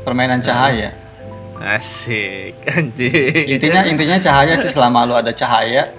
permainan 0.05 0.39
cahaya. 0.39 0.93
Asik, 1.58 2.53
anjing. 2.78 3.49
Intinya 3.49 3.82
intinya 3.84 4.18
cahaya 4.22 4.53
sih 4.55 4.70
selama 4.70 5.03
lu 5.03 5.18
ada 5.18 5.34
cahaya 5.34 5.89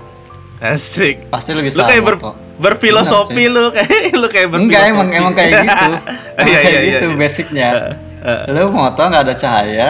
Asik. 0.60 1.28
pasti 1.28 1.50
lu 1.50 1.60
bisa 1.60 1.78
Lu 1.78 1.84
kayak 1.84 2.02
ber- 2.02 2.20
berfilosofi 2.58 3.44
lu 3.54 3.70
kayak 3.70 3.88
lu 4.12 4.26
kayak 4.26 4.48
berfilosofi. 4.48 4.64
Enggak 4.66 4.82
emang 4.88 5.08
emang 5.10 5.32
kayak 5.32 5.52
gitu. 5.62 5.86
Emang 6.38 6.44
Iya, 6.44 6.58
kayak 6.58 6.62
iya, 6.64 6.80
iya, 6.80 6.90
gitu 6.92 7.06
iya. 7.06 7.16
basicnya. 7.16 7.68
Eh, 8.18 8.40
Lu 8.52 8.66
foto 8.68 9.00
nggak 9.00 9.22
ada 9.22 9.34
cahaya, 9.34 9.88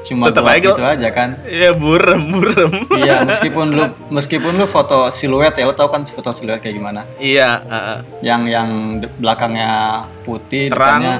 cuma 0.00 0.24
Tetep 0.26 0.40
gelap 0.40 0.50
aja 0.52 0.62
gitu 0.64 0.82
aja 0.84 1.08
kan. 1.10 1.30
Iya 1.44 1.70
burem 1.72 2.22
burem. 2.28 2.72
iya, 2.96 3.22
meskipun 3.22 3.66
lu 3.68 3.84
meskipun 4.08 4.52
lu 4.52 4.66
foto 4.66 5.10
siluet 5.10 5.52
ya, 5.52 5.62
lu 5.62 5.72
tahu 5.72 5.86
kan 5.88 6.02
foto 6.04 6.30
siluet 6.30 6.58
kayak 6.58 6.74
gimana? 6.74 7.06
Iya. 7.16 7.62
heeh. 7.62 7.98
Yang 8.20 8.42
yang 8.48 8.68
de- 8.98 9.12
belakangnya 9.16 9.70
putih, 10.20 10.66
Terang. 10.68 10.98
depannya 10.98 11.16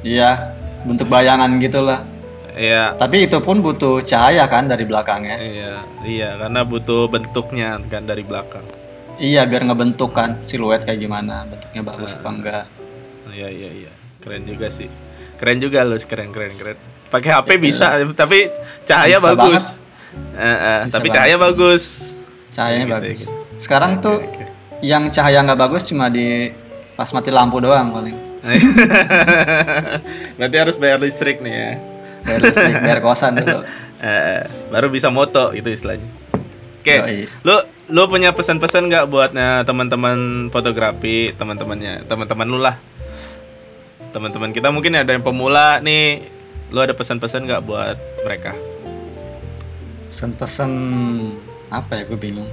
iya, 0.00 0.30
bentuk 0.82 1.06
bayangan 1.06 1.58
gitulah. 1.58 2.02
Iya. 2.58 2.98
Tapi 2.98 3.24
itu 3.24 3.38
pun 3.38 3.62
butuh 3.62 4.02
cahaya 4.02 4.50
kan 4.50 4.66
dari 4.66 4.82
belakangnya. 4.82 5.36
Iya, 5.38 5.72
iya 6.02 6.28
karena 6.36 6.66
butuh 6.66 7.06
bentuknya 7.06 7.78
kan 7.86 8.02
dari 8.02 8.20
belakang. 8.20 8.66
Iya, 9.14 9.46
biar 9.46 9.62
ngebentuk 9.64 10.10
kan 10.10 10.42
siluet 10.42 10.82
kayak 10.82 10.98
gimana, 10.98 11.46
bentuknya 11.46 11.82
bagus 11.82 12.14
apa 12.14 12.28
enggak. 12.28 12.64
Iya, 13.30 13.48
iya, 13.48 13.70
iya. 13.78 13.92
Keren 14.18 14.42
juga 14.42 14.66
sih. 14.68 14.90
Keren 15.34 15.58
juga 15.58 15.86
lu, 15.86 15.94
keren 16.00 16.30
keren 16.30 16.54
keren. 16.54 16.78
pakai 17.08 17.30
HP 17.32 17.48
bisa, 17.56 17.94
tapi 18.12 18.50
cahaya 18.84 19.16
Bisa 19.16 19.26
bagus. 19.32 19.64
Eh, 20.34 20.58
Bisa 20.84 20.92
tapi 20.92 21.06
banget. 21.06 21.16
cahaya 21.16 21.36
bagus. 21.38 21.84
Cahayanya 22.50 22.84
Gitu, 22.84 22.92
bagus. 22.92 23.18
gitu. 23.22 23.32
Sekarang 23.56 23.92
tuh 23.98 24.16
yang 24.80 25.08
cahaya 25.08 25.40
nggak 25.40 25.56
bagus 25.58 25.86
cuma 25.86 26.10
di 26.10 26.50
pas 26.92 27.08
mati 27.08 27.30
lampu 27.30 27.58
doang 27.58 27.90
paling. 27.90 28.16
Berarti 30.36 30.56
harus 30.58 30.76
bayar 30.76 30.98
listrik 30.98 31.40
nih 31.40 31.54
ya. 31.54 31.70
Bayar 32.22 32.40
listrik, 32.42 32.74
bayar 32.78 33.00
kosan 33.00 33.34
dulu. 33.36 33.60
Eh, 33.98 34.46
baru 34.70 34.94
bisa 34.94 35.10
moto 35.10 35.50
itu 35.50 35.66
istilahnya. 35.68 36.06
Oke, 36.78 36.94
Yoi. 36.94 37.26
lu 37.42 37.54
lu 37.90 38.06
punya 38.06 38.30
pesan-pesan 38.30 38.86
nggak 38.86 39.10
buatnya 39.10 39.66
teman-teman 39.66 40.14
fotografi, 40.48 41.34
teman-temannya, 41.34 42.06
teman-teman 42.06 42.46
lu 42.46 42.62
lah. 42.62 42.78
Teman-teman 44.08 44.54
kita 44.54 44.70
mungkin 44.70 44.94
ada 44.94 45.10
yang 45.10 45.26
pemula 45.26 45.82
nih. 45.82 46.30
Lu 46.70 46.78
ada 46.78 46.94
pesan-pesan 46.94 47.42
nggak 47.42 47.62
buat 47.66 47.98
mereka? 48.22 48.54
Pesan-pesan 50.06 50.70
apa 51.68 51.98
ya 51.98 52.02
gue 52.06 52.16
bingung. 52.16 52.48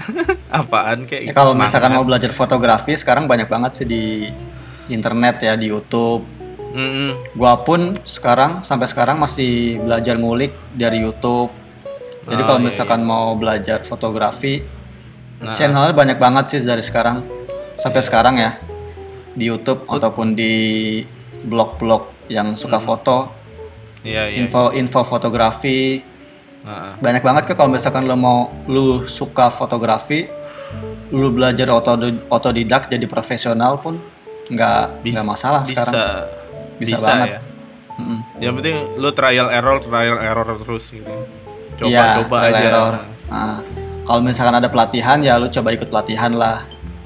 Apaan 0.50 1.06
kayak 1.06 1.22
Ya, 1.22 1.26
gitu? 1.30 1.36
kalau 1.36 1.52
Semangat. 1.54 1.70
misalkan 1.70 1.92
mau 1.94 2.02
belajar 2.02 2.30
fotografi 2.32 2.98
sekarang 2.98 3.30
banyak 3.30 3.46
banget 3.46 3.70
sih 3.70 3.86
di 3.86 4.28
internet 4.88 5.40
ya 5.40 5.54
di 5.54 5.70
YouTube. 5.70 6.26
Mm-mm. 6.70 7.34
Gua 7.34 7.58
pun 7.60 7.98
sekarang 8.06 8.62
sampai 8.62 8.86
sekarang 8.86 9.18
masih 9.18 9.82
belajar 9.82 10.14
ngulik 10.14 10.54
dari 10.72 11.02
YouTube. 11.02 11.50
Jadi 12.30 12.42
Oh, 12.42 12.46
kalau 12.46 12.60
iya, 12.62 12.66
misalkan 12.70 13.00
mau 13.02 13.34
belajar 13.34 13.82
fotografi, 13.82 14.62
Nah. 15.40 15.56
channelnya 15.56 15.90
banyak 15.90 16.18
banget 16.20 16.44
sih 16.52 16.60
dari 16.62 16.84
sekarang 16.84 17.24
sampai 17.74 18.04
sekarang 18.04 18.36
ya 18.36 18.60
di 19.32 19.48
YouTube 19.48 19.88
ataupun 19.88 20.36
di 20.36 20.52
blog-blog 21.42 22.28
yang 22.28 22.54
suka 22.54 22.78
foto, 22.78 23.32
Iya, 24.04 24.28
iya. 24.30 24.44
info 24.44 24.70
info 24.70 25.00
fotografi. 25.02 26.04
Nah, 26.60 26.92
Banyak 27.00 27.24
banget 27.24 27.42
kan 27.48 27.56
kalau 27.56 27.70
misalkan 27.72 28.04
lo 28.04 28.14
mau 28.14 28.52
lu 28.68 29.08
suka 29.08 29.48
fotografi, 29.48 30.28
lu 31.10 31.32
belajar 31.32 31.72
otod- 31.72 32.20
otodidak 32.28 32.86
jadi 32.86 33.08
profesional 33.08 33.80
pun 33.80 33.96
nggak 34.52 35.02
nggak 35.02 35.26
masalah 35.26 35.64
bisa 35.64 35.82
sekarang. 35.82 35.94
Bisa 36.80 36.96
bisa, 36.96 37.06
banget. 37.06 37.28
ya. 37.28 37.40
Mm-mm. 37.94 38.18
Yang 38.40 38.54
penting 38.56 38.76
lu 38.96 39.10
trial 39.12 39.48
error, 39.50 39.76
trial 39.78 40.16
error 40.18 40.48
terus 40.58 40.84
gitu. 40.88 41.12
Coba 41.76 41.86
Iya, 41.86 42.04
coba 42.24 42.36
trial 42.40 42.54
aja. 42.56 42.64
error. 42.66 42.94
Nah, 43.28 43.58
kalau 44.02 44.20
misalkan 44.20 44.56
ada 44.56 44.66
pelatihan 44.66 45.18
ya 45.20 45.36
lu 45.36 45.46
coba 45.46 45.68
ikut 45.70 45.86
pelatihan 45.86 46.32
lah. 46.32 46.64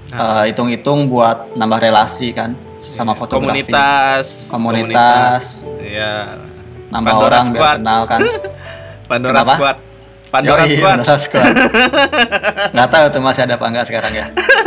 Nah. 0.09 0.47
Eh, 0.47 0.55
hitung-hitung 0.55 1.11
buat 1.11 1.53
nambah 1.53 1.83
relasi 1.83 2.31
kan 2.31 2.55
sama 2.79 3.13
fotografi. 3.13 3.67
Komunitas, 3.67 4.47
Komunitas. 4.47 5.45
Iya. 5.77 6.39
Nambah 6.89 7.11
Pandora 7.11 7.27
orang 7.27 7.45
Squad. 7.45 7.59
biar 7.59 7.75
kenal 7.83 8.03
kan. 8.07 8.21
Pandora 9.11 9.35
Kenapa? 9.35 9.55
Squad. 9.59 9.77
Pandora 10.31 10.63
Yoi, 10.63 10.71
Squad. 10.73 10.91
Pandora 11.03 11.17
Squad. 11.19 11.55
Nggak 12.75 12.89
tahu 12.89 13.05
tuh 13.11 13.23
masih 13.23 13.43
ada 13.43 13.55
apa 13.55 13.67
enggak 13.67 13.87
sekarang 13.87 14.13
ya. 14.15 14.27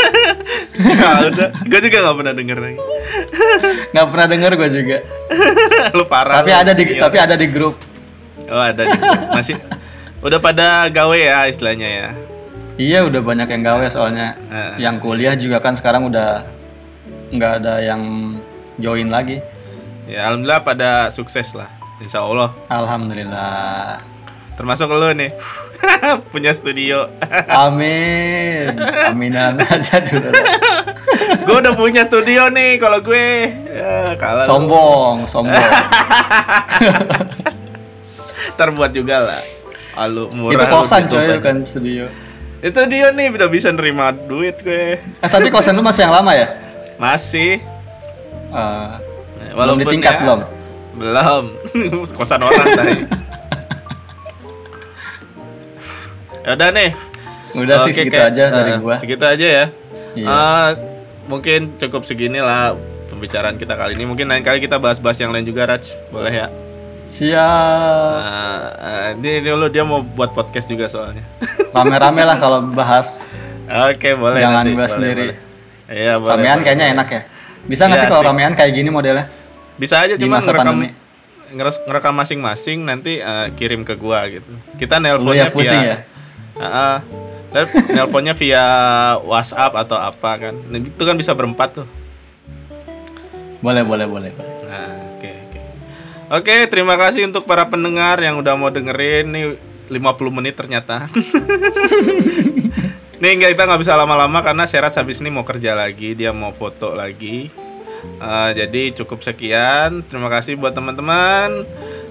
ya 0.77 1.09
udah, 1.29 1.47
gue 1.65 1.79
juga 1.89 1.97
gak 2.05 2.17
pernah 2.21 2.33
denger 2.33 2.57
lagi. 2.57 2.77
Nggak 3.93 4.07
pernah 4.13 4.27
denger 4.29 4.51
gue 4.55 4.69
juga. 4.69 4.97
lu 5.97 6.05
parah. 6.05 6.43
tapi 6.43 6.51
lu, 6.53 6.61
ada 6.61 6.71
di 6.73 6.83
senior. 6.85 7.01
tapi 7.01 7.17
ada 7.17 7.35
di 7.35 7.47
grup. 7.49 7.75
Oh 8.47 8.63
ada 8.63 8.83
di 8.85 8.97
masih 9.33 9.55
udah 10.21 10.39
pada 10.39 10.87
gawe 10.87 11.17
ya 11.17 11.49
istilahnya 11.49 11.87
ya. 11.89 12.09
Iya 12.77 12.99
udah 13.09 13.21
banyak 13.25 13.49
yang 13.49 13.63
gawe 13.65 13.85
soalnya. 13.89 14.37
Eh. 14.53 14.85
Yang 14.85 14.95
kuliah 15.01 15.33
juga 15.33 15.57
kan 15.57 15.73
sekarang 15.73 16.13
udah 16.13 16.45
nggak 17.33 17.51
ada 17.63 17.81
yang 17.81 18.01
join 18.77 19.09
lagi. 19.09 19.41
Ya 20.05 20.29
alhamdulillah 20.29 20.61
pada 20.61 21.09
sukses 21.09 21.51
lah. 21.57 21.67
Insya 21.97 22.21
Allah. 22.21 22.53
Alhamdulillah. 22.69 23.97
Termasuk 24.57 24.89
lu 24.89 25.09
nih. 25.13 25.33
Punya 26.33 26.53
studio. 26.53 27.09
Amin. 27.49 28.73
Aminan 29.09 29.57
aja 29.61 30.01
dulu. 30.01 30.29
Gue 31.47 31.55
udah 31.57 31.73
punya 31.73 32.03
studio 32.03 32.51
nih 32.51 32.75
kalau 32.75 32.99
gue. 32.99 33.27
Ya, 33.65 34.11
kalah. 34.15 34.43
Sombong, 34.43 35.23
sombong. 35.23 35.55
Ntar 38.53 38.69
buat 38.73 38.91
juga 38.91 39.23
lah. 39.23 39.41
Alu 39.97 40.27
murah. 40.31 40.53
Itu 40.53 40.65
kosan 40.67 41.05
gitu 41.05 41.15
coy 41.15 41.23
banyak. 41.23 41.37
bukan 41.39 41.55
studio. 41.63 42.05
Itu 42.59 42.79
dia 42.85 43.09
nih 43.09 43.31
udah 43.31 43.47
bisa 43.47 43.71
nerima 43.71 44.11
duit 44.11 44.59
gue. 44.59 44.99
Eh 44.99 45.29
tapi 45.29 45.47
kosan 45.47 45.71
lu 45.71 45.81
masih 45.81 46.03
yang 46.03 46.13
lama 46.13 46.33
ya? 46.33 46.47
Masih. 46.97 47.61
Eh, 48.47 48.91
belum 49.47 49.55
Walaupun 49.55 49.81
ditingkat 49.85 50.13
ya- 50.13 50.21
belum? 50.21 50.39
Belum. 50.97 51.43
kosan 52.17 52.41
orang 52.41 52.67
tadi. 52.73 52.97
ya 56.45 56.51
udah 56.53 56.69
nih. 56.73 56.89
Udah 57.55 57.77
sih 57.85 57.91
Oke, 57.93 57.97
segitu 58.03 58.17
kayak- 58.17 58.31
aja 58.33 58.43
dari 58.51 58.71
eh, 58.73 58.77
gua. 58.77 58.95
Segitu 58.97 59.23
aja 59.23 59.47
ya. 59.47 59.65
Iya. 60.13 60.27
Eh, 60.27 60.69
mungkin 61.27 61.75
cukup 61.77 62.03
segini 62.03 62.39
lah 62.39 62.73
pembicaraan 63.07 63.55
kita 63.55 63.75
kali 63.75 63.95
ini. 63.95 64.03
Mungkin 64.03 64.27
lain 64.27 64.43
kali 64.43 64.59
kita 64.59 64.79
bahas-bahas 64.79 65.19
yang 65.19 65.31
lain 65.31 65.43
juga, 65.43 65.67
Raj. 65.67 65.83
Boleh 66.09 66.33
ya? 66.33 66.47
Siap. 67.07 68.17
Nah, 68.19 68.59
eh, 68.75 69.07
ini 69.15 69.47
dulu 69.47 69.71
dia 69.71 69.87
mau 69.87 70.03
buat 70.03 70.35
podcast 70.35 70.67
juga 70.67 70.91
soalnya. 70.91 71.23
Rame-rame 71.75 72.23
lah 72.27 72.35
kalau 72.35 72.59
bahas 72.67 73.23
Oke, 73.67 74.15
boleh 74.15 74.39
Jangan 74.39 74.63
nanti. 74.63 74.71
boleh, 74.75 74.87
sendiri. 74.91 75.27
boleh. 75.27 75.37
Iya, 75.91 76.13
boleh. 76.19 76.31
ramean 76.35 76.55
boleh, 76.55 76.65
kayaknya 76.67 76.85
enak 76.95 77.07
ya. 77.11 77.21
Bisa 77.67 77.81
nggak 77.87 77.99
Iya, 77.99 78.03
sih 78.03 78.11
kalau 78.11 78.23
ramean 78.23 78.53
kayak 78.55 78.71
gini 78.75 78.89
modelnya? 78.91 79.25
Bisa 79.75 79.95
aja 80.03 80.15
cuma 80.15 80.39
ngerekam 80.39 80.77
ngerekam 81.87 82.13
masing-masing 82.15 82.83
nanti 82.83 83.19
eh, 83.19 83.47
kirim 83.55 83.83
ke 83.83 83.95
gua 83.99 84.23
gitu. 84.27 84.47
Kita 84.79 84.99
nelponnya 84.99 85.47
ya 85.47 85.51
pusing 85.51 85.79
via 85.79 85.91
ya? 85.91 85.97
Heeh. 86.59 86.97
Dan 87.53 87.65
nelponnya 87.95 88.33
via 88.35 88.65
WhatsApp 89.23 89.71
atau 89.75 89.97
apa 89.97 90.31
kan. 90.37 90.55
Nah, 90.67 90.79
Itu 90.83 91.03
kan 91.07 91.15
bisa 91.15 91.31
berempat 91.31 91.83
tuh. 91.83 91.87
Boleh, 93.63 93.81
boleh, 93.81 94.05
boleh. 94.05 94.31
Nah, 94.67 95.17
oke 95.17 95.31
oke. 95.31 95.59
Oke, 96.39 96.55
terima 96.69 96.99
kasih 96.99 97.25
untuk 97.25 97.47
para 97.47 97.65
pendengar 97.65 98.19
yang 98.21 98.37
udah 98.37 98.53
mau 98.53 98.69
dengerin 98.69 99.25
nih 99.31 99.45
50 99.89 100.37
menit 100.37 100.53
ternyata. 100.59 101.07
nih 103.17 103.33
enggak 103.33 103.57
kita 103.57 103.65
nggak 103.65 103.81
bisa 103.81 103.97
lama-lama 103.97 104.45
karena 104.45 104.69
Serat 104.69 104.93
habis 104.93 105.17
ini 105.25 105.33
mau 105.33 105.41
kerja 105.41 105.73
lagi, 105.73 106.13
dia 106.13 106.29
mau 106.29 106.53
foto 106.53 106.93
lagi. 106.93 107.49
Eh, 108.17 108.49
jadi 108.53 108.93
cukup 108.93 109.25
sekian. 109.25 110.05
Terima 110.05 110.29
kasih 110.29 110.57
buat 110.57 110.77
teman-teman. 110.77 111.65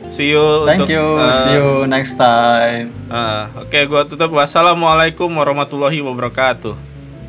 See 0.07 0.33
you 0.33 0.65
Thank 0.65 0.87
untuk, 0.87 0.89
you. 0.89 1.05
eh, 1.19 1.33
See 1.35 1.53
you 1.59 1.69
next 1.85 2.15
time. 2.17 2.95
eh, 3.11 3.43
Oke, 3.59 3.85
gua 3.85 4.07
tutup. 4.07 4.33
Wassalamualaikum 4.33 5.29
warahmatullahi 5.29 6.01
wabarakatuh. 6.01 6.75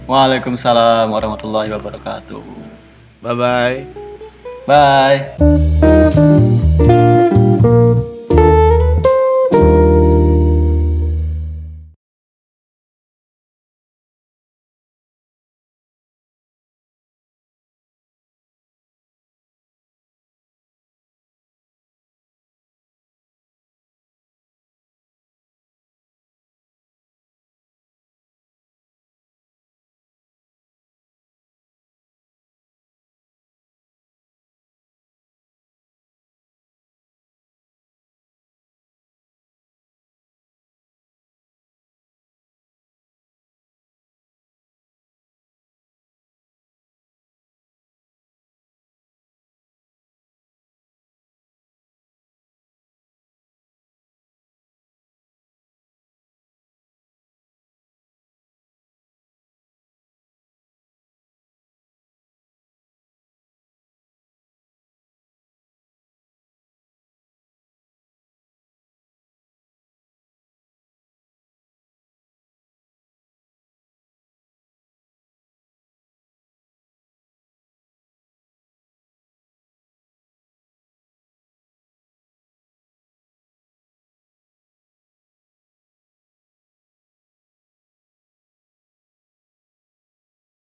Waalaikumsalam 0.07 1.11
warahmatullahi 1.11 1.67
wabarakatuh. 1.73 2.39
Bye 3.19 3.35
bye. 3.35 3.77
Bye. 4.63 6.55